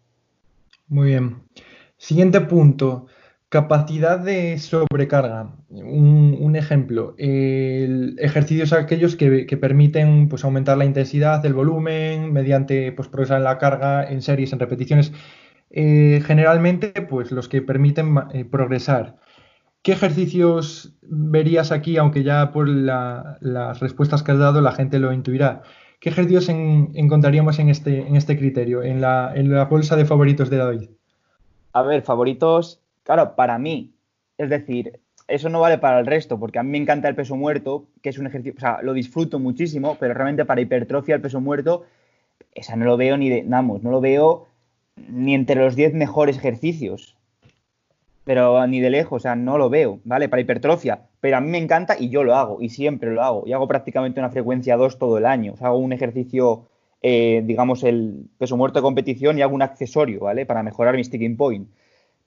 Muy 0.88 1.10
bien. 1.10 1.44
Siguiente 1.98 2.42
punto, 2.42 3.08
capacidad 3.48 4.20
de 4.20 4.58
sobrecarga. 4.58 5.56
Un, 5.70 6.56
ejemplo, 6.56 7.16
ejercicios 7.18 8.74
aquellos 8.74 9.16
que, 9.16 9.58
permiten 9.58 10.28
pues, 10.28 10.44
aumentar 10.44 10.78
la 10.78 10.86
intensidad, 10.86 11.46
el 11.46 11.54
volumen, 11.54 12.34
mediante 12.34 12.92
pues, 12.92 13.08
progresar 13.08 13.38
en 13.38 13.44
la 13.46 13.60
carga, 13.60 14.10
en 14.10 14.22
series, 14.22 14.54
en 14.54 14.60
repeticiones. 14.60 15.14
Eh, 15.76 16.22
generalmente, 16.24 16.92
pues 17.02 17.32
los 17.32 17.50
que 17.50 17.64
permiten 17.64 18.16
eh, 18.32 18.46
progresar. 18.46 19.18
¿Qué 19.82 19.92
ejercicios 19.92 20.94
verías 21.02 21.72
aquí, 21.72 21.98
aunque 21.98 22.24
ya 22.24 22.52
por 22.52 22.70
las 22.70 23.80
respuestas 23.80 24.24
que 24.24 24.32
has 24.32 24.38
dado 24.38 24.62
la 24.62 24.72
gente 24.72 25.00
lo 25.00 25.12
intuirá? 25.12 25.64
¿Qué 26.00 26.10
ejercicios 26.10 26.48
encontraríamos 26.48 27.60
en 27.60 27.70
este, 27.70 28.06
este 28.16 28.38
criterio, 28.38 28.84
en 28.84 29.02
la, 29.02 29.34
en 29.36 29.52
la 29.52 29.66
bolsa 29.66 29.96
de 29.96 30.06
favoritos 30.06 30.50
de 30.50 30.58
David? 30.58 30.90
A 31.74 31.82
ver, 31.82 32.04
favoritos, 32.04 32.80
claro, 33.04 33.36
para 33.36 33.58
mí. 33.58 33.92
Es 34.38 34.50
decir, 34.50 35.00
eso 35.28 35.50
no 35.50 35.60
vale 35.60 35.80
para 35.80 36.00
el 36.00 36.06
resto, 36.06 36.40
porque 36.40 36.60
a 36.60 36.64
mí 36.64 36.70
me 36.70 36.78
encanta 36.78 37.10
el 37.10 37.16
peso 37.16 37.36
muerto, 37.36 37.88
que 38.02 38.10
es 38.10 38.18
un 38.20 38.28
ejercicio, 38.28 38.54
o 38.56 38.60
sea, 38.60 38.82
lo 38.84 38.94
disfruto 38.94 39.40
muchísimo, 39.40 39.98
pero 40.00 40.14
realmente 40.14 40.46
para 40.46 40.62
hipertrofia 40.62 41.16
el 41.16 41.22
peso 41.22 41.42
muerto, 41.42 41.84
esa 42.54 42.76
no 42.76 42.86
lo 42.86 42.96
veo 42.96 43.18
ni 43.18 43.30
de, 43.30 43.44
vamos, 43.48 43.82
no 43.82 43.90
lo 43.90 44.00
veo 44.00 44.48
ni 44.96 45.36
entre 45.36 45.56
los 45.56 45.76
10 45.76 45.94
mejores 45.94 46.38
ejercicios. 46.38 47.18
Pero 48.24 48.66
ni 48.68 48.80
de 48.80 48.90
lejos, 48.90 49.22
o 49.22 49.24
sea, 49.24 49.36
no 49.36 49.58
lo 49.58 49.70
veo, 49.70 50.00
¿vale? 50.06 50.30
Para 50.30 50.42
hipertrofia. 50.42 51.08
Pero 51.20 51.38
a 51.38 51.42
mí 51.42 51.50
me 51.50 51.58
encanta 51.58 51.98
y 52.00 52.10
yo 52.10 52.24
lo 52.24 52.36
hago, 52.36 52.62
y 52.62 52.70
siempre 52.70 53.14
lo 53.14 53.22
hago. 53.22 53.44
Y 53.46 53.54
hago 53.54 53.68
prácticamente 53.68 54.20
una 54.20 54.30
frecuencia 54.30 54.78
2 54.78 54.98
todo 54.98 55.18
el 55.18 55.26
año. 55.26 55.54
O 55.54 55.58
sea, 55.58 55.68
hago 55.68 55.78
un 55.78 55.92
ejercicio 55.92 56.68
eh, 57.06 57.44
digamos, 57.46 57.84
el 57.84 58.30
peso 58.38 58.56
muerto 58.56 58.80
de 58.80 58.84
competición 58.84 59.38
y 59.38 59.42
hago 59.42 59.54
un 59.54 59.62
accesorio, 59.62 60.22
¿vale? 60.22 60.46
Para 60.46 60.64
mejorar 60.64 60.96
mi 60.96 61.04
sticking 61.04 61.36
point. 61.36 61.70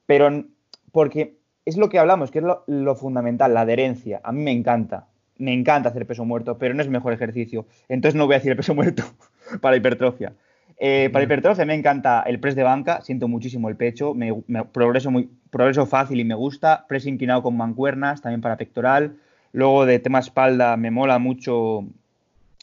Pero 0.04 0.44
porque 0.92 1.38
es 1.64 1.78
lo 1.78 1.88
que 1.88 1.98
hablamos, 1.98 2.30
que 2.30 2.40
es 2.40 2.44
lo, 2.66 2.94
fundamental, 2.94 3.54
la 3.54 3.62
adherencia. 3.62 4.20
A 4.22 4.32
mí 4.32 4.42
me 4.42 4.52
encanta, 4.52 5.08
me 5.38 5.54
encanta 5.54 5.88
hacer 5.88 6.06
peso 6.06 6.26
muerto, 6.26 6.58
pero 6.58 6.74
no 6.74 6.82
es 6.82 6.90
mejor 6.90 7.14
ejercicio. 7.14 7.66
Entonces 7.88 8.16
no 8.16 8.26
voy 8.26 8.34
a 8.34 8.38
decir 8.38 8.54
peso 8.54 8.74
muerto 8.74 9.02
para 9.62 9.76
hipertrofia. 9.76 10.34
Eh, 10.78 11.08
para 11.12 11.24
hipertrofia 11.24 11.64
me 11.64 11.74
encanta 11.74 12.22
el 12.26 12.38
press 12.38 12.54
de 12.54 12.62
banca, 12.62 13.00
siento 13.00 13.28
muchísimo 13.28 13.68
el 13.70 13.76
pecho, 13.76 14.12
me, 14.12 14.34
progreso, 14.72 15.10
muy, 15.10 15.30
progreso 15.50 15.86
fácil 15.86 16.20
y 16.20 16.24
me 16.24 16.34
gusta. 16.34 16.86
Press 16.88 17.06
inclinado 17.06 17.42
con 17.42 17.56
mancuernas, 17.56 18.20
también 18.20 18.40
para 18.40 18.56
pectoral. 18.56 19.16
Luego 19.52 19.86
de 19.86 19.98
tema 19.98 20.18
espalda 20.18 20.76
me 20.76 20.90
mola 20.90 21.18
mucho 21.18 21.86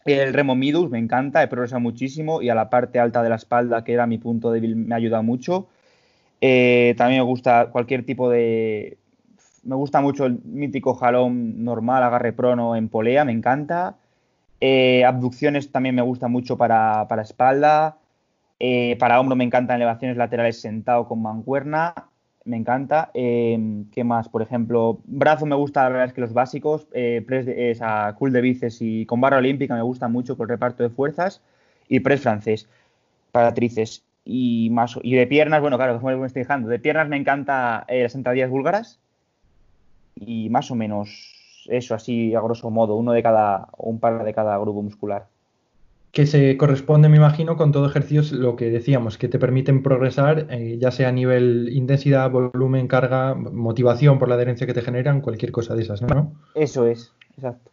el 0.05 0.33
remo 0.33 0.55
midus 0.55 0.89
me 0.89 0.99
encanta, 0.99 1.41
he 1.43 1.47
progresado 1.47 1.79
muchísimo 1.79 2.41
y 2.41 2.49
a 2.49 2.55
la 2.55 2.69
parte 2.69 2.99
alta 2.99 3.23
de 3.23 3.29
la 3.29 3.35
espalda, 3.35 3.83
que 3.83 3.93
era 3.93 4.05
mi 4.05 4.17
punto 4.17 4.51
débil, 4.51 4.75
me 4.75 4.95
ha 4.95 4.97
ayudado 4.97 5.23
mucho. 5.23 5.67
Eh, 6.41 6.93
también 6.97 7.21
me 7.21 7.25
gusta 7.25 7.67
cualquier 7.67 8.05
tipo 8.05 8.29
de... 8.29 8.97
Me 9.63 9.75
gusta 9.75 10.01
mucho 10.01 10.25
el 10.25 10.39
mítico 10.43 10.93
jalón 10.93 11.63
normal, 11.63 12.03
agarre 12.03 12.33
prono 12.33 12.75
en 12.75 12.89
polea, 12.89 13.23
me 13.23 13.31
encanta. 13.31 13.95
Eh, 14.59 15.05
abducciones 15.05 15.71
también 15.71 15.95
me 15.95 16.01
gusta 16.01 16.27
mucho 16.27 16.57
para, 16.57 17.07
espalda. 17.21 17.97
Eh, 18.65 18.95
para 18.97 19.19
hombro 19.19 19.35
me 19.35 19.43
encantan 19.43 19.75
elevaciones 19.75 20.15
laterales 20.15 20.61
sentado 20.61 21.05
con 21.05 21.21
mancuerna 21.21 21.93
me 22.45 22.55
encanta. 22.55 23.11
Eh, 23.13 23.83
¿Qué 23.91 24.05
más? 24.05 24.29
Por 24.29 24.41
ejemplo, 24.41 25.01
brazo 25.03 25.45
me 25.45 25.55
gusta, 25.57 25.83
la 25.83 25.89
verdad 25.89 26.05
es 26.05 26.13
que 26.13 26.21
los 26.21 26.31
básicos, 26.31 26.87
eh, 26.93 27.21
press 27.27 27.45
de, 27.45 27.71
esa 27.71 28.15
cool 28.17 28.31
de 28.31 28.39
bíceps 28.39 28.77
y 28.81 29.05
con 29.05 29.19
barra 29.19 29.39
olímpica 29.39 29.75
me 29.75 29.81
gusta 29.81 30.07
mucho 30.07 30.37
con 30.37 30.47
reparto 30.47 30.81
de 30.81 30.89
fuerzas 30.89 31.41
y 31.89 31.99
press 31.99 32.21
francés 32.21 32.69
para 33.33 33.53
tríceps. 33.53 34.05
Y, 34.23 34.69
más, 34.71 34.97
y 35.03 35.15
de 35.15 35.27
piernas, 35.27 35.59
bueno, 35.59 35.75
claro, 35.75 35.99
como 35.99 36.15
me 36.17 36.27
estoy 36.27 36.43
dejando, 36.43 36.69
de 36.69 36.79
piernas 36.79 37.09
me 37.09 37.17
encanta 37.17 37.85
las 37.89 38.13
sentadillas 38.13 38.49
búlgaras 38.49 38.97
y 40.15 40.49
más 40.49 40.71
o 40.71 40.75
menos 40.75 41.65
eso, 41.69 41.95
así 41.95 42.33
a 42.33 42.39
grosso 42.39 42.69
modo, 42.71 42.95
uno 42.95 43.11
de 43.11 43.23
cada, 43.23 43.67
un 43.77 43.99
par 43.99 44.23
de 44.23 44.33
cada 44.33 44.57
grupo 44.57 44.81
muscular 44.81 45.32
que 46.13 46.27
se 46.27 46.55
corresponde, 46.57 47.09
me 47.09 47.17
imagino, 47.17 47.57
con 47.57 47.71
todo 47.71 47.87
ejercicios, 47.87 48.31
lo 48.31 48.55
que 48.55 48.69
decíamos, 48.69 49.17
que 49.17 49.27
te 49.27 49.39
permiten 49.39 49.81
progresar, 49.81 50.45
eh, 50.51 50.77
ya 50.79 50.91
sea 50.91 51.09
a 51.09 51.11
nivel 51.11 51.69
intensidad, 51.73 52.29
volumen, 52.29 52.87
carga, 52.87 53.33
motivación 53.33 54.19
por 54.19 54.29
la 54.29 54.35
adherencia 54.35 54.67
que 54.67 54.75
te 54.75 54.83
generan, 54.83 55.21
cualquier 55.21 55.51
cosa 55.51 55.73
de 55.73 55.81
esas, 55.81 56.03
¿no? 56.03 56.35
Eso 56.53 56.85
es, 56.85 57.13
exacto. 57.35 57.71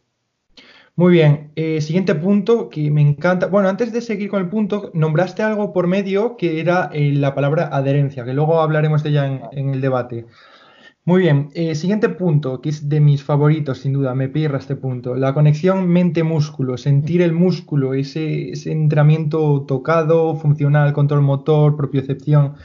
Muy 0.96 1.12
bien, 1.12 1.50
eh, 1.54 1.82
siguiente 1.82 2.14
punto 2.14 2.70
que 2.70 2.90
me 2.90 3.02
encanta. 3.02 3.46
Bueno, 3.46 3.68
antes 3.68 3.92
de 3.92 4.00
seguir 4.00 4.30
con 4.30 4.40
el 4.40 4.48
punto, 4.48 4.90
nombraste 4.94 5.42
algo 5.42 5.74
por 5.74 5.86
medio 5.86 6.38
que 6.38 6.60
era 6.60 6.88
eh, 6.94 7.12
la 7.12 7.34
palabra 7.34 7.68
adherencia, 7.70 8.24
que 8.24 8.32
luego 8.32 8.62
hablaremos 8.62 9.02
de 9.02 9.10
ella 9.10 9.26
en, 9.26 9.42
en 9.52 9.74
el 9.74 9.82
debate. 9.82 10.24
Muy 11.06 11.22
bien, 11.22 11.48
eh, 11.54 11.74
siguiente 11.74 12.10
punto, 12.10 12.60
que 12.60 12.68
es 12.68 12.88
de 12.88 13.00
mis 13.00 13.22
favoritos, 13.24 13.78
sin 13.78 13.94
duda, 13.94 14.14
me 14.14 14.28
pirra 14.28 14.58
este 14.58 14.76
punto. 14.76 15.14
La 15.14 15.32
conexión 15.34 15.88
mente-músculo, 15.88 16.76
sentir 16.76 17.22
el 17.22 17.32
músculo, 17.32 17.94
ese, 17.94 18.52
entrenamiento 18.70 19.64
tocado, 19.66 20.36
funcional, 20.36 20.92
control 20.92 21.22
motor, 21.22 21.76
propiocepción, 21.76 22.56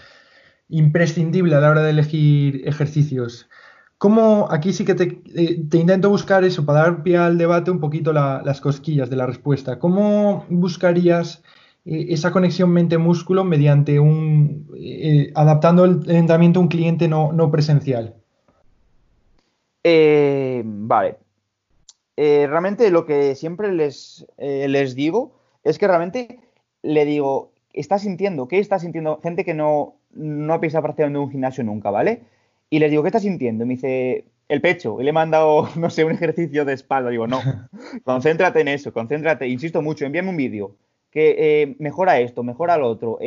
imprescindible 0.70 1.56
a 1.56 1.62
la 1.62 1.72
hora 1.72 1.84
de 1.84 1.92
elegir 1.92 2.62
ejercicios. 2.68 3.50
¿Cómo, 3.98 4.48
aquí 4.52 4.74
sí 4.74 4.86
que 4.86 4.96
te, 4.96 5.22
eh, 5.36 5.66
intento 5.74 6.10
buscar 6.10 6.44
eso, 6.44 6.66
para 6.66 6.82
dar 6.82 7.04
pie 7.04 7.18
al 7.18 7.38
debate 7.38 7.72
un 7.72 7.80
poquito 7.80 8.14
las 8.14 8.62
cosquillas 8.62 9.10
de 9.10 9.16
la 9.16 9.26
respuesta. 9.28 9.80
¿Cómo 9.80 10.46
buscarías 10.50 11.44
eh, 11.86 12.08
esa 12.10 12.32
conexión 12.32 12.72
mente-músculo 12.72 13.44
mediante 13.46 14.00
un, 14.00 14.68
adaptando 15.36 15.86
el 15.86 15.94
entrenamiento 16.10 16.60
a 16.60 16.64
un 16.64 16.70
cliente 16.70 17.08
no 17.08 17.52
presencial? 17.52 18.16
Eh, 19.88 20.64
vale. 20.66 21.18
Eh, 22.18 22.48
realmente 22.50 22.90
lo 22.90 23.06
que 23.06 23.36
siempre 23.36 23.72
les, 23.72 24.26
eh, 24.38 24.68
les 24.68 24.96
digo 24.96 25.36
es 25.64 25.78
que 25.78 25.88
realmente 25.88 26.40
le 26.82 27.06
digo, 27.06 27.52
está 27.72 28.00
sintiendo? 28.00 28.48
¿Qué 28.48 28.58
está 28.58 28.80
sintiendo? 28.80 29.20
Gente 29.22 29.46
que 29.46 29.54
no, 29.54 29.98
no 30.12 30.56
ha 30.56 30.60
pisado 30.60 30.82
prácticamente 30.82 31.20
un 31.20 31.30
gimnasio 31.30 31.64
nunca, 31.64 31.92
¿vale? 31.92 32.24
Y 32.72 32.80
les 32.80 32.90
digo, 32.90 33.04
¿qué 33.04 33.10
está 33.10 33.20
sintiendo? 33.20 33.64
me 33.68 33.76
dice, 33.76 34.26
el 34.50 34.60
pecho. 34.60 35.00
Y 35.00 35.04
le 35.04 35.12
he 35.12 35.14
mandado, 35.14 35.70
no 35.78 35.92
sé, 35.92 36.04
un 36.04 36.14
ejercicio 36.14 36.66
de 36.66 36.74
espalda. 36.74 37.12
Digo, 37.12 37.28
no, 37.28 37.42
concéntrate 38.04 38.62
en 38.62 38.70
eso, 38.70 38.92
concéntrate. 38.92 39.48
Insisto 39.48 39.84
mucho, 39.84 40.06
envíame 40.06 40.30
un 40.30 40.38
vídeo 40.38 40.78
que 41.12 41.76
mejora 41.80 42.20
esto, 42.20 42.44
mejora 42.44 42.76
lo 42.76 42.90
otro, 42.90 43.20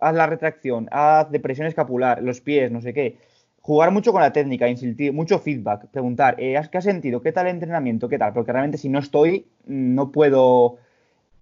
haz 0.00 0.14
la 0.14 0.26
retracción, 0.26 0.88
haz 0.90 1.30
depresión 1.30 1.66
escapular, 1.66 2.22
los 2.22 2.42
pies, 2.42 2.70
no 2.70 2.82
sé 2.82 2.92
qué 2.92 3.16
jugar 3.60 3.90
mucho 3.90 4.12
con 4.12 4.22
la 4.22 4.32
técnica, 4.32 4.68
insistir, 4.68 5.12
mucho 5.12 5.38
feedback, 5.38 5.86
preguntar, 5.88 6.36
eh, 6.38 6.60
¿qué 6.70 6.78
has 6.78 6.84
sentido? 6.84 7.20
¿Qué 7.20 7.32
tal 7.32 7.46
el 7.46 7.54
entrenamiento? 7.54 8.08
¿Qué 8.08 8.18
tal? 8.18 8.32
Porque 8.32 8.52
realmente 8.52 8.78
si 8.78 8.88
no 8.88 8.98
estoy, 8.98 9.46
no 9.66 10.10
puedo 10.10 10.78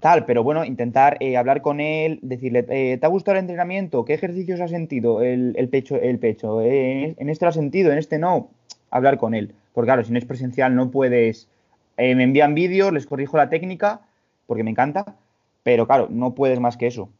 tal, 0.00 0.26
pero 0.26 0.44
bueno, 0.44 0.64
intentar 0.64 1.16
eh, 1.20 1.36
hablar 1.36 1.60
con 1.60 1.80
él, 1.80 2.20
decirle, 2.22 2.66
eh, 2.68 2.98
¿te 2.98 3.06
ha 3.06 3.08
gustado 3.08 3.36
el 3.36 3.40
entrenamiento? 3.40 4.04
¿Qué 4.04 4.14
ejercicios 4.14 4.60
has 4.60 4.70
sentido? 4.70 5.22
El, 5.22 5.68
pecho, 5.70 5.96
el 5.96 6.18
pecho. 6.18 6.60
¿En 6.62 7.28
este 7.28 7.44
lo 7.44 7.48
has 7.48 7.54
sentido? 7.54 7.92
¿En 7.92 7.98
este 7.98 8.18
no? 8.18 8.50
Hablar 8.90 9.18
con 9.18 9.34
él. 9.34 9.54
Porque 9.72 9.88
claro, 9.88 10.04
si 10.04 10.12
no 10.12 10.18
es 10.18 10.24
presencial 10.24 10.74
no 10.74 10.90
puedes... 10.90 11.48
me 11.96 12.22
envían 12.22 12.54
vídeos, 12.54 12.92
les 12.92 13.06
corrijo 13.06 13.36
la 13.36 13.48
técnica, 13.48 14.02
porque 14.46 14.64
me 14.64 14.70
encanta, 14.70 15.16
pero 15.64 15.86
claro, 15.86 16.08
no 16.10 16.34
puedes 16.34 16.60
más 16.60 16.76
que 16.76 16.86
eso. 16.86 17.10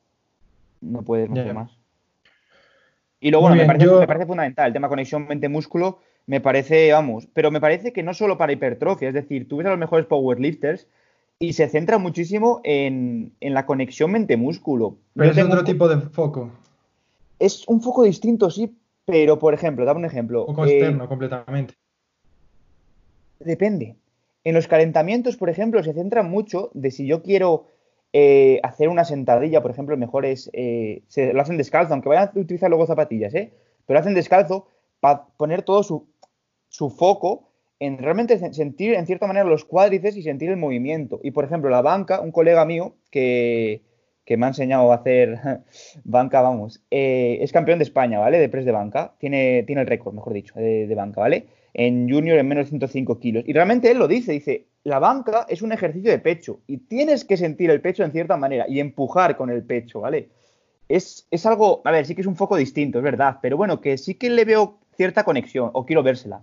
No 0.81 1.03
puedes 1.03 1.29
más. 1.31 1.78
Y 3.21 3.31
luego, 3.31 3.49
bueno, 3.49 3.57
me, 3.57 3.67
parece, 4.07 4.27
fundamental 4.27 4.69
el 4.69 4.73
tema 4.73 4.89
conexión 4.89 5.27
mente-músculo, 5.27 5.99
me 6.27 6.41
parece, 6.41 6.93
vamos, 6.93 7.27
pero 7.33 7.51
me 7.51 7.61
parece 7.61 7.93
que 7.93 8.03
no 8.03 8.15
solo 8.15 8.39
para 8.39 8.53
hipertrofia, 8.53 9.09
es 9.09 9.15
decir, 9.15 9.49
tú 9.49 9.57
ves 9.57 9.67
a 9.67 9.71
los 9.71 9.79
mejores 9.79 10.07
powerlifters 10.07 10.87
y 11.39 11.53
se 11.53 11.69
centra 11.69 11.99
muchísimo 11.99 12.61
en, 12.65 13.33
la 13.41 13.67
conexión 13.67 14.13
mente-músculo. 14.13 14.99
Pero 15.15 15.31
es 15.33 15.39
otro 15.39 15.65
tipo 15.65 15.89
de 15.89 16.01
foco. 16.01 16.51
Es 17.39 17.67
un 17.67 17.81
foco 17.81 18.05
distinto, 18.05 18.51
sí, 18.51 18.77
pero 19.05 19.39
por 19.39 19.55
ejemplo, 19.55 19.85
dame 19.85 20.01
un 20.01 20.07
ejemplo. 20.07 20.47
Foco 20.47 20.67
externo, 20.67 21.05
eh, 21.05 21.09
completamente. 21.09 21.75
Depende. 23.41 23.97
En 24.45 24.55
los 24.55 24.69
calentamientos, 24.69 25.37
por 25.37 25.51
ejemplo, 25.51 25.83
se 25.83 25.93
centra 25.93 26.23
mucho 26.23 26.71
de 26.75 26.91
si 26.91 27.07
yo 27.07 27.23
quiero 27.23 27.67
eh, 28.13 28.61
hacer 28.63 28.89
una 28.89 29.05
sentadilla, 29.05 29.61
por 29.61 29.71
ejemplo, 29.71 29.97
mejor 29.97 30.25
es, 30.25 30.51
eh, 30.55 31.03
se 31.09 31.33
lo 31.33 31.43
hacen 31.43 31.59
descalzo, 31.59 31.93
aunque 31.93 32.09
vayan 32.09 32.31
a 32.35 32.41
utilizar 32.41 32.71
luego 32.71 32.87
zapatillas, 32.87 33.35
¿eh? 33.35 33.53
pero 33.87 33.97
lo 33.97 34.01
hacen 34.01 34.15
descalzo 34.15 34.67
para 35.01 35.27
poner 35.37 35.63
todo 35.63 35.83
su, 35.83 36.09
su, 36.69 36.91
foco 36.91 37.51
en 37.81 37.99
realmente 37.99 38.39
sentir 38.53 38.95
en 38.95 39.07
cierta 39.07 39.27
manera 39.27 39.45
los 39.45 39.65
cuádriceps 39.65 40.17
y 40.17 40.23
sentir 40.23 40.51
el 40.51 40.57
movimiento. 40.57 41.21
Y 41.23 41.33
por 41.33 41.45
ejemplo, 41.45 41.71
la 41.71 41.83
banca, 41.83 42.21
un 42.21 42.33
colega 42.33 42.65
mío 42.65 42.97
que, 43.11 43.83
me 44.27 44.47
ha 44.47 44.49
enseñado 44.49 44.91
a 44.91 44.97
hacer 44.97 45.39
banca, 46.05 46.41
vamos, 46.41 46.83
eh, 46.91 47.39
es 47.43 47.53
campeón 47.53 47.79
de 47.79 47.85
España, 47.85 48.19
¿vale? 48.19 48.39
De 48.39 48.49
press 48.49 48.65
de 48.65 48.73
banca, 48.73 49.15
tiene, 49.19 49.65
tiene 49.65 49.83
el 49.83 49.87
récord, 49.87 50.15
mejor 50.15 50.33
dicho, 50.33 50.55
de, 50.57 50.87
de 50.87 50.95
banca, 50.95 51.21
¿vale? 51.21 51.47
En 51.75 52.09
junior 52.09 52.39
en 52.39 52.49
menos 52.49 52.65
de 52.65 52.71
105 52.71 53.19
kilos. 53.21 53.45
Y 53.47 53.53
realmente 53.53 53.91
él 53.91 53.99
lo 53.99 54.09
dice, 54.09 54.33
dice, 54.33 54.68
la 54.89 54.99
banca 54.99 55.47
es 55.49 55.63
un 55.63 55.73
ejercicio 55.73 56.11
de 56.11 56.19
pecho 56.19 56.61
y 56.67 56.79
tienes 56.79 57.25
que 57.25 57.37
sentir 57.37 57.71
el 57.71 57.81
pecho 57.81 58.03
en 58.03 58.13
cierta 58.13 58.37
manera 58.37 58.67
y 58.69 58.81
empujar 58.81 59.37
con 59.37 59.51
el 59.51 59.63
pecho, 59.63 60.01
¿vale? 60.01 60.29
Es, 60.89 61.27
algo, 61.45 61.83
a 61.85 61.91
ver, 61.91 62.07
sí 62.07 62.15
que 62.15 62.23
es 62.23 62.27
un 62.27 62.37
foco 62.37 62.57
distinto, 62.57 62.99
es 62.99 63.05
verdad, 63.05 63.39
pero 63.43 63.57
bueno, 63.57 63.81
que 63.81 63.99
sí 63.99 64.15
que 64.15 64.31
le 64.31 64.45
veo 64.45 64.79
cierta 64.97 65.25
conexión 65.25 65.71
o 65.75 65.85
quiero 65.85 66.03
vérsela. 66.03 66.41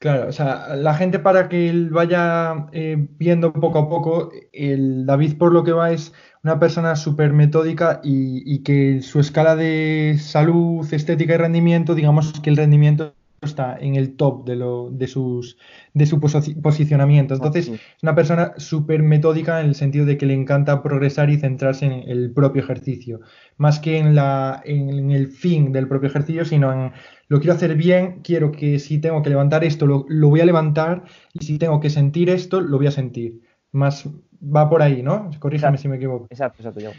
Claro, 0.00 0.28
o 0.28 0.32
sea, 0.32 0.74
la 0.76 0.94
gente 0.94 1.18
para 1.18 1.48
que 1.48 1.88
vaya 1.90 2.66
eh, 2.72 2.96
viendo 3.16 3.52
poco 3.52 3.78
a 3.78 3.88
poco, 3.88 4.32
el 4.52 5.06
David 5.06 5.38
por 5.38 5.52
lo 5.52 5.64
que 5.64 5.72
va 5.72 5.92
es 5.92 6.12
una 6.42 6.58
persona 6.58 6.96
súper 6.96 7.32
metódica 7.32 8.00
y, 8.02 8.42
y, 8.44 8.58
que 8.64 9.00
su 9.00 9.20
escala 9.20 9.56
de 9.56 10.16
salud, 10.20 10.92
estética 10.92 11.34
y 11.34 11.38
rendimiento, 11.38 11.94
digamos 11.94 12.38
que 12.40 12.50
el 12.50 12.56
rendimiento 12.56 13.14
está 13.44 13.76
en 13.78 13.94
el 13.94 14.16
top 14.16 14.46
de, 14.46 14.56
lo, 14.56 14.90
de, 14.90 15.06
sus, 15.06 15.58
de 15.92 16.06
su 16.06 16.20
posicionamiento. 16.20 17.34
Entonces, 17.34 17.68
es 17.68 17.80
una 18.02 18.14
persona 18.14 18.52
súper 18.56 19.02
metódica 19.02 19.60
en 19.60 19.66
el 19.66 19.74
sentido 19.74 20.06
de 20.06 20.16
que 20.16 20.26
le 20.26 20.34
encanta 20.34 20.82
progresar 20.82 21.30
y 21.30 21.36
centrarse 21.36 21.86
en 21.86 22.08
el 22.08 22.32
propio 22.32 22.62
ejercicio, 22.62 23.20
más 23.56 23.78
que 23.80 23.98
en, 23.98 24.14
la, 24.14 24.62
en, 24.64 25.10
el 25.10 25.28
fin 25.28 25.72
del 25.72 25.88
propio 25.88 26.08
ejercicio, 26.08 26.44
sino 26.44 26.72
en 26.72 26.92
lo 27.28 27.38
quiero 27.38 27.54
hacer 27.54 27.74
bien, 27.74 28.20
quiero 28.22 28.52
que 28.52 28.78
si 28.78 28.98
tengo 28.98 29.22
que 29.22 29.30
levantar 29.30 29.64
esto, 29.64 29.86
lo, 29.86 30.28
voy 30.28 30.40
a 30.40 30.44
levantar, 30.46 31.04
y 31.32 31.44
si 31.44 31.58
tengo 31.58 31.80
que 31.80 31.90
sentir 31.90 32.28
esto, 32.28 32.60
lo 32.60 32.76
voy 32.76 32.86
a 32.86 32.90
sentir. 32.90 33.40
Más 33.72 34.08
va 34.42 34.68
por 34.68 34.82
ahí, 34.82 35.02
¿no? 35.02 35.30
Corríjame 35.38 35.78
si 35.78 35.88
me 35.88 35.96
equivoco. 35.96 36.26
Exacto, 36.30 36.62
exacto. 36.62 36.92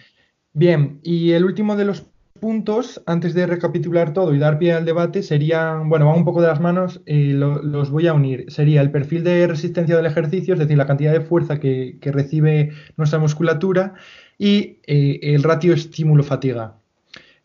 Bien, 0.54 1.00
y 1.04 1.32
el 1.32 1.46
último 1.46 1.76
de 1.76 1.86
los 1.86 2.06
puntos, 2.40 3.02
antes 3.06 3.34
de 3.34 3.48
recapitular 3.48 4.14
todo 4.14 4.34
y 4.34 4.40
dar 4.40 4.60
pie 4.60 4.74
al 4.74 4.86
debate, 4.86 5.24
serían, 5.24 5.90
bueno, 5.90 6.08
van 6.08 6.18
un 6.18 6.26
poco 6.26 6.42
de 6.42 6.48
las 6.48 6.60
manos, 6.60 7.02
eh, 7.06 7.32
los 7.34 7.90
voy 7.90 8.08
a 8.08 8.14
unir. 8.14 8.46
Sería 8.50 8.82
el 8.82 8.92
perfil 8.92 9.24
de 9.24 9.48
resistencia 9.48 9.96
del 9.96 10.06
ejercicio, 10.06 10.54
es 10.54 10.60
decir, 10.60 10.78
la 10.78 10.86
cantidad 10.86 11.14
de 11.14 11.22
fuerza 11.22 11.60
que, 11.60 11.98
recibe 12.02 12.72
nuestra 12.98 13.20
musculatura, 13.20 13.94
y 14.38 14.80
eh, 14.86 15.20
el 15.22 15.44
ratio 15.44 15.74
estímulo-fatiga. 15.74 16.76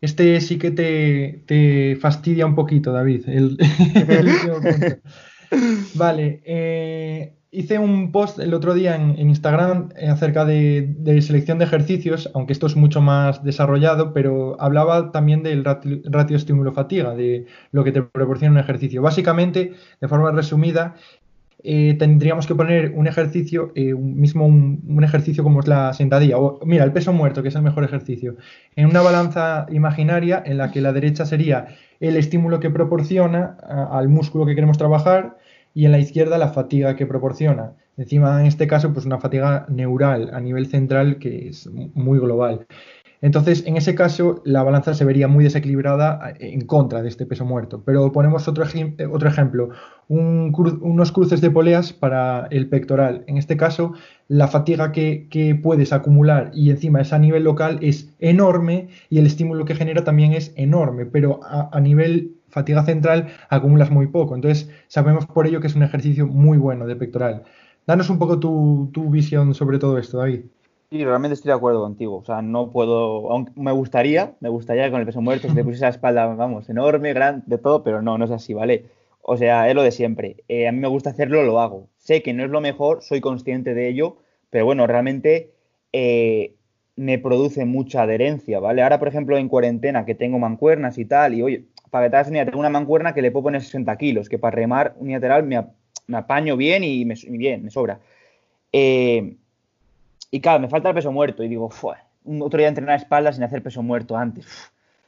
Este 0.00 0.40
sí 0.40 0.58
que 0.58 0.70
te, 0.70 1.96
fastidia 1.96 2.46
un 2.46 2.54
poquito, 2.54 2.92
David. 2.92 3.26
vale, 5.94 6.42
eh, 6.44 7.34
hice 7.52 7.78
un 7.78 8.12
post 8.12 8.38
el 8.38 8.54
otro 8.54 8.74
día 8.74 8.94
en, 8.94 9.18
Instagram 9.18 9.90
eh, 9.96 10.08
acerca 10.08 10.44
de, 10.44 11.20
selección 11.22 11.58
de 11.58 11.64
ejercicios, 11.64 12.30
aunque 12.34 12.52
esto 12.52 12.66
es 12.66 12.76
mucho 12.76 13.00
más 13.00 13.42
desarrollado, 13.42 14.12
pero 14.12 14.56
hablaba 14.60 15.10
también 15.10 15.42
del 15.42 15.64
ratio, 15.64 16.36
estímulo-fatiga, 16.36 17.14
de 17.14 17.46
lo 17.72 17.84
que 17.84 17.92
te 17.92 18.02
proporciona 18.02 18.52
un 18.52 18.58
ejercicio. 18.58 19.02
Básicamente, 19.02 19.72
de 20.00 20.08
forma 20.08 20.30
resumida, 20.30 20.94
eh, 21.62 21.96
tendríamos 21.98 22.46
que 22.46 22.54
poner 22.54 22.92
un 22.94 23.06
ejercicio, 23.06 23.72
eh, 23.74 23.94
mismo 23.94 24.46
un, 24.46 25.02
ejercicio 25.02 25.42
como 25.42 25.60
es 25.60 25.66
la 25.66 25.92
sentadilla, 25.92 26.38
o 26.38 26.64
mira, 26.64 26.84
el 26.84 26.92
peso 26.92 27.12
muerto, 27.12 27.42
que 27.42 27.48
es 27.48 27.54
el 27.56 27.62
mejor 27.62 27.84
ejercicio, 27.84 28.36
en 28.76 28.86
una 28.86 29.02
balanza 29.02 29.66
imaginaria 29.70 30.42
en 30.44 30.56
la 30.56 30.70
que 30.70 30.80
la 30.80 30.92
derecha 30.92 31.26
sería 31.26 31.66
el 31.98 32.16
estímulo 32.16 32.60
que 32.60 32.70
proporciona 32.70 33.58
al 33.90 34.08
músculo 34.08 34.46
que 34.46 34.54
queremos 34.54 34.78
trabajar 34.78 35.36
y 35.74 35.84
en 35.86 35.92
la 35.92 35.98
izquierda 35.98 36.38
la 36.38 36.48
fatiga 36.48 36.96
que 36.96 37.06
proporciona. 37.06 37.74
Encima, 37.96 38.40
en 38.40 38.46
este 38.46 38.66
caso, 38.66 38.92
pues 38.92 39.04
una 39.06 39.18
fatiga 39.18 39.66
neural 39.68 40.30
a 40.32 40.40
nivel 40.40 40.66
central 40.66 41.18
que 41.18 41.48
es 41.48 41.68
muy 41.94 42.18
global. 42.18 42.66
Entonces, 43.22 43.64
en 43.66 43.76
ese 43.76 43.94
caso, 43.94 44.40
la 44.46 44.62
balanza 44.62 44.94
se 44.94 45.04
vería 45.04 45.28
muy 45.28 45.44
desequilibrada 45.44 46.32
en 46.38 46.62
contra 46.62 47.02
de 47.02 47.08
este 47.08 47.26
peso 47.26 47.44
muerto. 47.44 47.82
Pero 47.84 48.10
ponemos 48.12 48.48
otro, 48.48 48.64
otro 49.12 49.28
ejemplo, 49.28 49.68
unos 50.08 51.12
cruces 51.12 51.42
de 51.42 51.50
poleas 51.50 51.92
para 51.92 52.46
el 52.50 52.68
pectoral. 52.68 53.24
En 53.26 53.36
este 53.36 53.58
caso, 53.58 53.92
la 54.28 54.48
fatiga 54.48 54.90
que, 54.92 55.60
puedes 55.62 55.92
acumular 55.92 56.50
y 56.54 56.70
encima 56.70 57.02
es 57.02 57.12
a 57.12 57.18
nivel 57.18 57.44
local 57.44 57.78
es 57.82 58.14
enorme 58.20 58.88
y 59.10 59.18
el 59.18 59.26
estímulo 59.26 59.66
que 59.66 59.74
genera 59.74 60.02
también 60.02 60.32
es 60.32 60.54
enorme, 60.56 61.04
pero 61.04 61.40
a, 61.44 61.78
nivel 61.80 62.36
fatiga 62.50 62.84
central 62.84 63.28
acumulas 63.48 63.90
muy 63.90 64.08
poco. 64.08 64.34
Entonces, 64.34 64.70
sabemos 64.88 65.26
por 65.26 65.46
ello 65.46 65.60
que 65.60 65.68
es 65.68 65.74
un 65.74 65.82
ejercicio 65.82 66.26
muy 66.26 66.58
bueno 66.58 66.86
de 66.86 66.96
pectoral. 66.96 67.44
Danos 67.86 68.10
un 68.10 68.18
poco 68.18 68.38
tu, 68.38 68.90
tu 68.92 69.10
visión 69.10 69.54
sobre 69.54 69.78
todo 69.78 69.98
esto, 69.98 70.18
David. 70.18 70.42
Sí, 70.90 71.04
realmente 71.04 71.34
estoy 71.34 71.50
de 71.50 71.54
acuerdo 71.54 71.80
contigo. 71.82 72.16
O 72.16 72.24
sea, 72.24 72.42
no 72.42 72.70
puedo, 72.70 73.30
aunque 73.30 73.52
me 73.54 73.70
gustaría, 73.70 74.34
me 74.40 74.48
gustaría 74.48 74.84
que 74.84 74.90
con 74.90 75.00
el 75.00 75.06
peso 75.06 75.20
muerto 75.20 75.48
se 75.48 75.54
te 75.54 75.62
pusiese 75.62 75.84
la 75.84 75.90
espalda, 75.90 76.26
vamos, 76.26 76.68
enorme, 76.68 77.12
grande, 77.12 77.44
de 77.46 77.58
todo, 77.58 77.84
pero 77.84 78.02
no, 78.02 78.18
no 78.18 78.24
es 78.24 78.32
así, 78.32 78.54
¿vale? 78.54 78.86
O 79.22 79.36
sea, 79.36 79.68
es 79.68 79.74
lo 79.76 79.82
de 79.82 79.92
siempre. 79.92 80.42
Eh, 80.48 80.66
a 80.66 80.72
mí 80.72 80.80
me 80.80 80.88
gusta 80.88 81.10
hacerlo, 81.10 81.44
lo 81.44 81.60
hago. 81.60 81.88
Sé 81.96 82.22
que 82.22 82.32
no 82.32 82.44
es 82.44 82.50
lo 82.50 82.60
mejor, 82.60 83.02
soy 83.02 83.20
consciente 83.20 83.72
de 83.74 83.88
ello, 83.88 84.16
pero 84.50 84.64
bueno, 84.64 84.86
realmente 84.88 85.52
eh, 85.92 86.56
me 86.96 87.18
produce 87.18 87.64
mucha 87.64 88.02
adherencia, 88.02 88.58
¿vale? 88.58 88.82
Ahora, 88.82 88.98
por 88.98 89.06
ejemplo, 89.06 89.38
en 89.38 89.48
cuarentena, 89.48 90.04
que 90.04 90.16
tengo 90.16 90.40
mancuernas 90.40 90.98
y 90.98 91.04
tal, 91.04 91.34
y 91.34 91.42
oye, 91.42 91.66
para 91.90 92.06
que 92.06 92.10
te 92.10 92.16
hagas 92.16 92.46
tengo 92.46 92.58
una 92.58 92.70
mancuerna 92.70 93.12
que 93.12 93.22
le 93.22 93.30
puedo 93.30 93.44
poner 93.44 93.62
60 93.62 93.96
kilos, 93.96 94.28
que 94.28 94.38
para 94.38 94.54
remar 94.54 94.94
unilateral 94.98 95.42
me, 95.44 95.64
me 96.06 96.18
apaño 96.18 96.56
bien 96.56 96.84
y 96.84 97.04
me, 97.04 97.14
bien, 97.28 97.64
me 97.64 97.70
sobra. 97.70 98.00
Eh, 98.72 99.36
y 100.30 100.40
claro, 100.40 100.60
me 100.60 100.68
falta 100.68 100.88
el 100.88 100.94
peso 100.94 101.12
muerto. 101.12 101.42
Y 101.42 101.48
digo, 101.48 101.70
un 102.24 102.42
otro 102.42 102.58
día 102.58 102.68
entrenar 102.68 102.96
espaldas 102.96 103.36
sin 103.36 103.44
hacer 103.44 103.62
peso 103.62 103.82
muerto 103.82 104.16
antes. 104.16 104.46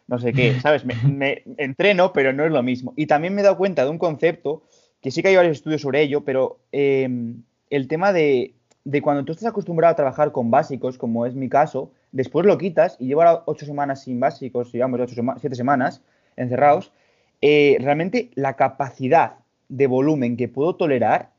no 0.06 0.18
sé 0.18 0.32
qué, 0.32 0.54
¿sabes? 0.60 0.84
Me, 0.84 1.42
entreno, 1.58 2.12
pero 2.12 2.32
no 2.32 2.44
es 2.44 2.52
lo 2.52 2.62
mismo. 2.62 2.92
Y 2.96 3.06
también 3.06 3.34
me 3.34 3.40
he 3.40 3.44
dado 3.44 3.56
cuenta 3.56 3.84
de 3.84 3.90
un 3.90 3.98
concepto, 3.98 4.62
que 5.00 5.10
sí 5.10 5.22
que 5.22 5.28
hay 5.28 5.36
varios 5.36 5.58
estudios 5.58 5.82
sobre 5.82 6.02
ello, 6.02 6.24
pero 6.24 6.60
em, 6.70 7.42
el 7.70 7.88
tema 7.88 8.12
de, 8.12 8.54
cuando 9.02 9.24
tú 9.24 9.32
estás 9.32 9.48
acostumbrado 9.48 9.92
a 9.92 9.96
trabajar 9.96 10.32
con 10.32 10.50
básicos, 10.50 10.98
como 10.98 11.26
es 11.26 11.34
mi 11.34 11.48
caso, 11.48 11.92
después 12.12 12.46
lo 12.46 12.58
quitas 12.58 12.96
y 13.00 13.06
llevo 13.06 13.22
ahora 13.22 13.42
ocho 13.46 13.66
semanas 13.66 14.02
sin 14.02 14.20
básicos, 14.20 14.70
digamos, 14.70 15.00
ocho 15.00 15.20
siete 15.40 15.56
semanas 15.56 16.02
encerrados, 16.36 16.92
eh, 17.40 17.76
realmente 17.80 18.30
la 18.34 18.54
capacidad 18.54 19.34
de 19.68 19.86
volumen 19.86 20.36
que 20.36 20.48
puedo 20.48 20.76
tolerar 20.76 21.30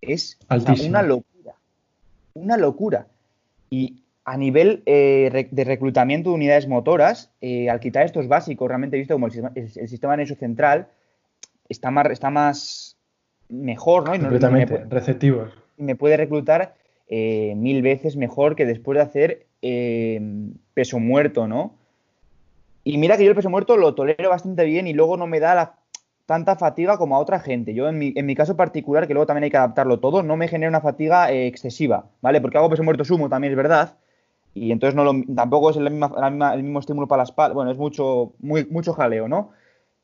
es 0.00 0.38
una 0.86 1.02
locura 1.02 1.34
una 2.34 2.56
locura. 2.56 3.06
Y 3.70 4.02
a 4.24 4.36
nivel 4.36 4.82
eh, 4.86 5.48
de 5.50 5.64
reclutamiento 5.64 6.30
de 6.30 6.36
unidades 6.36 6.68
motoras, 6.68 7.32
eh, 7.40 7.70
al 7.70 7.80
quitar 7.80 8.04
estos 8.04 8.28
básicos, 8.28 8.68
realmente 8.68 8.96
he 8.96 9.00
visto 9.00 9.14
como 9.14 9.26
el, 9.26 9.32
sistema, 9.88 10.16
nervioso 10.16 10.38
central 10.38 10.88
está 11.68 11.90
más, 11.90 12.10
está 12.10 12.30
más 12.30 12.96
mejor, 13.48 14.06
¿no? 14.06 14.14
Y 14.14 14.18
Completamente, 14.18 14.84
receptivo. 14.88 15.48
Me 15.76 15.96
puede 15.96 16.16
reclutar 16.16 16.74
eh, 17.08 17.54
mil 17.56 17.82
veces 17.82 18.16
mejor 18.16 18.56
que 18.56 18.66
después 18.66 18.96
de 18.96 19.02
hacer 19.02 19.46
peso 20.74 20.98
muerto, 20.98 21.48
¿no? 21.48 21.74
Y 22.84 22.98
mira 22.98 23.16
que 23.16 23.24
yo 23.24 23.30
el 23.30 23.36
peso 23.36 23.50
muerto 23.50 23.76
lo 23.76 23.94
tolero 23.94 24.28
bastante 24.28 24.64
bien 24.64 24.86
y 24.86 24.92
luego 24.92 25.16
no 25.16 25.26
me 25.26 25.40
da 25.40 25.54
la 25.54 25.78
tanta 26.26 26.56
fatiga 26.56 26.98
como 26.98 27.16
a 27.16 27.18
otra 27.18 27.40
gente. 27.40 27.74
Yo 27.74 27.88
en 27.88 27.98
mi, 27.98 28.12
en 28.14 28.26
mi, 28.26 28.34
caso 28.34 28.56
particular, 28.56 29.06
que 29.06 29.14
luego 29.14 29.26
también 29.26 29.44
hay 29.44 29.50
que 29.50 29.56
adaptarlo 29.56 30.00
todo, 30.00 30.22
no 30.22 30.36
me 30.36 30.48
genera 30.48 30.68
una 30.68 30.80
fatiga 30.80 31.32
eh, 31.32 31.46
excesiva, 31.46 32.06
¿vale? 32.20 32.40
Porque 32.40 32.58
hago 32.58 32.70
peso 32.70 32.82
muerto 32.82 33.04
sumo, 33.04 33.28
también 33.28 33.52
es 33.52 33.56
verdad. 33.56 33.96
Y 34.54 34.70
entonces 34.70 34.94
no 34.94 35.10
tampoco 35.34 35.70
es 35.70 35.76
el, 35.76 35.86
el 35.86 36.62
mismo 36.62 36.78
estímulo 36.78 37.08
para 37.08 37.22
la 37.22 37.24
espalda. 37.24 37.54
Bueno, 37.54 37.70
es 37.72 37.78
mucho, 37.78 38.34
muy, 38.38 38.64
mucho 38.66 38.92
jaleo, 38.92 39.28
¿no? 39.28 39.50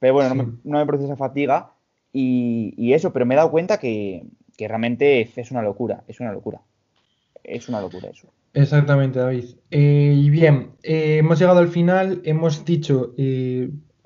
Pero 0.01 0.15
bueno, 0.15 0.35
no, 0.65 0.79
me, 0.79 0.87
produce 0.87 1.05
esa 1.05 1.17
fatiga. 1.17 1.73
Y, 2.13 2.93
eso, 2.93 3.13
pero 3.13 3.27
me 3.27 3.35
he 3.35 3.37
dado 3.37 3.53
cuenta 3.53 3.79
que, 3.79 4.27
realmente 4.59 5.31
es 5.37 5.51
una 5.53 5.63
locura, 5.63 6.03
es 6.09 6.19
una 6.19 6.33
locura. 6.33 6.61
Es 7.45 7.69
una 7.69 7.81
locura 7.81 8.09
eso. 8.09 8.29
Exactamente, 8.53 9.19
David. 9.19 9.45
Eh, 9.71 10.15
y 10.17 10.31
bien, 10.31 10.73
eh, 10.83 11.19
hemos 11.19 11.39
llegado 11.39 11.61
al 11.61 11.69
final, 11.69 12.21
hemos 12.25 12.65
dicho 12.65 13.15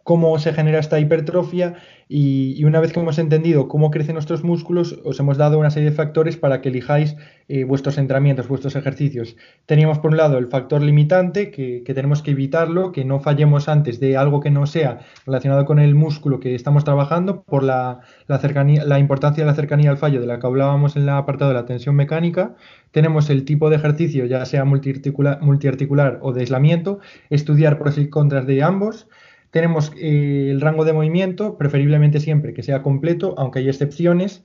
cómo 0.03 0.39
se 0.39 0.53
genera 0.53 0.79
esta 0.79 1.01
hipertrofia 1.01 1.77
y, 2.09 2.63
una 2.65 2.81
vez 2.81 2.93
que 2.93 3.01
hemos 3.01 3.19
entendido 3.19 3.69
cómo 3.69 3.91
crecen 3.91 4.15
nuestros 4.15 4.45
músculos, 4.45 5.01
os 5.05 5.19
hemos 5.21 5.39
dado 5.39 5.59
una 5.59 5.71
serie 5.71 5.91
de 5.91 5.97
factores 5.97 6.37
para 6.37 6.61
que 6.61 6.69
elijáis 6.69 7.17
eh, 7.49 7.65
vuestros 7.65 7.99
entrenamientos, 7.99 8.49
vuestros 8.49 8.77
ejercicios. 8.77 9.37
Teníamos 9.67 9.99
por 9.99 10.11
un 10.11 10.19
lado 10.19 10.39
el 10.39 10.49
factor 10.49 10.83
limitante, 10.83 11.51
que, 11.51 11.83
tenemos 11.95 12.23
que 12.23 12.33
evitarlo, 12.33 12.93
que 12.93 13.05
no 13.05 13.21
fallemos 13.21 13.69
antes 13.69 14.01
de 14.01 14.17
algo 14.17 14.41
que 14.41 14.51
no 14.51 14.67
sea 14.67 15.01
relacionado 15.27 15.65
con 15.65 15.79
el 15.79 15.95
músculo 15.95 16.41
que 16.41 16.55
estamos 16.55 16.85
trabajando, 16.85 17.43
por 17.43 17.63
la, 17.63 18.01
cercanía, 18.41 18.85
la 18.85 18.99
importancia 18.99 19.45
de 19.45 19.51
la 19.51 19.55
cercanía 19.55 19.91
al 19.91 19.99
fallo 19.99 20.21
de 20.21 20.27
la 20.27 20.39
que 20.39 20.47
hablábamos 20.47 20.97
en 20.97 21.03
el 21.03 21.09
apartado 21.09 21.51
de 21.51 21.55
la 21.55 21.67
tensión 21.67 21.97
mecánica. 21.97 22.55
Tenemos 22.91 23.31
el 23.31 23.45
tipo 23.45 23.71
de 23.71 23.77
ejercicio, 23.77 24.27
ya 24.27 24.45
sea 24.45 24.65
multiarticular, 24.65 25.41
multiarticular 25.43 26.19
o 26.23 26.33
de 26.33 26.41
aislamiento, 26.41 27.01
estudiar 27.31 27.79
pros 27.79 27.99
y 27.99 28.09
contras 28.09 28.47
de 28.47 28.63
ambos. 28.63 29.09
Tenemos 29.55 29.93
eh, 29.97 30.49
el 30.51 30.61
rango 30.61 30.85
de 30.85 30.93
movimiento, 30.93 31.57
preferiblemente 31.57 32.19
siempre 32.19 32.55
que 32.55 32.65
sea 32.65 32.83
completo, 32.83 33.37
aunque 33.39 33.61
hay 33.61 33.69
excepciones. 33.69 34.43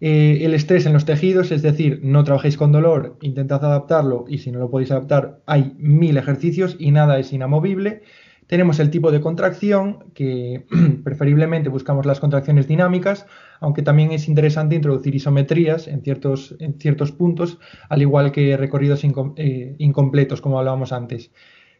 Eh, 0.00 0.42
el 0.42 0.54
estrés 0.54 0.86
en 0.86 0.92
los 0.92 1.04
tejidos, 1.04 1.50
es 1.50 1.60
decir, 1.60 1.98
no 2.04 2.22
trabajéis 2.22 2.56
con 2.56 2.70
dolor, 2.70 3.18
intentad 3.20 3.64
adaptarlo 3.64 4.26
y 4.28 4.38
si 4.38 4.52
no 4.52 4.60
lo 4.60 4.70
podéis 4.70 4.92
adaptar, 4.92 5.40
hay 5.46 5.74
mil 5.76 6.16
ejercicios 6.16 6.76
y 6.78 6.92
nada 6.92 7.18
es 7.18 7.32
inamovible. 7.32 8.02
Tenemos 8.46 8.78
el 8.78 8.90
tipo 8.90 9.10
de 9.10 9.20
contracción, 9.20 10.04
que 10.14 10.66
preferiblemente 11.02 11.68
buscamos 11.68 12.06
las 12.06 12.20
contracciones 12.20 12.68
dinámicas, 12.68 13.26
aunque 13.58 13.82
también 13.82 14.12
es 14.12 14.28
interesante 14.28 14.76
introducir 14.76 15.16
isometrías 15.16 15.88
en 15.88 16.02
ciertos, 16.02 16.54
en 16.60 16.78
ciertos 16.78 17.10
puntos, 17.10 17.58
al 17.88 18.02
igual 18.02 18.30
que 18.30 18.56
recorridos 18.56 19.02
eh, 19.02 19.74
incompletos, 19.78 20.40
como 20.40 20.60
hablábamos 20.60 20.92
antes. 20.92 21.32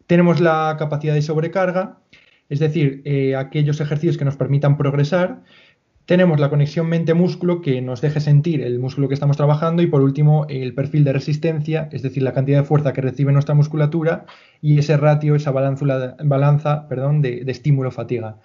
Tenemos 0.08 0.40
la 0.40 0.74
capacidad 0.76 1.14
de 1.14 1.22
sobrecarga, 1.22 2.00
es 2.48 2.58
decir, 2.58 3.02
eh, 3.04 3.36
aquellos 3.36 3.80
ejercicios 3.80 4.18
que 4.18 4.24
nos 4.24 4.36
permitan 4.36 4.76
progresar. 4.76 5.42
Tenemos 6.06 6.38
la 6.38 6.50
conexión 6.50 6.86
mente-músculo 6.86 7.62
que 7.62 7.80
nos 7.80 8.02
deje 8.02 8.20
sentir 8.20 8.60
el 8.60 8.78
músculo 8.78 9.08
que 9.08 9.14
estamos 9.14 9.38
trabajando 9.38 9.82
y 9.82 9.86
por 9.86 10.02
último 10.02 10.44
el 10.50 10.74
perfil 10.74 11.02
de 11.02 11.14
resistencia, 11.14 11.88
es 11.92 12.02
decir, 12.02 12.22
la 12.22 12.34
cantidad 12.34 12.58
de 12.58 12.64
fuerza 12.64 12.92
que 12.92 13.00
recibe 13.00 13.32
nuestra 13.32 13.54
musculatura 13.54 14.26
y 14.60 14.78
ese 14.78 14.98
ratio, 14.98 15.34
esa 15.34 15.50
balanza 15.50 16.88
perdón, 16.88 17.22
de, 17.22 17.44
estímulo-fatiga. 17.46 18.36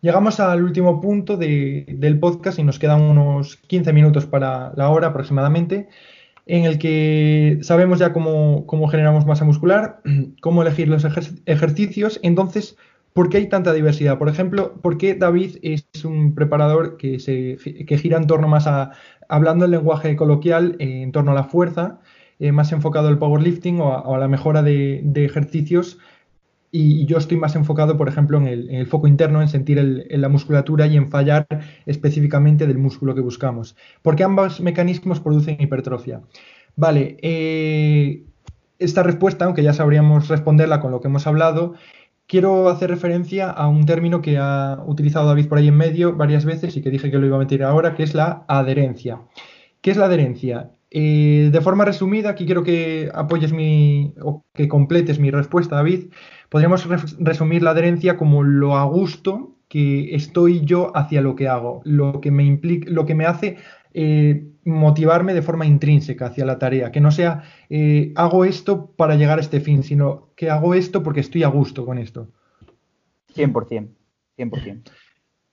Llegamos 0.00 0.40
al 0.40 0.62
último 0.62 1.00
punto 1.00 1.36
del 1.36 2.18
podcast 2.20 2.58
y 2.58 2.64
nos 2.64 2.80
quedan 2.80 3.02
unos 3.02 3.56
15 3.56 3.92
minutos 3.92 4.26
para 4.26 4.72
la 4.74 4.88
hora 4.90 5.08
aproximadamente, 5.08 5.88
en 6.46 6.64
el 6.64 6.78
que 6.78 7.58
sabemos 7.62 8.00
ya 8.00 8.12
cómo, 8.12 8.88
generamos 8.90 9.24
masa 9.24 9.44
muscular, 9.44 10.00
cómo 10.40 10.62
elegir 10.62 10.88
los 10.88 11.06
ejercicios. 11.46 12.18
Entonces, 12.24 12.76
¿Por 13.18 13.30
qué 13.30 13.38
hay 13.38 13.48
tanta 13.48 13.72
diversidad? 13.72 14.16
Por 14.16 14.28
ejemplo, 14.28 14.74
¿por 14.80 14.96
qué 14.96 15.16
David 15.16 15.56
es 15.62 15.88
un 16.04 16.36
preparador 16.36 16.96
que, 16.98 17.18
se, 17.18 17.56
gira 17.98 18.16
en 18.16 18.28
torno 18.28 18.46
más 18.46 18.68
a, 18.68 18.92
hablando 19.28 19.64
el 19.64 19.72
lenguaje 19.72 20.14
coloquial, 20.14 20.76
eh, 20.78 21.02
en 21.02 21.10
torno 21.10 21.32
a 21.32 21.34
la 21.34 21.42
fuerza, 21.42 21.98
eh, 22.38 22.52
más 22.52 22.70
enfocado 22.70 23.08
al 23.08 23.18
powerlifting 23.18 23.80
o 23.80 24.14
a, 24.14 24.18
la 24.18 24.28
mejora 24.28 24.62
de, 24.62 25.02
ejercicios 25.16 25.98
y, 26.70 27.06
yo 27.06 27.18
estoy 27.18 27.38
más 27.38 27.56
enfocado, 27.56 27.96
por 27.96 28.08
ejemplo, 28.08 28.38
en 28.38 28.46
el, 28.46 28.86
foco 28.86 29.08
interno, 29.08 29.42
en 29.42 29.48
sentir 29.48 30.06
la 30.08 30.28
musculatura 30.28 30.86
y 30.86 30.96
en 30.96 31.10
fallar 31.10 31.48
específicamente 31.86 32.68
del 32.68 32.78
músculo 32.78 33.16
que 33.16 33.20
buscamos, 33.20 33.74
porque 34.00 34.22
ambos 34.22 34.60
mecanismos 34.60 35.18
producen 35.18 35.56
hipertrofia. 35.60 36.22
Vale, 36.76 37.16
eh, 37.22 38.22
esta 38.78 39.02
respuesta, 39.02 39.44
aunque 39.44 39.64
ya 39.64 39.72
sabríamos 39.72 40.28
responderla 40.28 40.80
con 40.80 40.92
lo 40.92 41.00
que 41.00 41.08
hemos 41.08 41.26
hablado, 41.26 41.74
quiero 42.28 42.68
hacer 42.68 42.90
referencia 42.90 43.50
a 43.50 43.66
un 43.66 43.86
término 43.86 44.20
que 44.20 44.38
ha 44.38 44.80
utilizado 44.86 45.26
David 45.26 45.48
por 45.48 45.58
ahí 45.58 45.68
en 45.68 45.76
medio 45.76 46.14
varias 46.14 46.44
veces 46.44 46.76
y 46.76 46.82
que 46.82 46.90
dije 46.90 47.10
que 47.10 47.18
lo 47.18 47.26
iba 47.26 47.36
a 47.36 47.40
meter 47.40 47.64
ahora, 47.64 47.94
que 47.94 48.04
es 48.04 48.14
la 48.14 48.44
adherencia. 48.46 49.22
¿Qué 49.80 49.90
es 49.90 49.96
la 49.96 50.04
adherencia? 50.04 50.70
Eh, 50.90 51.48
de 51.52 51.60
forma 51.60 51.84
resumida, 51.84 52.30
aquí 52.30 52.46
quiero 52.46 52.62
que 52.62 53.10
apoyes 53.12 53.52
mi 53.52 54.14
o 54.22 54.44
que 54.54 54.68
completes 54.68 55.18
mi 55.18 55.30
respuesta, 55.30 55.76
David. 55.76 56.10
Podríamos 56.48 56.86
resumir 57.18 57.62
la 57.62 57.70
adherencia 57.70 58.16
como 58.16 58.42
lo 58.42 58.76
a 58.76 58.84
gusto 58.84 59.56
que 59.68 60.14
estoy 60.14 60.64
yo 60.64 60.96
hacia 60.96 61.20
lo 61.20 61.34
que 61.34 61.48
hago, 61.48 61.82
lo 61.84 62.20
que 62.20 62.30
me 62.30 62.44
implica, 62.44 62.90
lo 62.90 63.04
que 63.04 63.14
me 63.14 63.26
hace 63.26 63.56
eh, 63.92 64.46
motivarme 64.64 65.34
de 65.34 65.42
forma 65.42 65.66
intrínseca 65.66 66.26
hacia 66.26 66.46
la 66.46 66.58
tarea, 66.58 66.90
que 66.90 67.00
no 67.00 67.10
sea 67.10 67.42
eh, 67.68 68.12
hago 68.16 68.44
esto 68.44 68.92
para 68.96 69.16
llegar 69.16 69.38
a 69.38 69.42
este 69.42 69.60
fin, 69.60 69.82
sino 69.82 70.27
que 70.38 70.50
hago 70.50 70.72
esto 70.74 71.02
porque 71.02 71.18
estoy 71.18 71.42
a 71.42 71.48
gusto 71.48 71.84
con 71.84 71.98
esto. 71.98 72.28
100%, 73.34 73.88
100%. 74.38 74.82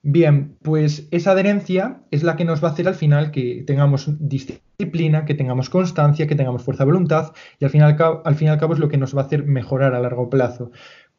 Bien, 0.04 0.56
pues 0.62 1.08
esa 1.10 1.32
adherencia 1.32 2.04
es 2.12 2.22
la 2.22 2.36
que 2.36 2.46
nos 2.46 2.64
va 2.64 2.68
a 2.68 2.72
hacer 2.74 2.88
al 2.88 2.94
final 2.94 3.32
que 3.32 3.64
tengamos 3.66 4.08
disciplina, 4.20 5.26
que 5.26 5.34
tengamos 5.34 5.72
constancia, 5.72 6.28
que 6.28 6.36
tengamos 6.36 6.62
fuerza 6.62 6.84
de 6.84 6.92
voluntad 6.92 7.34
y 7.58 7.66
al 7.66 7.72
final 7.72 7.98
al 8.24 8.36
fin 8.36 8.48
y 8.48 8.52
al 8.52 8.60
cabo 8.60 8.74
es 8.74 8.80
lo 8.80 8.88
que 8.88 8.98
nos 8.98 9.18
va 9.18 9.24
a 9.24 9.26
hacer 9.26 9.44
mejorar 9.44 9.96
a 9.96 10.00
largo 10.00 10.30
plazo. 10.30 10.70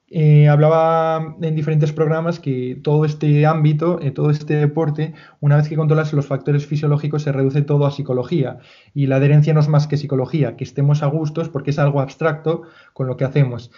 Eh, 0.08 0.48
hablaba 0.48 1.36
en 1.42 1.56
diferentes 1.56 1.92
programas 1.92 2.38
que 2.38 2.78
todo 2.80 3.04
este 3.04 3.44
ámbito, 3.44 3.98
eh, 4.00 4.12
todo 4.12 4.30
este 4.30 4.54
deporte, 4.54 5.14
una 5.40 5.56
vez 5.56 5.68
que 5.68 5.74
controlas 5.74 6.12
los 6.12 6.26
factores 6.26 6.64
fisiológicos, 6.66 7.22
se 7.22 7.32
reduce 7.32 7.62
todo 7.62 7.86
a 7.86 7.90
psicología. 7.90 8.58
Y 8.94 9.06
la 9.06 9.16
adherencia 9.16 9.52
no 9.52 9.60
es 9.60 9.68
más 9.68 9.88
que 9.88 9.96
psicología, 9.96 10.56
que 10.56 10.64
estemos 10.64 11.02
a 11.02 11.06
gustos 11.06 11.48
porque 11.48 11.70
es 11.70 11.78
algo 11.80 12.00
abstracto 12.00 12.62
con 12.92 13.08
lo 13.08 13.16
que 13.16 13.24
hacemos. 13.24 13.72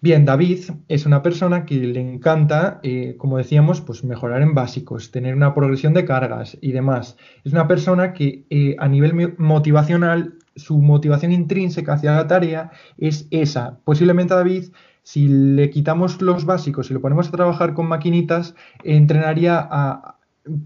Bien, 0.00 0.24
David 0.24 0.60
es 0.88 1.06
una 1.06 1.22
persona 1.22 1.64
que 1.64 1.74
le 1.74 2.00
encanta, 2.00 2.80
eh, 2.82 3.16
como 3.18 3.36
decíamos, 3.38 3.80
pues 3.80 4.04
mejorar 4.04 4.42
en 4.42 4.54
básicos, 4.54 5.10
tener 5.10 5.34
una 5.34 5.54
progresión 5.54 5.92
de 5.94 6.04
cargas 6.04 6.56
y 6.60 6.72
demás. 6.72 7.16
Es 7.44 7.52
una 7.52 7.66
persona 7.66 8.12
que 8.12 8.76
a 8.78 8.88
nivel 8.88 9.34
motivacional, 9.38 10.34
su 10.54 10.78
motivación 10.78 11.32
intrínseca 11.32 11.94
hacia 11.94 12.16
la 12.16 12.26
tarea 12.26 12.70
es 12.96 13.26
esa. 13.30 13.78
Posiblemente 13.84 14.34
David 14.34 14.66
si 15.08 15.26
le 15.26 15.70
quitamos 15.70 16.20
los 16.20 16.44
básicos 16.44 16.90
y 16.90 16.92
lo 16.92 17.00
ponemos 17.00 17.28
a 17.28 17.30
trabajar 17.30 17.72
con 17.72 17.86
maquinitas, 17.88 18.54
entrenaría 18.84 19.66
a, 19.70 20.18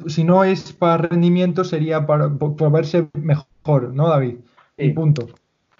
si 0.09 0.25
no 0.25 0.43
es 0.43 0.73
para 0.73 1.07
rendimiento, 1.07 1.63
sería 1.63 2.05
para, 2.09 2.27
verse 2.73 3.07
mejor, 3.13 3.95
¿no, 3.95 4.09
David? 4.09 4.39
Y 4.77 4.91
punto. 4.91 5.29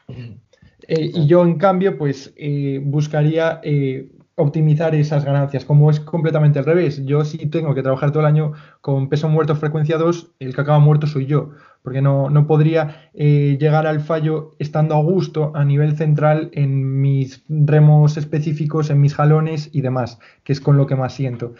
Eh, 0.07 1.11
y 1.13 1.27
yo, 1.27 1.43
en 1.43 1.59
cambio, 1.59 1.99
pues 1.99 2.33
eh, 2.37 2.81
buscaría 2.85 3.61
eh, 3.65 4.09
optimizar 4.37 4.95
esas 4.95 5.25
ganancias, 5.25 5.65
como 5.65 5.91
es 5.91 6.01
completamente 6.01 6.59
al 6.59 6.65
revés. 6.65 7.05
Yo 7.05 7.25
sí 7.25 7.47
tengo 7.47 7.75
que 7.75 7.83
trabajar 7.83 8.11
todo 8.11 8.21
el 8.21 8.27
año 8.27 8.53
con 8.81 9.09
peso 9.09 9.29
muerto 9.29 9.55
frecuencia 9.57 9.99
2, 9.99 10.33
el 10.39 10.55
que 10.55 10.61
acaba 10.61 10.79
muerto 10.79 11.07
soy 11.07 11.27
yo 11.27 11.51
porque 11.83 12.01
no, 12.01 12.47
podría 12.47 13.11
eh, 13.13 13.57
llegar 13.61 13.87
al 13.87 14.01
fallo 14.01 14.53
estando 14.59 14.95
a 14.95 15.03
gusto 15.03 15.53
a 15.55 15.65
nivel 15.65 15.97
central 15.97 16.51
en 16.53 17.01
mis 17.01 17.45
remos 17.49 18.17
específicos, 18.17 18.91
en 18.91 19.01
mis 19.01 19.15
jalones 19.15 19.69
y 19.73 19.81
demás, 19.81 20.19
que 20.45 20.53
es 20.53 20.61
con 20.61 20.77
lo 20.77 20.87
que 20.87 20.95
más 20.95 21.13
siento. 21.15 21.55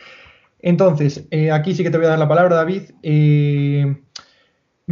Entonces, 0.61 1.27
eh, 1.33 1.51
aquí 1.51 1.75
sí 1.75 1.83
que 1.83 1.91
te 1.91 1.97
voy 1.97 2.07
a 2.07 2.11
dar 2.11 2.21
la 2.21 2.29
palabra, 2.29 2.55
David. 2.55 2.83
Eh, 3.03 3.97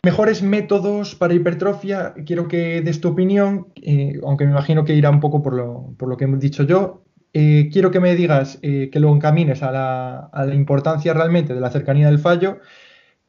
mejores 0.05 0.43
métodos 0.43 1.14
para 1.14 1.35
hipertrofia, 1.35 2.14
quiero 2.26 2.49
que 2.49 2.83
des 2.83 3.01
tu 3.01 3.11
opinión, 3.11 3.68
aunque 4.24 4.47
me 4.47 4.51
imagino 4.51 4.85
que 4.85 4.95
irá 4.95 5.11
un 5.11 5.20
poco 5.20 5.43
por 5.43 5.55
lo, 5.55 5.95
por 5.97 6.09
lo 6.09 6.16
que 6.16 6.24
he 6.24 6.37
dicho 6.39 6.64
yo. 6.64 7.05
Quiero 7.33 7.91
que 7.91 8.01
me 8.01 8.14
digas 8.14 8.59
que 8.61 8.91
lo 8.95 9.14
encamines 9.14 9.62
a 9.62 9.70
la, 9.70 10.18
a 10.33 10.45
la 10.45 10.55
importancia 10.55 11.14
realmente 11.14 11.55
de 11.55 11.61
la 11.61 11.70
cercanía 11.70 12.07
del 12.07 12.18
fallo 12.18 12.59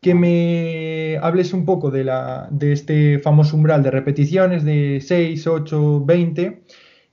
que 0.02 0.16
me 0.16 1.18
hables 1.22 1.54
un 1.54 1.64
poco 1.64 1.92
de, 1.92 2.04
la, 2.04 2.48
de 2.52 2.74
este 2.74 3.20
famoso 3.20 3.56
umbral 3.56 3.84
de 3.84 3.92
repeticiones 3.92 4.66
de 4.66 5.00
6, 5.00 5.46
8, 5.46 6.04
20 6.04 6.64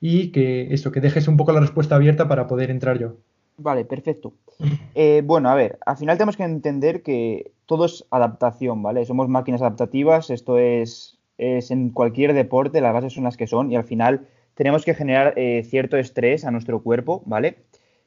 y 0.01 0.33
que 0.33 0.73
eso, 0.73 0.91
que 0.91 1.01
dejes 1.01 1.29
un 1.29 1.37
poco 1.37 1.53
la 1.53 1.61
respuesta 1.61 1.97
abierta 1.97 2.27
para 2.29 2.47
poder 2.47 2.71
entrar 2.71 2.99
yo. 2.99 3.17
Vale, 3.59 3.85
perfecto. 3.85 4.33
Eh, 4.95 5.23
bueno, 5.25 5.51
a 5.51 5.55
ver, 5.55 5.79
al 5.85 5.97
final 5.99 6.17
tenemos 6.17 6.37
que 6.37 6.45
entender 6.45 7.03
que 7.03 7.53
todo 7.67 7.85
es 7.85 8.07
adaptación, 8.11 8.83
¿vale? 8.83 9.05
Somos 9.05 9.29
máquinas 9.29 9.61
adaptativas, 9.61 10.31
esto 10.31 10.59
es, 10.59 11.19
es 11.37 11.71
en 11.71 11.91
cualquier 11.91 12.33
deporte, 12.33 12.81
las 12.81 12.95
bases 12.95 13.13
son 13.13 13.25
las 13.25 13.37
que 13.37 13.47
son 13.47 13.71
y 13.71 13.77
al 13.77 13.85
final 13.85 14.29
tenemos 14.59 14.85
que 14.85 14.93
generar 14.93 15.35
eh, 15.37 15.63
cierto 15.63 15.97
estrés 15.99 16.45
a 16.45 16.51
nuestro 16.51 16.83
cuerpo, 16.83 17.23
¿vale? 17.27 17.59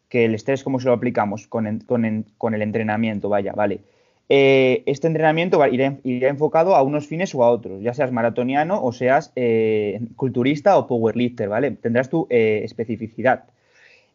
Que 0.09 0.25
el 0.25 0.35
estrés, 0.35 0.65
¿cómo 0.65 0.81
se 0.81 0.87
lo 0.87 0.93
aplicamos? 0.93 1.47
Con, 1.47 1.65
el 1.65 2.61
entrenamiento, 2.61 3.29
vaya, 3.29 3.53
¿vale? 3.53 3.79
Eh, 4.27 4.83
este 4.85 5.07
entrenamiento 5.07 5.65
irá, 5.65 5.97
enfocado 6.03 6.75
a 6.75 6.81
unos 6.81 7.07
fines 7.07 7.33
o 7.35 7.45
a 7.45 7.49
otros, 7.49 7.81
ya 7.81 7.93
seas 7.93 8.11
maratoniano 8.11 8.83
o 8.83 8.91
seas 8.91 9.31
eh, 9.37 10.01
culturista 10.17 10.77
o 10.77 10.87
powerlifter, 10.87 11.47
¿vale? 11.47 11.71
Tendrás 11.71 12.09
tu 12.09 12.27
especificidad. 12.29 13.45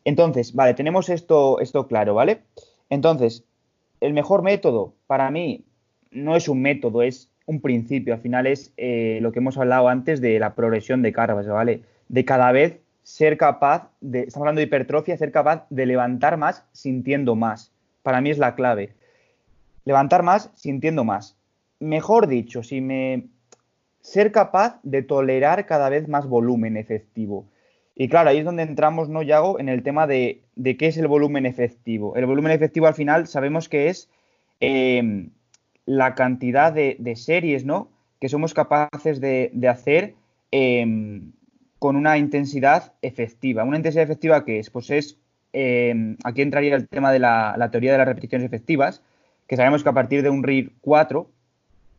Entonces, 0.05 0.55
vale, 0.55 0.75
tenemos 0.75 1.09
esto, 1.09 1.59
esto 1.61 1.87
claro, 1.87 2.13
¿vale? 2.13 2.41
Entonces, 2.91 3.45
el 4.03 4.13
mejor 4.13 4.43
método 4.43 4.93
para 5.07 5.31
mí 5.31 5.65
no 6.11 6.37
es 6.37 6.51
un 6.51 6.61
método, 6.61 7.01
es 7.01 7.31
un 7.47 7.63
principio. 7.63 8.13
Al 8.13 8.21
final 8.21 8.47
es 8.47 8.75
lo 8.77 9.33
que 9.33 9.39
hemos 9.39 9.57
hablado 9.57 9.89
antes 9.89 10.21
de 10.21 10.39
la 10.39 10.55
progresión 10.55 11.01
de 11.01 11.15
cargas, 11.15 11.49
¿vale? 11.49 11.81
De 12.09 12.25
cada 12.25 12.53
vez 12.53 12.81
ser 13.03 13.37
capaz 13.37 13.91
de, 14.01 14.21
estamos 14.21 14.45
hablando 14.45 14.61
de 14.61 14.67
hipertrofia, 14.67 15.17
ser 15.17 15.33
capaz 15.33 15.67
de 15.71 15.87
levantar 15.87 16.37
más 16.37 16.65
sintiendo 16.73 17.35
más. 17.35 17.73
Para 18.03 18.21
mí 18.21 18.31
es 18.31 18.39
la 18.39 18.55
clave 18.55 18.95
levantar 19.87 20.23
más 20.23 20.51
sintiendo 20.55 21.05
más. 21.05 21.39
Mejor 21.81 22.27
dicho, 22.27 22.63
si 22.63 22.83
me 22.83 23.29
ser 24.03 24.31
capaz 24.31 24.79
de 24.83 25.03
tolerar 25.03 25.65
cada 25.65 25.89
vez 25.89 26.07
más 26.07 26.29
volumen 26.29 26.77
efectivo. 26.77 27.47
Y 27.95 28.09
claro, 28.09 28.29
ahí 28.29 28.39
es 28.39 28.45
donde 28.45 28.63
entramos, 28.63 29.09
¿no, 29.09 29.23
Yago? 29.23 29.59
En 29.59 29.71
el 29.71 29.83
tema 29.83 30.07
de, 30.07 30.43
qué 30.63 30.87
es 30.87 30.99
el 30.99 31.09
volumen 31.09 31.47
efectivo. 31.47 32.15
El 32.15 32.27
volumen 32.27 32.53
efectivo 32.53 32.87
al 32.87 32.95
final 32.95 33.27
sabemos 33.27 33.69
que 33.69 33.89
es 33.89 34.11
em, 34.61 35.31
la 35.87 36.15
cantidad 36.15 36.73
de, 36.73 37.17
series, 37.17 37.65
¿no? 37.65 37.89
Que 38.21 38.29
somos 38.29 38.55
capaces 38.55 39.21
de, 39.21 39.51
hacer 39.69 40.15
em, 40.51 41.33
con 41.87 41.95
una 41.95 42.19
intensidad 42.19 42.95
efectiva. 43.01 43.63
¿Una 43.63 43.77
intensidad 43.77 44.03
efectiva 44.03 44.45
qué 44.45 44.59
es? 44.59 44.71
Pues 44.71 44.91
es, 44.91 45.21
em, 45.53 46.17
aquí 46.25 46.43
entraría 46.43 46.75
el 46.75 46.89
tema 46.89 47.13
de 47.13 47.21
la, 47.21 47.55
la 47.57 47.71
teoría 47.71 47.93
de 47.93 47.99
las 47.99 48.09
repeticiones 48.09 48.45
efectivas, 48.45 49.05
que 49.47 49.55
sabemos 49.55 49.85
que 49.85 49.89
a 49.89 49.93
partir 49.93 50.25
de 50.25 50.31
un 50.31 50.43
RIR 50.43 50.73
4... 50.81 51.21
Lo 51.21 51.27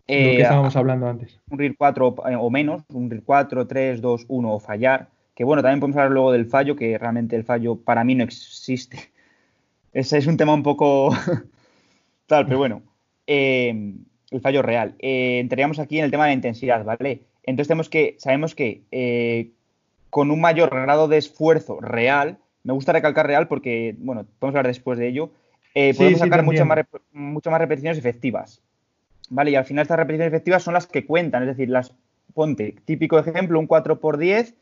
que 0.05 0.13
eh, 0.13 0.41
estábamos 0.41 0.75
hablando 0.75 1.07
antes. 1.07 1.39
Un 1.49 1.59
RIR 1.59 1.77
4 1.77 2.15
eh, 2.27 2.35
o 2.37 2.49
menos, 2.49 2.83
un 2.89 3.09
RIR 3.09 3.23
4, 3.23 3.65
3, 3.65 4.01
2, 4.01 4.25
1 4.27 4.53
o 4.53 4.59
fallar, 4.59 5.07
que 5.33 5.45
bueno, 5.45 5.61
también 5.61 5.79
podemos 5.79 5.95
hablar 5.95 6.11
luego 6.11 6.33
del 6.33 6.47
fallo, 6.47 6.75
que 6.75 6.97
realmente 6.97 7.37
el 7.37 7.45
fallo 7.45 7.77
para 7.77 8.03
mí 8.03 8.13
no 8.13 8.25
existe. 8.25 8.97
Ese 9.93 10.17
es 10.17 10.27
un 10.27 10.35
tema 10.35 10.53
un 10.53 10.63
poco 10.63 11.15
tal, 12.27 12.45
pero 12.45 12.57
bueno, 12.57 12.81
eh, 13.25 13.93
el 14.31 14.41
fallo 14.41 14.61
real. 14.61 14.95
entraríamos 14.99 15.79
aquí 15.79 15.97
en 15.97 16.03
el 16.03 16.11
tema 16.11 16.25
de 16.25 16.31
la 16.31 16.35
intensidad, 16.35 16.83
¿vale? 16.83 17.21
Entonces 17.43 17.69
tenemos 17.69 17.87
que, 17.87 18.17
sabemos 18.19 18.53
que 18.53 19.55
con 20.17 20.31
un 20.31 20.41
mayor 20.41 20.71
grado 20.71 21.07
de 21.07 21.19
esfuerzo 21.19 21.79
real, 21.79 22.39
me 22.63 22.73
gusta 22.73 22.91
recalcar 22.91 23.27
real 23.27 23.47
porque, 23.47 23.95
bueno, 23.99 24.25
podemos 24.39 24.57
hablar 24.57 24.65
después 24.65 24.97
de 24.97 25.09
ello, 25.09 25.29
eh, 25.75 25.93
podemos 25.95 26.17
sacar 26.17 26.41
muchas 26.41 26.65
más, 26.65 26.79
más 27.11 27.61
repeticiones 27.61 27.99
efectivas. 27.99 28.59
¿Vale? 29.29 29.51
Y 29.51 29.55
al 29.55 29.65
final 29.65 29.83
estas 29.83 29.97
repeticiones 29.97 30.33
efectivas 30.33 30.63
son 30.63 30.73
las 30.73 30.87
que 30.87 31.05
cuentan, 31.05 31.43
es 31.43 31.49
decir, 31.49 31.69
las 31.69 31.93
ponte, 32.33 32.77
típico 32.83 33.19
ejemplo, 33.19 33.59
un 33.59 33.67
4x10 33.67 34.55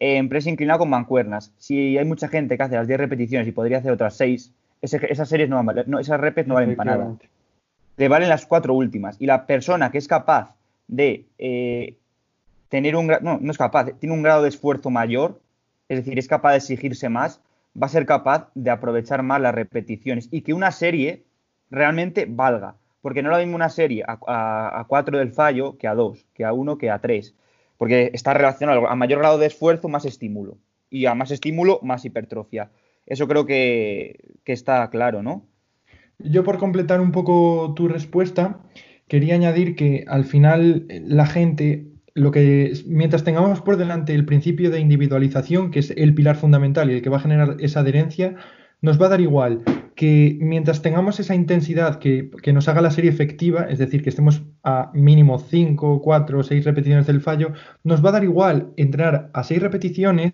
en 0.00 0.30
press 0.30 0.46
inclinado 0.46 0.78
con 0.78 0.88
mancuernas. 0.88 1.52
Si 1.58 1.98
hay 1.98 2.06
mucha 2.06 2.28
gente 2.28 2.56
que 2.56 2.62
hace 2.62 2.76
las 2.76 2.88
10 2.88 2.98
repeticiones 2.98 3.46
y 3.46 3.52
podría 3.52 3.80
hacer 3.80 3.92
otras 3.92 4.16
6, 4.16 4.50
esas 4.80 5.28
series 5.28 5.50
no, 5.50 5.62
van, 5.62 5.76
no 5.88 5.98
esas 5.98 6.18
repes 6.18 6.46
no 6.46 6.54
valen 6.54 6.74
para 6.74 6.96
nada. 6.96 7.16
Le 7.98 8.08
valen 8.08 8.30
las 8.30 8.46
cuatro 8.46 8.72
últimas. 8.72 9.20
Y 9.20 9.26
la 9.26 9.44
persona 9.44 9.90
que 9.90 9.98
es 9.98 10.08
capaz 10.08 10.56
de 10.88 11.26
eh, 11.36 11.98
tener 12.72 12.96
un 12.96 13.06
no, 13.06 13.38
no 13.38 13.50
es 13.50 13.58
capaz, 13.58 13.92
tiene 14.00 14.14
un 14.14 14.22
grado 14.22 14.44
de 14.44 14.48
esfuerzo 14.48 14.88
mayor, 14.88 15.42
es 15.90 15.98
decir, 15.98 16.18
es 16.18 16.26
capaz 16.26 16.52
de 16.52 16.56
exigirse 16.56 17.10
más, 17.10 17.42
va 17.80 17.84
a 17.84 17.90
ser 17.90 18.06
capaz 18.06 18.48
de 18.54 18.70
aprovechar 18.70 19.22
más 19.22 19.42
las 19.42 19.54
repeticiones 19.54 20.30
y 20.30 20.40
que 20.40 20.54
una 20.54 20.70
serie 20.70 21.22
realmente 21.70 22.26
valga. 22.26 22.76
Porque 23.02 23.22
no 23.22 23.28
lo 23.28 23.36
mismo 23.36 23.56
una 23.56 23.68
serie 23.68 24.04
a, 24.08 24.86
4 24.88 25.18
del 25.18 25.32
fallo 25.32 25.76
que 25.76 25.86
a 25.86 25.94
2, 25.94 26.24
que 26.32 26.46
a 26.46 26.54
1, 26.54 26.78
que 26.78 26.88
a 26.88 26.98
3. 26.98 27.34
Porque 27.76 28.10
está 28.14 28.32
relacionado 28.32 28.88
a 28.88 28.96
mayor 28.96 29.18
grado 29.18 29.36
de 29.36 29.48
esfuerzo, 29.48 29.90
más 29.90 30.06
estímulo. 30.06 30.56
Y 30.88 31.04
a 31.04 31.14
más 31.14 31.30
estímulo, 31.30 31.78
más 31.82 32.06
hipertrofia. 32.06 32.70
Eso 33.04 33.28
creo 33.28 33.44
que, 33.44 34.18
que 34.44 34.54
está 34.54 34.88
claro, 34.88 35.22
¿no? 35.22 35.44
Yo 36.18 36.42
por 36.42 36.56
completar 36.56 37.02
un 37.02 37.12
poco 37.12 37.74
tu 37.76 37.86
respuesta, 37.88 38.60
quería 39.08 39.34
añadir 39.34 39.76
que 39.76 40.06
al 40.08 40.24
final 40.24 40.86
la 40.88 41.26
gente, 41.26 41.91
lo 42.14 42.30
que 42.30 42.72
mientras 42.86 43.24
tengamos 43.24 43.60
por 43.60 43.76
delante 43.76 44.14
el 44.14 44.24
principio 44.24 44.70
de 44.70 44.80
individualización, 44.80 45.70
que 45.70 45.80
es 45.80 45.92
el 45.96 46.14
pilar 46.14 46.36
fundamental 46.36 46.90
y 46.90 46.94
el 46.94 47.02
que 47.02 47.10
va 47.10 47.16
a 47.18 47.20
generar 47.20 47.56
esa 47.60 47.80
adherencia, 47.80 48.36
nos 48.82 49.00
va 49.00 49.06
a 49.06 49.10
dar 49.10 49.20
igual 49.20 49.62
que 49.94 50.36
mientras 50.40 50.82
tengamos 50.82 51.20
esa 51.20 51.34
intensidad 51.34 51.98
que, 51.98 52.30
nos 52.52 52.68
haga 52.68 52.80
la 52.80 52.90
serie 52.90 53.10
efectiva, 53.10 53.66
es 53.70 53.78
decir, 53.78 54.02
que 54.02 54.10
estemos 54.10 54.42
a 54.64 54.90
mínimo 54.94 55.38
5, 55.38 56.00
4, 56.02 56.42
6 56.42 56.64
repeticiones 56.64 57.06
del 57.06 57.20
fallo, 57.20 57.52
nos 57.84 58.04
va 58.04 58.08
a 58.08 58.12
dar 58.12 58.24
igual 58.24 58.72
entrar 58.76 59.30
a 59.32 59.44
6 59.44 59.62
repeticiones 59.62 60.32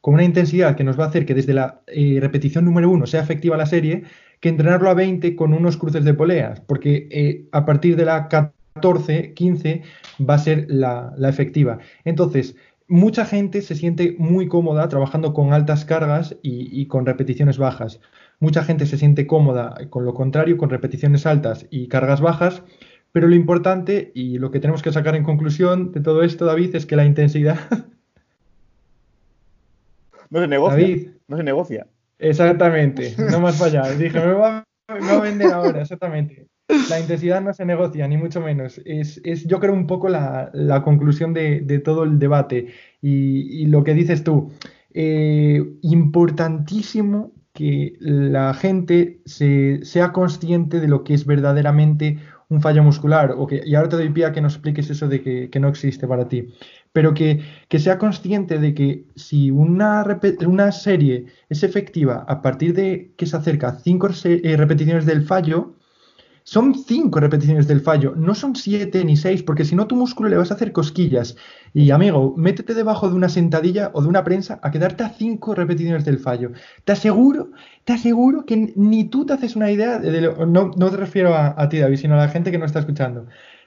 con 0.00 0.14
una 0.14 0.24
intensidad 0.24 0.76
que 0.76 0.84
nos 0.84 0.98
va 0.98 1.04
a 1.04 1.08
hacer 1.08 1.26
que 1.26 1.34
desde 1.34 1.52
la 1.52 1.82
eh, 1.88 2.18
repetición 2.20 2.64
número 2.64 2.88
1 2.90 3.06
sea 3.06 3.20
efectiva 3.20 3.56
la 3.56 3.66
serie, 3.66 4.04
que 4.40 4.48
entrenarlo 4.48 4.88
a 4.88 4.94
20 4.94 5.36
con 5.36 5.52
unos 5.52 5.76
cruces 5.76 6.04
de 6.04 6.14
poleas, 6.14 6.60
porque 6.60 7.08
eh, 7.10 7.48
a 7.52 7.64
partir 7.66 7.96
de 7.96 8.04
la 8.04 8.28
14, 8.76 9.34
15 9.34 9.82
va 10.28 10.34
a 10.34 10.38
ser 10.38 10.66
la, 10.68 11.12
la 11.16 11.28
efectiva. 11.28 11.78
Entonces, 12.04 12.56
mucha 12.88 13.24
gente 13.24 13.62
se 13.62 13.74
siente 13.74 14.14
muy 14.18 14.48
cómoda 14.48 14.88
trabajando 14.88 15.34
con 15.34 15.52
altas 15.52 15.84
cargas 15.84 16.36
y, 16.42 16.86
con 16.86 17.06
repeticiones 17.06 17.58
bajas. 17.58 18.00
Mucha 18.38 18.62
gente 18.62 18.86
se 18.86 18.98
siente 18.98 19.26
cómoda 19.26 19.74
con 19.90 20.04
lo 20.04 20.14
contrario, 20.14 20.56
con 20.56 20.70
repeticiones 20.70 21.26
altas 21.26 21.66
y 21.70 21.88
cargas 21.88 22.20
bajas, 22.20 22.62
pero 23.12 23.28
lo 23.28 23.34
importante 23.34 24.12
y 24.14 24.38
lo 24.38 24.50
que 24.50 24.60
tenemos 24.60 24.82
que 24.82 24.92
sacar 24.92 25.16
en 25.16 25.24
conclusión 25.24 25.92
de 25.92 26.00
todo 26.00 26.22
esto, 26.22 26.44
David, 26.44 26.74
es 26.74 26.86
que 26.86 26.96
la 26.96 27.04
intensidad... 27.04 27.58
No 30.28 30.40
se 30.40 30.48
negocia. 30.48 31.12
no 31.28 31.36
se 31.36 31.44
negocia. 31.44 31.86
Exactamente, 32.18 33.14
no 33.30 33.38
más 33.38 33.62
allá. 33.62 33.88
Dije, 33.90 34.18
me 34.18 34.34
voy, 34.34 34.50
a, 34.88 35.20
vender 35.20 35.52
ahora, 35.52 35.82
exactamente. 35.82 36.48
La 36.90 36.98
intensidad 36.98 37.40
no 37.40 37.54
se 37.54 37.64
negocia, 37.64 38.08
ni 38.08 38.16
mucho 38.16 38.40
menos. 38.40 38.80
Es, 38.84 39.20
yo 39.46 39.60
creo, 39.60 39.72
un 39.72 39.86
poco 39.86 40.08
la, 40.08 40.50
conclusión 40.84 41.32
de, 41.32 41.82
todo 41.84 42.04
el 42.04 42.18
debate. 42.18 42.68
Y, 43.00 43.66
lo 43.66 43.84
que 43.84 43.94
dices 43.94 44.24
tú, 44.24 44.52
eh, 44.92 45.62
importantísimo 45.82 47.32
que 47.52 47.96
la 48.00 48.52
gente 48.52 49.20
se, 49.24 49.84
sea 49.84 50.12
consciente 50.12 50.80
de 50.80 50.88
lo 50.88 51.04
que 51.04 51.14
es 51.14 51.24
verdaderamente 51.24 52.18
un 52.48 52.60
fallo 52.60 52.82
muscular. 52.82 53.34
O 53.36 53.46
que, 53.46 53.62
y 53.64 53.74
ahora 53.74 53.88
te 53.88 53.96
doy 53.96 54.10
pie 54.10 54.26
a 54.26 54.32
que 54.32 54.40
nos 54.40 54.54
expliques 54.54 54.90
eso 54.90 55.08
de 55.08 55.22
que, 55.22 55.50
que 55.50 55.60
no 55.60 55.68
existe 55.68 56.06
para 56.06 56.28
ti 56.28 56.48
pero 56.96 57.12
que, 57.12 57.42
sea 57.78 57.98
consciente 57.98 58.58
de 58.58 58.72
que 58.72 59.04
si 59.16 59.50
una, 59.50 60.02
una, 60.46 60.72
serie 60.72 61.26
es 61.50 61.62
efectiva 61.62 62.24
a 62.26 62.40
partir 62.40 62.72
de 62.72 63.12
que 63.18 63.26
se 63.26 63.36
acerca 63.36 63.78
cinco 63.80 64.08
eh, 64.24 64.56
repeticiones 64.56 65.04
del 65.04 65.22
fallo, 65.22 65.74
son 66.48 66.76
cinco 66.76 67.18
repeticiones 67.18 67.66
del 67.66 67.80
fallo, 67.80 68.14
no 68.14 68.36
son 68.36 68.54
siete 68.54 69.04
ni 69.04 69.16
seis, 69.16 69.42
porque 69.42 69.64
si 69.64 69.74
no 69.74 69.88
tu 69.88 69.96
músculo 69.96 70.28
le 70.28 70.36
vas 70.36 70.52
a 70.52 70.54
hacer 70.54 70.70
cosquillas. 70.70 71.36
Y 71.74 71.90
amigo, 71.90 72.34
métete 72.36 72.72
debajo 72.72 73.08
de 73.08 73.16
una 73.16 73.28
sentadilla 73.28 73.90
o 73.94 74.00
de 74.00 74.06
una 74.06 74.22
prensa 74.22 74.60
a 74.62 74.70
quedarte 74.70 75.02
a 75.02 75.08
cinco 75.08 75.56
repeticiones 75.56 76.04
del 76.04 76.20
fallo. 76.20 76.52
Te 76.84 76.92
aseguro, 76.92 77.50
te 77.84 77.94
aseguro 77.94 78.46
que 78.46 78.72
ni 78.76 79.04
tú 79.04 79.26
te 79.26 79.32
haces 79.32 79.56
una 79.56 79.72
idea, 79.72 79.98
de 79.98 80.20
no, 80.46 80.70
no, 80.76 80.90
te 80.90 80.96
refiero 80.96 81.34
a, 81.34 81.60
a 81.60 81.68
ti 81.68 81.78
David, 81.78 81.96
sino 81.96 82.14
a 82.14 82.18
la 82.18 82.28
gente 82.28 82.52
que 82.52 82.58
no 82.58 82.64
está 82.64 82.78
escuchando 82.78 83.26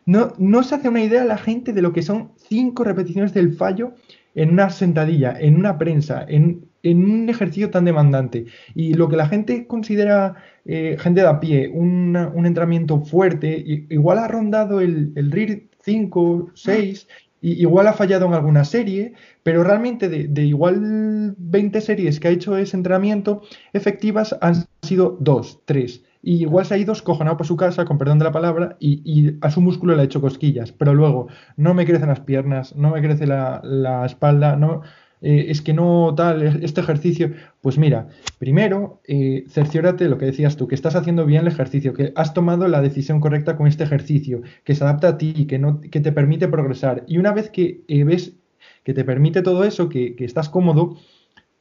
no, 0.09 0.63
se 0.63 0.75
hace 0.75 0.89
una 0.89 1.03
idea 1.03 1.23
la 1.23 1.37
gente 1.37 1.73
de 1.73 1.81
lo 1.81 1.93
que 1.93 2.01
son 2.01 2.31
cinco 2.37 2.83
repeticiones 2.83 3.33
del 3.33 3.53
fallo 3.53 3.93
en 4.33 4.51
una 4.51 4.69
sentadilla, 4.69 5.35
en 5.39 5.55
una 5.55 5.77
prensa, 5.77 6.25
en, 6.27 6.68
un 6.83 7.29
ejercicio 7.29 7.69
tan 7.69 7.85
demandante. 7.85 8.45
Y 8.75 8.93
lo 8.93 9.09
que 9.09 9.17
la 9.17 9.27
gente 9.27 9.67
considera, 9.67 10.35
eh, 10.65 10.97
gente 10.99 11.21
de 11.21 11.27
a 11.27 11.39
pie, 11.39 11.69
un 11.69 12.15
entrenamiento 12.45 13.01
fuerte, 13.01 13.63
igual 13.89 14.19
ha 14.19 14.27
rondado 14.27 14.81
el, 14.81 15.11
el 15.15 15.31
RIR 15.31 15.69
5, 15.81 16.51
6, 16.53 17.07
igual 17.41 17.87
ha 17.87 17.93
fallado 17.93 18.25
en 18.25 18.33
alguna 18.33 18.63
serie, 18.65 19.13
pero 19.43 19.63
realmente 19.63 20.09
de, 20.09 20.45
igual 20.45 21.35
20 21.37 21.81
series 21.81 22.19
que 22.19 22.27
ha 22.27 22.31
hecho 22.31 22.57
ese 22.57 22.75
entrenamiento, 22.75 23.41
efectivas 23.73 24.35
han 24.41 24.65
sido 24.81 25.17
2, 25.19 25.61
3 25.65 26.03
y 26.21 26.41
igual 26.41 26.65
se 26.65 26.73
ha 26.73 26.77
ido 26.77 26.91
escojonado 26.91 27.37
por 27.37 27.47
su 27.47 27.55
casa, 27.55 27.85
con 27.85 27.97
perdón 27.97 28.19
de 28.19 28.25
la 28.25 28.33
palabra, 28.33 28.75
y, 28.79 29.37
a 29.39 29.49
su 29.49 29.61
músculo 29.61 29.95
le 29.95 30.01
ha 30.01 30.05
hecho 30.05 30.19
cosquillas, 30.19 30.73
pero 30.73 30.93
luego 30.93 31.27
no 31.55 31.73
me 31.73 31.85
crecen 31.85 32.09
las 32.09 32.19
piernas, 32.19 32.75
no 32.75 32.91
me 32.91 33.01
crece 33.01 33.25
la, 33.25 34.03
espalda, 34.05 34.57
no, 34.57 34.81
eh, 35.21 35.47
es 35.49 35.61
que 35.61 35.73
no 35.73 36.13
tal, 36.15 36.63
este 36.63 36.81
ejercicio, 36.81 37.31
pues 37.61 37.77
mira, 37.77 38.07
primero, 38.37 39.01
eh, 39.05 39.43
cerciórate 39.49 40.07
lo 40.07 40.17
que 40.17 40.25
decías 40.25 40.55
tú, 40.55 40.67
que 40.67 40.75
estás 40.75 40.95
haciendo 40.95 41.25
bien 41.25 41.41
el 41.41 41.47
ejercicio, 41.47 41.93
que 41.93 42.13
has 42.15 42.33
tomado 42.33 42.67
la 42.67 42.81
decisión 42.81 43.19
correcta 43.19 43.57
con 43.57 43.67
este 43.67 43.83
ejercicio, 43.83 44.41
que 44.63 44.75
se 44.75 44.83
adapta 44.83 45.09
a 45.09 45.17
ti, 45.17 45.45
que, 45.45 45.59
no, 45.59 45.81
que 45.81 45.99
te 45.99 46.11
permite 46.11 46.47
progresar. 46.47 47.03
Y 47.07 47.17
una 47.17 47.33
vez 47.33 47.49
que 47.49 47.83
eh, 47.87 48.03
ves 48.03 48.37
que 48.83 48.93
te 48.93 49.03
permite 49.03 49.41
todo 49.41 49.65
eso, 49.65 49.89
que, 49.89 50.15
que 50.15 50.25
estás 50.25 50.49
cómodo, 50.49 50.97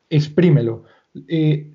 exprímelo. 0.09 0.85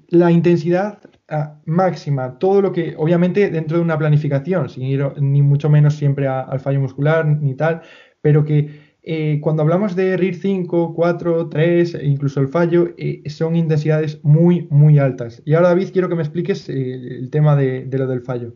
La 0.09 0.31
intensidad 0.31 0.99
ah, 1.27 1.59
máxima, 1.65 2.39
todo 2.39 2.61
lo 2.61 2.71
que, 2.71 2.95
obviamente 2.97 3.49
dentro 3.49 3.77
de 3.77 3.83
una 3.83 3.97
planificación, 3.97 4.69
sin 4.69 4.83
ir 4.83 5.03
ni 5.21 5.41
mucho 5.41 5.69
menos 5.69 5.95
siempre 5.95 6.27
al 6.27 6.59
fallo 6.59 6.79
muscular 6.79 7.25
ni 7.25 7.55
tal, 7.55 7.81
pero 8.21 8.45
que 8.45 8.82
eh, 9.05 9.39
cuando 9.41 9.63
hablamos 9.63 9.97
de 9.97 10.15
RIR 10.15 10.35
5, 10.35 10.93
4, 10.95 11.49
3, 11.49 11.97
incluso 12.03 12.39
el 12.39 12.47
fallo, 12.47 12.93
eh, 12.97 13.21
son 13.29 13.57
intensidades 13.57 14.23
muy, 14.23 14.67
muy 14.69 14.97
altas. 14.97 15.41
Y 15.43 15.55
ahora, 15.55 15.69
David, 15.69 15.89
quiero 15.91 16.07
que 16.07 16.15
me 16.15 16.23
expliques 16.23 16.69
el 16.69 17.29
tema 17.29 17.57
de, 17.57 17.85
lo 17.91 18.07
del 18.07 18.21
fallo. 18.21 18.53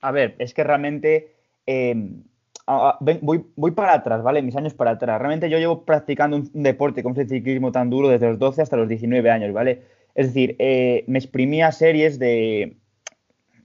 A 0.00 0.10
ver, 0.10 0.34
es 0.40 0.52
que 0.52 0.64
realmente 0.64 1.36
em, 1.66 2.24
voy, 3.20 3.70
para 3.70 3.94
atrás, 3.94 4.24
¿vale? 4.24 4.42
Mis 4.42 4.56
años 4.56 4.74
para 4.74 4.92
atrás. 4.92 5.20
Realmente 5.20 5.48
yo 5.48 5.58
llevo 5.58 5.84
practicando 5.84 6.36
un, 6.36 6.50
deporte 6.52 7.04
como 7.04 7.14
el 7.14 7.28
ciclismo 7.28 7.70
tan 7.70 7.90
duro 7.90 8.08
desde 8.08 8.28
los 8.28 8.40
12 8.40 8.62
hasta 8.62 8.76
los 8.76 8.88
19 8.88 9.30
años, 9.30 9.52
¿vale? 9.52 9.82
Es 10.16 10.26
decir, 10.26 10.56
eh, 10.58 11.04
me 11.06 11.18
exprimía 11.18 11.70
series 11.70 12.18
de, 12.18 12.76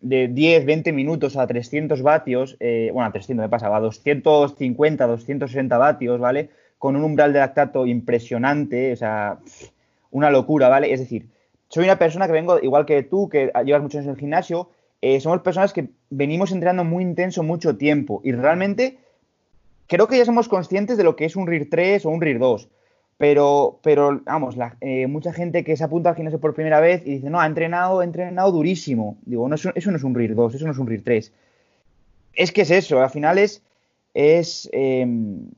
de 0.01 0.27
10, 0.27 0.65
20 0.65 0.91
minutos 0.93 1.37
a 1.37 1.47
300 1.47 2.01
vatios, 2.01 2.57
eh, 2.59 2.89
bueno, 2.93 3.09
a 3.09 3.11
300 3.11 3.43
me 3.43 3.49
pasaba, 3.49 3.77
a 3.77 3.81
250, 3.81 5.07
260 5.07 5.77
vatios, 5.77 6.19
¿vale? 6.19 6.49
Con 6.77 6.95
un 6.95 7.03
umbral 7.03 7.33
de 7.33 7.39
lactato 7.39 7.85
impresionante, 7.85 8.93
o 8.93 8.95
sea, 8.95 9.39
una 10.11 10.29
locura, 10.29 10.69
¿vale? 10.69 10.93
Es 10.93 10.99
decir, 10.99 11.27
soy 11.69 11.83
una 11.85 11.99
persona 11.99 12.27
que 12.27 12.33
vengo, 12.33 12.59
igual 12.61 12.85
que 12.85 13.03
tú, 13.03 13.29
que 13.29 13.51
llevas 13.65 13.81
muchos 13.81 13.99
años 13.99 14.07
en 14.07 14.13
el 14.13 14.19
gimnasio, 14.19 14.69
eh, 15.01 15.19
somos 15.19 15.41
personas 15.41 15.73
que 15.73 15.89
venimos 16.09 16.51
entrenando 16.51 16.83
muy 16.83 17.03
intenso 17.03 17.43
mucho 17.43 17.77
tiempo 17.77 18.21
y 18.23 18.31
realmente 18.31 18.97
creo 19.87 20.07
que 20.07 20.17
ya 20.17 20.25
somos 20.25 20.47
conscientes 20.47 20.97
de 20.97 21.03
lo 21.03 21.15
que 21.15 21.25
es 21.25 21.35
un 21.35 21.47
RIR 21.47 21.69
3 21.69 22.05
o 22.05 22.09
un 22.09 22.21
RIR 22.21 22.39
2. 22.39 22.69
Pero, 23.17 23.79
pero 23.81 24.21
vamos, 24.25 24.55
eh, 24.79 25.07
mucha 25.07 25.33
gente 25.33 25.63
que 25.63 25.75
se 25.75 25.83
apunta 25.83 26.09
al 26.09 26.15
gimnasio 26.15 26.39
por 26.39 26.53
primera 26.53 26.79
vez 26.79 27.01
y 27.03 27.15
dice, 27.15 27.29
no, 27.31 27.39
ha 27.39 27.47
entrenado, 27.47 28.01
ha 28.01 28.03
entrenado 28.03 28.51
durísimo. 28.51 29.17
Digo, 29.25 29.49
no, 29.49 29.55
eso, 29.55 29.71
no 29.91 29.97
es 29.97 30.03
un 30.03 30.13
RIR 30.13 30.35
2, 30.35 30.55
eso 30.55 30.65
no 30.65 30.71
es 30.71 30.77
un 30.77 30.87
RIR 30.87 31.03
3. 31.03 31.33
Es 32.33 32.51
que 32.51 32.61
es 32.61 32.71
eso, 32.71 33.01
al 33.01 33.09
final 33.09 33.37
es. 33.37 33.63
Es, 34.13 34.69
em, 34.71 35.49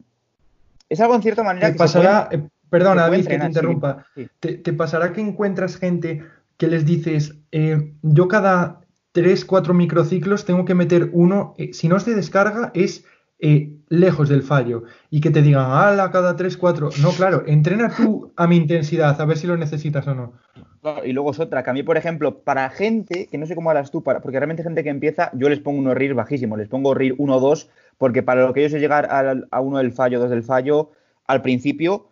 es 0.89 0.99
algo 0.99 1.15
en 1.15 1.21
cierta 1.21 1.43
manera 1.43 1.71
que. 1.71 1.77
Pasará, 1.77 2.29
eh, 2.31 2.41
perdona, 2.69 3.03
David, 3.03 3.27
que 3.27 3.37
te 3.37 3.45
interrumpa. 3.45 4.05
Te, 4.39 4.73
pasará 4.73 5.11
que 5.11 5.21
encuentras 5.21 5.75
gente 5.77 6.23
que 6.57 6.67
les 6.67 6.85
dices, 6.85 7.35
yo 8.01 8.27
cada 8.27 8.81
3, 9.11 9.45
4 9.45 9.73
microciclos, 9.73 10.45
tengo 10.45 10.65
que 10.65 10.75
meter 10.75 11.09
uno, 11.13 11.55
eh, 11.57 11.73
si 11.73 11.87
no 11.87 11.99
se 11.99 12.15
descarga, 12.15 12.71
es 12.73 13.05
eh, 13.39 13.71
lejos 13.89 14.29
del 14.29 14.43
fallo. 14.43 14.83
Y 15.09 15.21
que 15.21 15.31
te 15.31 15.41
digan, 15.41 15.71
ala, 15.71 16.11
cada 16.11 16.35
3, 16.35 16.55
4. 16.55 16.89
No, 17.01 17.11
claro, 17.11 17.43
entrena 17.45 17.93
tú 17.95 18.31
a 18.35 18.47
mi 18.47 18.55
intensidad, 18.55 19.19
a 19.19 19.25
ver 19.25 19.37
si 19.37 19.47
lo 19.47 19.57
necesitas 19.57 20.07
o 20.07 20.15
no. 20.15 20.33
Y 21.03 21.11
luego 21.11 21.31
es 21.31 21.39
otra, 21.39 21.61
que 21.61 21.69
a 21.71 21.73
mí, 21.73 21.83
por 21.83 21.97
ejemplo, 21.97 22.39
para 22.39 22.69
gente, 22.69 23.27
que 23.27 23.37
no 23.37 23.45
sé 23.45 23.55
cómo 23.55 23.69
harás 23.69 23.91
tú, 23.91 24.01
para, 24.01 24.21
porque 24.21 24.39
realmente 24.39 24.63
gente 24.63 24.81
que 24.81 24.89
empieza, 24.89 25.29
yo 25.33 25.49
les 25.49 25.59
pongo 25.59 25.79
unos 25.79 25.95
RIR 25.95 26.13
bajísimos, 26.13 26.57
les 26.57 26.69
pongo 26.69 26.93
RIR 26.93 27.15
1 27.17 27.35
o 27.35 27.39
2, 27.39 27.69
porque 27.97 28.23
para 28.23 28.45
lo 28.45 28.53
que 28.53 28.61
ellos 28.61 28.73
es 28.73 28.81
llegar 28.81 29.09
a, 29.51 29.59
uno 29.59 29.79
del 29.79 29.91
fallo, 29.91 30.19
dos 30.19 30.29
del 30.29 30.43
fallo, 30.43 30.91
al 31.27 31.41
principio 31.41 32.07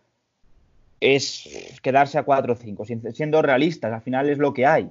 es 1.00 1.78
quedarse 1.82 2.18
a 2.18 2.24
4 2.24 2.54
o 2.54 2.56
5, 2.58 2.86
siendo 3.14 3.42
realistas, 3.42 3.94
al 3.94 4.02
final 4.02 4.30
es 4.30 4.38
lo 4.38 4.54
que 4.54 4.66
hay 4.66 4.90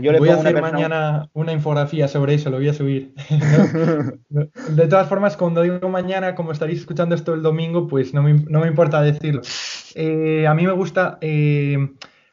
voy 0.00 0.28
a 0.28 0.34
hacer 0.34 0.60
mañana 0.60 1.28
una 1.34 1.52
infografía 1.52 2.08
sobre 2.08 2.34
eso, 2.34 2.50
lo 2.50 2.56
voy 2.58 2.68
a 2.68 2.74
subir. 2.74 3.14
de 4.28 4.86
todas 4.88 5.08
formas, 5.08 5.36
cuando 5.36 5.62
digo 5.62 5.88
mañana, 5.88 6.34
como 6.34 6.52
estaréis 6.52 6.80
escuchando 6.80 7.14
esto 7.14 7.34
el 7.34 7.42
domingo, 7.42 7.86
pues 7.86 8.14
no 8.14 8.22
me, 8.22 8.66
importa 8.66 9.02
decirlo. 9.02 9.42
Eh, 9.94 10.46
a 10.46 10.54
mí 10.54 10.66
me 10.66 10.72
gusta, 10.72 11.18
eh, 11.20 11.76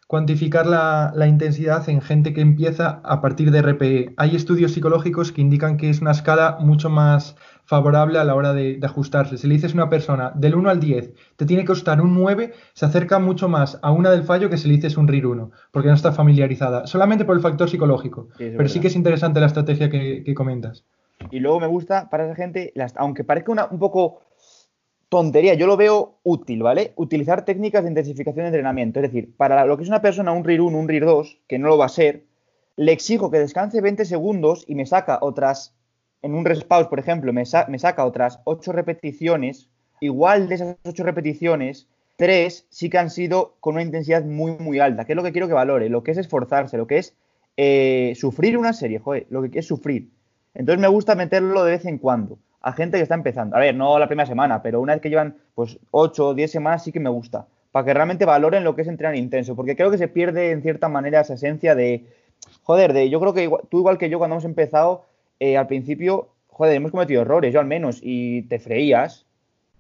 cuantificar 0.10 0.66
la, 0.66 1.28
intensidad 1.28 1.88
en 1.88 2.02
gente 2.02 2.34
que 2.34 2.42
empieza 2.42 3.00
a 3.04 3.22
partir 3.22 3.52
de 3.52 3.62
RPE. 3.62 4.14
Hay 4.18 4.36
estudios 4.36 4.72
psicológicos 4.72 5.32
que 5.32 5.42
indican 5.42 5.78
que 5.78 5.92
es 5.92 6.02
una 6.02 6.10
escala 6.10 6.58
mucho 6.60 6.90
más 6.90 7.36
favorable 7.70 8.18
a 8.18 8.24
la 8.24 8.34
hora 8.34 8.52
de, 8.52 8.80
ajustarse. 8.82 9.38
Si 9.38 9.46
le 9.46 9.54
dices 9.54 9.74
a 9.74 9.76
una 9.76 9.90
persona 9.90 10.32
del 10.34 10.56
1 10.56 10.72
al 10.72 10.80
10, 10.80 11.14
te 11.36 11.46
tiene 11.46 11.62
que 11.62 11.68
costar 11.68 12.02
un 12.02 12.16
9, 12.16 12.52
se 12.74 12.86
acerca 12.88 13.20
mucho 13.20 13.48
más 13.48 13.78
a 13.84 13.92
una 13.92 14.10
del 14.10 14.24
fallo 14.24 14.50
que 14.50 14.58
si 14.58 14.68
le 14.68 14.78
dices 14.78 14.98
un 14.98 15.08
RIR 15.08 15.28
1, 15.28 15.52
porque 15.70 15.88
no 15.88 15.94
está 15.94 16.12
familiarizada, 16.12 16.88
solamente 16.88 17.26
por 17.26 17.36
el 17.36 17.44
factor 17.44 17.70
psicológico. 17.70 18.30
Pero 18.40 18.68
sí 18.68 18.80
que 18.80 18.88
es 18.88 18.96
interesante 18.96 19.40
la 19.40 19.46
estrategia 19.46 19.88
que, 19.88 20.34
comentas. 20.34 20.84
Y 21.30 21.40
luego 21.42 21.60
me 21.60 21.68
gusta 21.68 22.10
para 22.10 22.26
esa 22.26 22.34
gente, 22.34 22.74
aunque 22.96 23.24
parezca 23.24 23.52
una, 23.52 23.68
un 23.68 23.78
poco 23.78 24.22
tontería, 25.08 25.54
yo 25.54 25.68
lo 25.68 25.78
veo 25.78 26.18
útil, 26.24 26.64
¿vale? 26.64 26.94
Utilizar 26.96 27.46
técnicas 27.46 27.84
de 27.84 27.90
intensificación 27.90 28.46
de 28.46 28.48
entrenamiento. 28.48 29.00
Es 29.00 29.12
decir, 29.12 29.36
para 29.38 29.64
lo 29.68 29.78
que 29.78 29.84
es 29.84 29.90
una 29.90 30.02
persona, 30.02 30.32
un 30.32 30.44
RIR 30.44 30.62
1, 30.62 30.76
un 30.76 30.88
RIR 30.88 31.06
2, 31.06 31.42
que 31.48 31.60
no 31.60 31.68
lo 31.68 31.78
va 31.78 31.86
a 31.86 31.90
ser, 31.90 32.26
le 32.78 32.94
exijo 32.94 33.30
que 33.30 33.38
descanse 33.38 33.80
20 33.80 34.06
segundos 34.06 34.66
y 34.68 34.74
me 34.74 34.88
saca 34.88 35.20
otras, 35.22 35.76
en 36.22 36.36
un 36.36 36.46
respawn, 36.46 36.90
por 36.90 37.00
ejemplo, 37.00 37.34
me, 37.34 37.46
saca 37.46 38.06
otras 38.06 38.40
8 38.44 38.72
repeticiones. 38.72 39.70
Igual 40.02 40.48
de 40.48 40.56
esas 40.56 40.78
8 40.86 41.04
repeticiones, 41.04 41.88
3 42.18 42.68
sí 42.70 42.90
que 42.90 42.98
han 42.98 43.10
sido 43.10 43.56
con 43.60 43.76
una 43.76 43.84
intensidad 43.84 44.24
muy, 44.24 44.54
muy 44.58 44.80
alta, 44.80 45.06
que 45.06 45.14
es 45.14 45.18
lo 45.18 45.24
que 45.24 45.32
quiero 45.32 45.48
que 45.48 45.54
valore, 45.54 45.90
lo 45.90 46.04
que 46.04 46.12
es 46.12 46.18
esforzarse, 46.18 46.78
lo 46.78 46.88
que 46.88 46.98
es 46.98 47.16
eh, 47.58 48.14
sufrir 48.16 48.58
una 48.58 48.74
serie, 48.74 49.00
joder, 49.00 49.28
lo 49.30 49.42
que 49.50 49.60
es 49.60 49.68
sufrir. 49.68 50.10
Entonces 50.54 50.82
me 50.82 50.88
gusta 50.88 51.16
meterlo 51.16 51.64
de 51.64 51.72
vez 51.72 51.86
en 51.86 51.98
cuando 51.98 52.40
a 52.62 52.74
gente 52.74 52.98
que 52.98 53.04
está 53.04 53.16
empezando. 53.16 53.56
A 53.56 53.60
ver, 53.60 53.76
no 53.76 53.98
la 54.00 54.08
primera 54.08 54.26
semana, 54.26 54.62
pero 54.62 54.82
una 54.82 54.94
vez 54.94 55.02
que 55.02 55.10
llevan 55.10 55.38
pues 55.56 55.80
8 55.92 56.28
o 56.28 56.34
10 56.34 56.52
semanas 56.52 56.84
sí 56.84 56.92
que 56.92 57.00
me 57.00 57.10
gusta. 57.10 57.48
Para 57.72 57.86
que 57.86 57.94
realmente 57.94 58.26
valoren 58.26 58.64
lo 58.64 58.76
que 58.76 58.82
es 58.82 58.88
entrenar 58.88 59.16
intenso. 59.16 59.56
Porque 59.56 59.76
creo 59.76 59.92
que 59.92 59.98
se 59.98 60.08
pierde 60.08 60.52
en 60.52 60.62
cierta 60.62 60.90
manera 60.90 61.22
esa 61.22 61.36
esencia 61.36 61.76
de. 61.76 62.06
Joder, 62.64 62.94
de 62.94 63.10
yo 63.10 63.20
creo 63.20 63.34
que 63.34 63.50
tú, 63.70 63.80
igual 63.80 63.98
que 63.98 64.10
yo, 64.10 64.18
cuando 64.18 64.36
hemos 64.36 64.46
empezado, 64.46 65.06
eh, 65.40 65.58
al 65.58 65.68
principio, 65.68 66.30
joder, 66.48 66.76
hemos 66.76 66.92
cometido 66.92 67.22
errores, 67.22 67.54
yo 67.54 67.60
al 67.60 67.66
menos, 67.66 68.00
y 68.02 68.44
te 68.44 68.60
freías. 68.60 69.26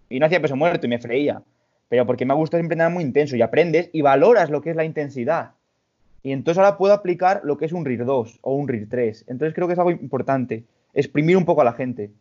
Y 0.10 0.20
no 0.20 0.26
hacía 0.26 0.41
peso 0.41 0.55
muerto 0.55 0.88
y 0.88 0.89
me 0.89 0.99
freía. 0.99 1.43
Pero 1.89 2.05
porque 2.05 2.26
me 2.26 2.34
gusta 2.34 2.57
siempre 2.57 2.76
entrenar 2.76 2.91
muy 2.91 3.03
intenso 3.03 3.36
y 3.36 3.41
aprendes 3.41 3.89
y 3.93 4.01
valoras 4.01 4.49
lo 4.49 4.62
que 4.62 4.72
es 4.72 4.76
la 4.76 4.86
intensidad. 4.86 5.51
Y 6.24 6.32
entonces 6.32 6.57
ahora 6.57 6.78
puedo 6.78 6.93
aplicar 6.93 7.41
lo 7.43 7.57
que 7.57 7.66
es 7.66 7.74
un 7.74 7.86
RIR 7.86 8.05
2 8.05 8.39
o 8.41 8.55
un 8.55 8.68
RIR 8.68 8.88
3. 8.89 9.26
Entonces 9.28 9.53
creo 9.53 9.68
que 9.68 9.74
es 9.74 9.80
algo 9.80 9.91
importante. 9.91 10.66
Exprimir 10.93 11.38
un 11.38 11.45
poco 11.45 11.62
a 11.62 11.66
la 11.66 11.74
gente. 11.74 12.12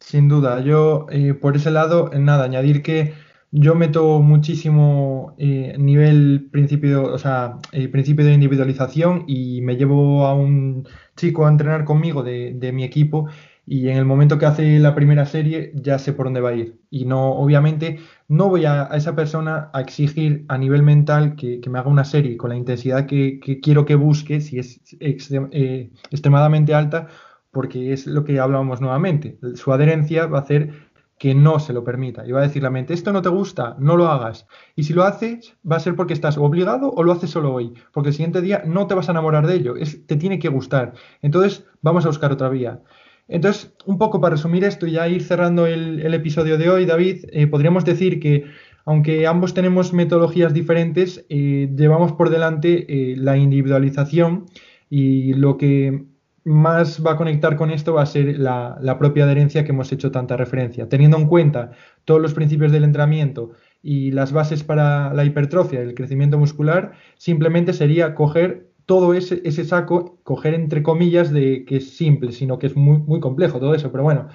Sin 0.00 0.28
duda, 0.28 0.60
yo 0.60 1.06
eh, 1.10 1.34
por 1.34 1.56
ese 1.56 1.70
lado, 1.70 2.10
nada, 2.14 2.44
añadir 2.44 2.82
que 2.82 3.14
yo 3.56 3.76
meto 3.76 4.20
muchísimo 4.20 5.36
eh, 5.38 5.76
nivel 5.78 6.48
principio, 6.50 7.04
o 7.04 7.18
sea, 7.18 7.58
el 7.70 7.88
principio 7.88 8.24
de 8.24 8.34
individualización 8.34 9.24
y 9.28 9.60
me 9.60 9.76
llevo 9.76 10.26
a 10.26 10.34
un 10.34 10.88
chico 11.16 11.46
a 11.46 11.50
entrenar 11.50 11.84
conmigo 11.84 12.24
de, 12.24 12.72
mi 12.74 12.82
equipo 12.82 13.28
y 13.64 13.88
en 13.90 13.96
el 13.96 14.06
momento 14.06 14.38
que 14.38 14.46
hace 14.46 14.80
la 14.80 14.96
primera 14.96 15.24
serie 15.24 15.70
ya 15.76 16.00
sé 16.00 16.12
por 16.12 16.26
dónde 16.26 16.40
va 16.40 16.50
a 16.50 16.54
ir. 16.54 16.80
Y 16.90 17.04
no, 17.04 17.30
obviamente, 17.30 18.00
no 18.26 18.48
voy 18.48 18.64
a, 18.64 18.88
esa 18.92 19.14
persona 19.14 19.70
a 19.72 19.80
exigir 19.82 20.44
a 20.48 20.58
nivel 20.58 20.82
mental 20.82 21.36
que, 21.36 21.60
me 21.70 21.78
haga 21.78 21.88
una 21.88 22.04
serie 22.04 22.36
con 22.36 22.50
la 22.50 22.56
intensidad 22.56 23.06
que, 23.06 23.38
quiero 23.62 23.84
que 23.84 23.94
busque, 23.94 24.40
si 24.40 24.58
es 24.58 24.80
eh, 24.98 25.90
extremadamente 26.10 26.74
alta, 26.74 27.06
porque 27.52 27.92
es 27.92 28.08
lo 28.08 28.24
que 28.24 28.40
hablábamos 28.40 28.80
nuevamente. 28.80 29.38
Su 29.54 29.72
adherencia 29.72 30.26
va 30.26 30.38
a 30.38 30.42
hacer 30.42 30.83
que 31.18 31.34
no 31.34 31.58
se 31.58 31.72
lo 31.72 31.84
permita. 31.84 32.26
Y 32.26 32.32
va 32.32 32.40
a 32.40 32.44
decir 32.44 32.62
la 32.62 32.70
mente, 32.70 32.94
esto 32.94 33.12
no 33.12 33.22
te 33.22 33.28
gusta, 33.28 33.76
no 33.78 33.96
lo 33.96 34.08
hagas. 34.08 34.46
Y 34.76 34.84
si 34.84 34.92
lo 34.92 35.04
haces, 35.04 35.56
va 35.70 35.76
a 35.76 35.80
ser 35.80 35.94
porque 35.94 36.12
estás 36.12 36.38
obligado 36.38 36.90
o 36.90 37.02
lo 37.02 37.12
haces 37.12 37.30
solo 37.30 37.52
hoy. 37.52 37.74
Porque 37.92 38.08
el 38.08 38.14
siguiente 38.14 38.40
día 38.40 38.62
no 38.66 38.86
te 38.86 38.94
vas 38.94 39.08
a 39.08 39.12
enamorar 39.12 39.46
de 39.46 39.54
ello, 39.54 39.76
es, 39.76 40.06
te 40.06 40.16
tiene 40.16 40.38
que 40.38 40.48
gustar. 40.48 40.94
Entonces, 41.22 41.64
vamos 41.82 42.04
a 42.04 42.08
buscar 42.08 42.32
otra 42.32 42.48
vía. 42.48 42.82
Entonces, 43.28 43.72
un 43.86 43.96
poco 43.96 44.20
para 44.20 44.34
resumir 44.34 44.64
esto 44.64 44.86
y 44.86 44.92
ya 44.92 45.08
ir 45.08 45.22
cerrando 45.22 45.66
el, 45.66 46.12
episodio 46.12 46.58
de 46.58 46.68
hoy, 46.68 46.84
David, 46.84 47.24
eh, 47.32 47.46
podríamos 47.46 47.84
decir 47.84 48.20
que 48.20 48.44
aunque 48.84 49.26
ambos 49.26 49.54
tenemos 49.54 49.94
metodologías 49.94 50.52
diferentes, 50.52 51.24
eh, 51.30 51.70
llevamos 51.74 52.12
por 52.12 52.28
delante 52.28 52.84
eh, 53.12 53.16
la 53.16 53.38
individualización 53.38 54.44
y 54.90 55.32
lo 55.32 55.56
que 55.56 56.04
más 56.44 57.04
va 57.04 57.12
a 57.12 57.16
conectar 57.16 57.56
con 57.56 57.70
esto 57.70 57.94
va 57.94 58.02
a 58.02 58.06
ser 58.06 58.38
la, 58.38 58.96
propia 58.98 59.24
adherencia 59.24 59.64
que 59.64 59.72
hemos 59.72 59.90
hecho 59.92 60.10
tanta 60.10 60.36
referencia. 60.36 60.88
Teniendo 60.88 61.16
en 61.16 61.26
cuenta 61.26 61.72
todos 62.04 62.20
los 62.20 62.34
principios 62.34 62.70
del 62.70 62.84
entrenamiento 62.84 63.52
y 63.82 64.10
las 64.12 64.32
bases 64.32 64.62
para 64.62 65.12
la 65.14 65.24
hipertrofia, 65.24 65.80
el 65.80 65.94
crecimiento 65.94 66.38
muscular, 66.38 66.92
simplemente 67.16 67.72
sería 67.72 68.14
coger 68.14 68.68
todo 68.86 69.14
ese, 69.14 69.40
ese 69.44 69.64
saco, 69.64 70.18
coger 70.22 70.54
entre 70.54 70.82
comillas 70.82 71.32
de 71.32 71.64
que 71.64 71.76
es 71.76 71.96
simple, 71.96 72.32
sino 72.32 72.58
que 72.58 72.66
es 72.66 72.76
muy, 72.76 72.98
muy 72.98 73.20
complejo 73.20 73.58
todo 73.58 73.74
eso. 73.74 73.90
Pero 73.90 74.04
bueno, 74.04 74.28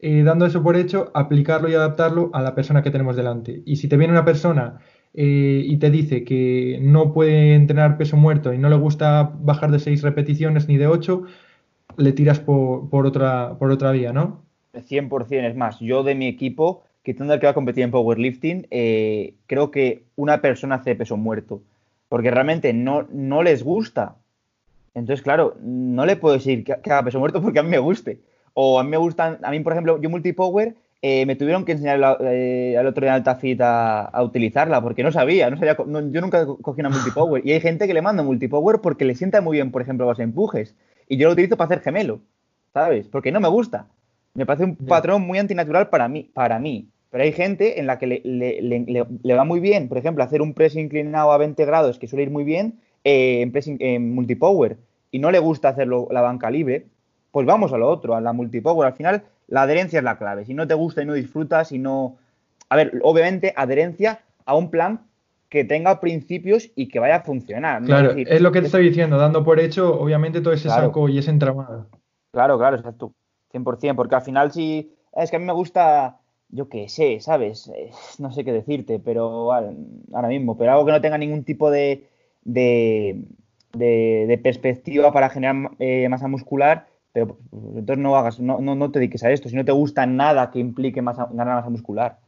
eh, 0.00 0.24
dando 0.24 0.46
eso 0.46 0.64
por 0.64 0.76
hecho, 0.76 1.12
aplicarlo 1.14 1.68
y 1.68 1.74
adaptarlo 1.74 2.30
a 2.34 2.42
la 2.42 2.56
persona 2.56 2.82
que 2.82 2.90
tenemos 2.90 3.14
delante. 3.14 3.62
Y 3.64 3.76
si 3.76 3.88
te 3.88 3.96
viene 3.96 4.12
una 4.12 4.24
persona 4.24 4.80
eh, 5.14 5.62
y 5.64 5.76
te 5.76 5.90
dice 5.92 6.24
que 6.24 6.80
no 6.82 7.12
puede 7.12 7.54
entrenar 7.54 7.98
peso 7.98 8.16
muerto 8.16 8.52
y 8.52 8.58
no 8.58 8.68
le 8.68 8.76
gusta 8.76 9.32
bajar 9.40 9.70
de 9.70 9.78
6 9.78 10.02
repeticiones 10.02 10.66
ni 10.66 10.76
de 10.76 10.88
8, 10.88 11.22
le 11.96 12.12
tiras 12.12 12.40
por, 12.40 13.06
otra, 13.06 13.56
por 13.58 13.70
otra 13.70 13.92
vía, 13.92 14.12
¿no? 14.12 14.42
100%, 14.74 15.48
es 15.48 15.56
más, 15.56 15.78
yo 15.80 16.02
de 16.02 16.14
mi 16.14 16.26
equipo, 16.26 16.82
quitando 17.02 17.34
el 17.34 17.40
que 17.40 17.46
va 17.46 17.50
a 17.50 17.54
competir 17.54 17.84
en 17.84 17.90
powerlifting, 17.90 18.66
eh, 18.70 19.34
creo 19.46 19.70
que 19.70 20.04
una 20.16 20.40
persona 20.40 20.76
hace 20.76 20.94
peso 20.94 21.16
muerto, 21.16 21.62
porque 22.08 22.30
realmente 22.30 22.72
no, 22.72 23.06
no 23.10 23.42
les 23.42 23.62
gusta. 23.62 24.16
Entonces, 24.94 25.22
claro, 25.22 25.56
no 25.62 26.06
le 26.06 26.16
puedo 26.16 26.34
decir 26.34 26.64
que, 26.64 26.72
haga 26.72 27.04
peso 27.04 27.18
muerto 27.18 27.42
porque 27.42 27.58
a 27.58 27.62
mí 27.62 27.70
me 27.70 27.78
guste. 27.78 28.20
O 28.54 28.78
a 28.78 28.84
mí 28.84 28.90
me 28.90 28.98
gustan, 28.98 29.38
a 29.42 29.50
mí, 29.50 29.60
por 29.60 29.72
ejemplo, 29.72 30.00
yo 30.00 30.10
multipower, 30.10 30.74
eh, 31.02 31.26
me 31.26 31.34
tuvieron 31.34 31.64
que 31.64 31.72
enseñar 31.72 32.18
eh, 32.20 32.76
al 32.78 32.86
otro 32.86 33.02
día 33.02 33.10
en 33.10 33.16
AltaFit 33.16 33.60
a, 33.60 34.02
a, 34.04 34.22
utilizarla 34.22 34.80
porque 34.80 35.02
no 35.02 35.10
sabía, 35.10 35.50
no 35.50 35.56
sabía 35.56 35.76
yo 35.76 36.20
nunca 36.20 36.46
cogí 36.46 36.80
una 36.80 36.88
multipower. 36.90 37.44
Y 37.44 37.52
hay 37.52 37.60
gente 37.60 37.88
que 37.88 37.94
le 37.94 38.02
manda 38.02 38.22
multipower 38.22 38.80
porque 38.80 39.04
le 39.04 39.16
sienta 39.16 39.40
muy 39.40 39.56
bien, 39.56 39.72
por 39.72 39.82
ejemplo, 39.82 40.06
los 40.06 40.20
empujes 40.20 40.76
y 41.08 41.16
yo 41.16 41.26
lo 41.26 41.32
utilizo 41.32 41.56
para 41.56 41.66
hacer 41.66 41.80
gemelo, 41.80 42.20
¿sabes? 42.72 43.08
Porque 43.08 43.32
no 43.32 43.40
me 43.40 43.48
gusta. 43.48 43.88
Me 44.34 44.46
parece 44.46 44.64
un 44.64 44.76
patrón 44.76 45.22
muy 45.22 45.38
antinatural 45.38 45.88
para 45.88 46.08
mí, 46.08 46.30
para 46.32 46.58
mí. 46.58 46.88
Pero 47.10 47.24
hay 47.24 47.32
gente 47.32 47.78
en 47.78 47.86
la 47.86 47.98
que 47.98 48.06
le, 48.06 49.34
va 49.34 49.44
muy 49.44 49.60
bien, 49.60 49.88
por 49.88 49.98
ejemplo, 49.98 50.24
hacer 50.24 50.40
un 50.40 50.54
press 50.54 50.76
inclinado 50.76 51.32
a 51.32 51.36
20 51.36 51.62
grados, 51.66 51.98
que 51.98 52.08
suele 52.08 52.22
ir 52.22 52.30
muy 52.30 52.44
bien, 52.44 52.80
eh, 53.04 53.42
en, 53.42 53.52
press, 53.52 53.68
en 53.68 54.14
multipower, 54.14 54.78
y 55.10 55.18
no 55.18 55.30
le 55.30 55.38
gusta 55.38 55.68
hacerlo 55.68 56.08
la 56.10 56.22
banca 56.22 56.50
libre, 56.50 56.86
pues 57.30 57.44
vamos 57.46 57.74
a 57.74 57.76
lo 57.76 57.90
otro, 57.90 58.14
a 58.14 58.20
la 58.22 58.32
multipower. 58.32 58.86
Al 58.86 58.94
final, 58.94 59.24
la 59.48 59.62
adherencia 59.62 59.98
es 59.98 60.04
la 60.04 60.18
clave. 60.18 60.44
Si 60.44 60.54
no 60.54 60.66
te 60.66 60.74
gusta 60.74 61.02
y 61.02 61.06
no 61.06 61.14
disfrutas 61.14 61.72
y 61.72 61.78
no... 61.78 62.16
A 62.68 62.76
ver, 62.76 63.00
obviamente, 63.02 63.52
adherencia 63.56 64.20
a 64.46 64.54
un 64.54 64.70
plan 64.70 65.02
que 65.48 65.64
tenga 65.64 66.00
principios 66.00 66.70
y 66.74 66.88
que 66.88 66.98
vaya 66.98 67.16
a 67.16 67.22
funcionar. 67.22 67.82
Claro, 67.84 68.12
es, 68.12 68.40
lo 68.40 68.52
que 68.52 68.60
te 68.60 68.66
estoy 68.66 68.88
diciendo, 68.88 69.18
dando 69.18 69.44
por 69.44 69.60
hecho, 69.60 70.00
obviamente, 70.00 70.40
todo 70.40 70.54
ese 70.54 70.70
saco 70.70 71.10
y 71.10 71.18
ese 71.18 71.30
entramado. 71.30 71.88
Claro, 72.30 72.56
claro, 72.56 72.76
exacto. 72.76 73.12
100%, 73.52 73.94
porque 73.94 74.14
al 74.14 74.22
final 74.22 74.52
si... 74.52 74.94
Es 75.14 75.30
que 75.30 75.36
a 75.36 75.38
mí 75.38 75.44
me 75.44 75.52
gusta, 75.52 76.16
yo 76.48 76.70
qué 76.70 76.88
sé, 76.88 77.20
¿sabes? 77.20 77.70
No 78.18 78.32
sé 78.32 78.44
qué 78.44 78.52
decirte, 78.52 78.98
pero 78.98 79.52
ahora 79.52 80.28
mismo, 80.28 80.56
pero 80.56 80.72
algo 80.72 80.86
que 80.86 80.92
no 80.92 81.02
tenga 81.02 81.18
ningún 81.18 81.44
tipo 81.44 81.70
de, 81.70 82.08
de, 82.44 83.22
de, 83.74 84.40
perspectiva 84.42 85.12
para 85.12 85.28
generar 85.28 85.72
eh, 85.78 86.08
masa 86.08 86.28
muscular, 86.28 86.86
pero 87.12 87.38
entonces 87.52 87.98
no 87.98 88.16
hagas, 88.16 88.40
no, 88.40 88.60
no, 88.60 88.74
no, 88.74 88.90
te 88.90 88.98
dediques 88.98 89.22
a 89.22 89.30
esto, 89.30 89.48
si 89.48 89.56
no 89.56 89.64
te 89.64 89.72
gusta 89.72 90.06
nada 90.06 90.50
que 90.50 90.58
implique 90.58 91.02
masa, 91.02 91.28
ganar 91.32 91.56
masa 91.56 91.70
muscular. 91.70 92.18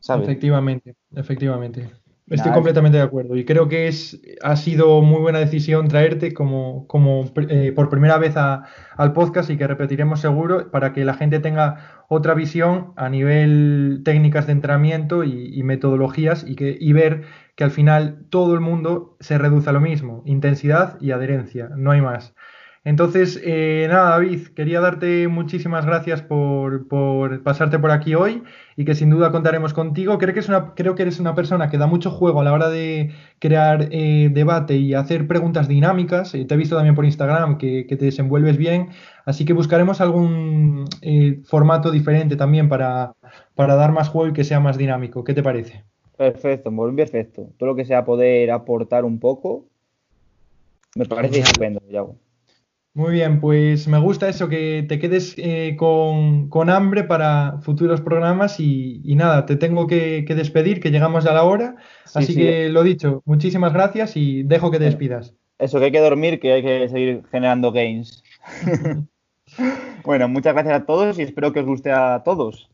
Efectivamente, 0.00 0.94
efectivamente. 1.14 1.90
Estoy 2.30 2.52
completamente 2.52 2.98
de 2.98 3.04
acuerdo 3.04 3.36
y 3.36 3.44
creo 3.46 3.68
que 3.68 3.88
es, 3.88 4.20
ha 4.42 4.54
sido 4.56 5.00
muy 5.00 5.20
buena 5.20 5.38
decisión 5.38 5.88
traerte 5.88 6.34
como, 6.34 6.86
como 6.86 7.24
eh, 7.48 7.72
por 7.74 7.88
primera 7.88 8.18
vez 8.18 8.36
al 8.36 9.12
podcast 9.14 9.48
y 9.48 9.56
que 9.56 9.66
repetiremos 9.66 10.20
seguro 10.20 10.70
para 10.70 10.92
que 10.92 11.06
la 11.06 11.14
gente 11.14 11.40
tenga 11.40 12.04
otra 12.08 12.34
visión 12.34 12.92
a 12.96 13.08
nivel 13.08 14.02
técnicas 14.04 14.46
de 14.46 14.52
entrenamiento 14.52 15.24
y, 15.24 15.62
metodologías 15.62 16.44
y, 16.46 16.54
que, 16.54 16.76
y 16.78 16.92
ver 16.92 17.22
que 17.56 17.64
al 17.64 17.70
final 17.70 18.26
todo 18.28 18.52
el 18.52 18.60
mundo 18.60 19.16
se 19.20 19.38
reduce 19.38 19.70
a 19.70 19.72
lo 19.72 19.80
mismo, 19.80 20.22
intensidad 20.26 21.00
y 21.00 21.12
adherencia, 21.12 21.70
no 21.76 21.92
hay 21.92 22.02
más. 22.02 22.34
Entonces, 22.88 23.38
eh, 23.44 23.86
nada, 23.90 24.12
David, 24.12 24.48
quería 24.56 24.80
darte 24.80 25.28
muchísimas 25.28 25.84
gracias 25.84 26.22
por, 26.22 26.88
pasarte 27.42 27.78
por 27.78 27.90
aquí 27.90 28.14
hoy 28.14 28.44
y 28.76 28.86
que 28.86 28.94
sin 28.94 29.10
duda 29.10 29.30
contaremos 29.30 29.74
contigo. 29.74 30.16
Creo 30.16 30.32
que, 30.32 30.40
es 30.40 30.48
una, 30.48 30.72
creo 30.74 30.94
que 30.94 31.02
eres 31.02 31.20
una 31.20 31.34
persona 31.34 31.68
que 31.68 31.76
da 31.76 31.86
mucho 31.86 32.10
juego 32.10 32.40
a 32.40 32.44
la 32.44 32.54
hora 32.54 32.70
de 32.70 33.10
crear 33.40 33.88
eh, 33.90 34.30
debate 34.32 34.76
y 34.76 34.94
hacer 34.94 35.26
preguntas 35.26 35.68
dinámicas. 35.68 36.34
Eh, 36.34 36.46
te 36.46 36.54
he 36.54 36.56
visto 36.56 36.76
también 36.76 36.94
por 36.94 37.04
Instagram 37.04 37.58
que, 37.58 37.84
te 37.86 37.96
desenvuelves 38.06 38.56
bien, 38.56 38.88
así 39.26 39.44
que 39.44 39.52
buscaremos 39.52 40.00
algún 40.00 40.86
formato 41.44 41.90
diferente 41.90 42.36
también 42.36 42.70
para, 42.70 43.12
para 43.54 43.74
dar 43.74 43.92
más 43.92 44.08
juego 44.08 44.30
y 44.30 44.32
que 44.32 44.44
sea 44.44 44.60
más 44.60 44.78
dinámico. 44.78 45.24
¿Qué 45.24 45.34
te 45.34 45.42
parece? 45.42 45.84
Perfecto, 46.16 46.70
muy 46.70 46.90
perfecto. 46.96 47.50
Todo 47.58 47.68
lo 47.68 47.76
que 47.76 47.84
sea 47.84 48.06
poder 48.06 48.50
aportar 48.50 49.04
un 49.04 49.20
poco, 49.20 49.66
me 50.96 51.04
parece 51.04 51.40
estupendo, 51.40 51.82
Yago. 51.90 52.16
Muy 52.94 53.12
bien, 53.12 53.40
pues 53.40 53.86
me 53.86 53.98
gusta 53.98 54.28
eso, 54.28 54.48
que 54.48 54.84
te 54.88 54.98
quedes 54.98 55.34
eh, 55.36 55.76
con, 55.78 56.48
hambre 56.68 57.04
para 57.04 57.58
futuros 57.60 58.00
programas 58.00 58.58
y, 58.58 59.14
nada, 59.14 59.46
te 59.46 59.56
tengo 59.56 59.86
que, 59.86 60.24
despedir, 60.28 60.80
que 60.80 60.90
llegamos 60.90 61.26
a 61.26 61.32
la 61.32 61.44
hora. 61.44 61.76
Así 62.14 62.34
que 62.34 62.68
lo 62.68 62.82
dicho, 62.82 63.22
muchísimas 63.24 63.72
gracias 63.72 64.16
y 64.16 64.42
dejo 64.42 64.70
que 64.70 64.78
te 64.78 64.84
despidas. 64.84 65.34
Eso, 65.58 65.78
que 65.78 65.86
hay 65.86 65.92
que 65.92 66.00
dormir, 66.00 66.40
que 66.40 66.52
hay 66.52 66.62
que 66.62 66.88
seguir 66.88 67.22
generando 67.30 67.72
gains. 67.72 68.24
bueno, 70.04 70.28
muchas 70.28 70.54
gracias 70.54 70.82
a 70.82 70.86
todos 70.86 71.18
y 71.18 71.22
espero 71.22 71.52
que 71.52 71.60
os 71.60 71.66
guste 71.66 71.92
a 71.92 72.22
todos. 72.24 72.68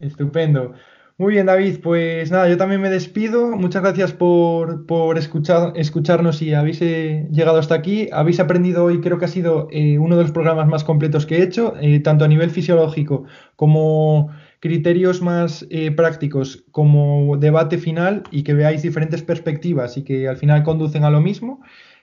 Estupendo. 0.00 0.74
Muy 1.20 1.32
bien, 1.32 1.46
David, 1.46 1.80
pues 1.82 2.30
nada, 2.30 2.48
yo 2.48 2.56
también 2.56 2.80
me 2.80 2.90
despido. 2.90 3.56
Muchas 3.56 3.82
gracias 3.82 4.12
por, 4.12 5.18
escuchar, 5.18 5.72
escucharnos 5.74 6.40
y 6.42 6.54
habéis 6.54 6.80
eh, 6.80 7.26
llegado 7.32 7.58
hasta 7.58 7.74
aquí. 7.74 8.08
Habéis 8.12 8.38
aprendido 8.38 8.84
hoy, 8.84 9.00
creo 9.00 9.18
que 9.18 9.24
ha 9.24 9.28
sido 9.28 9.66
eh, 9.72 9.98
uno 9.98 10.16
de 10.16 10.22
los 10.22 10.30
programas 10.30 10.68
más 10.68 10.84
completos 10.84 11.26
que 11.26 11.38
he 11.38 11.42
hecho, 11.42 11.74
eh, 11.80 11.98
tanto 11.98 12.24
a 12.24 12.28
nivel 12.28 12.50
fisiológico 12.50 13.24
como 13.56 14.30
criterios 14.60 15.20
más 15.20 15.66
prácticos, 15.96 16.64
como 16.70 17.36
debate 17.36 17.78
final 17.78 18.22
y 18.30 18.44
que 18.44 18.54
veáis 18.54 18.82
diferentes 18.82 19.22
perspectivas 19.22 19.96
y 19.96 20.04
que 20.04 20.28
al 20.28 20.36
final 20.36 20.62
conducen 20.62 21.02
a 21.02 21.10
lo 21.10 21.20
mismo. 21.20 21.62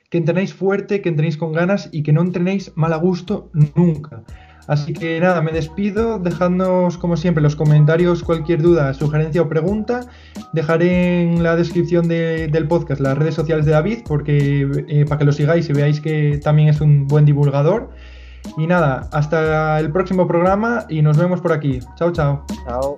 Que 0.09 0.17
entrenéis 0.17 0.53
fuerte, 0.53 1.01
que 1.01 1.07
entrenéis 1.07 1.37
con 1.37 1.53
ganas 1.53 1.87
y 1.93 2.03
que 2.03 2.11
no 2.11 2.21
entrenéis 2.21 2.73
mal 2.75 2.91
a 2.91 2.97
gusto 2.97 3.49
nunca. 3.75 4.25
Así 4.67 4.93
que 4.93 5.19
nada, 5.19 5.41
me 5.41 5.51
despido, 5.51 6.17
dejadnos 6.17 6.97
como 6.97 7.17
siempre 7.17 7.43
los 7.43 7.55
comentarios, 7.55 8.23
cualquier 8.23 8.61
duda, 8.61 8.93
sugerencia 8.93 9.41
o 9.41 9.49
pregunta. 9.49 10.07
Dejaré 10.53 11.21
en 11.21 11.43
la 11.43 11.55
descripción 11.55 12.07
del 12.07 12.67
podcast 12.67 12.99
las 12.99 13.17
redes 13.17 13.35
sociales 13.35 13.65
de 13.65 13.73
David 13.73 13.99
porque, 14.07 14.67
eh, 14.87 15.05
para 15.05 15.19
que 15.19 15.25
lo 15.25 15.31
sigáis 15.31 15.69
y 15.69 15.73
veáis 15.73 16.01
que 16.01 16.39
también 16.43 16.69
es 16.69 16.81
un 16.81 17.07
buen 17.07 17.25
divulgador. 17.25 17.89
Y 18.57 18.67
nada, 18.67 19.09
hasta 19.11 19.79
el 19.79 19.91
próximo 19.91 20.27
programa 20.27 20.85
y 20.89 21.01
nos 21.01 21.17
vemos 21.17 21.41
por 21.41 21.51
aquí. 21.51 21.79
Chao, 21.95 22.11
chao. 22.11 22.45
Chao. 22.65 22.97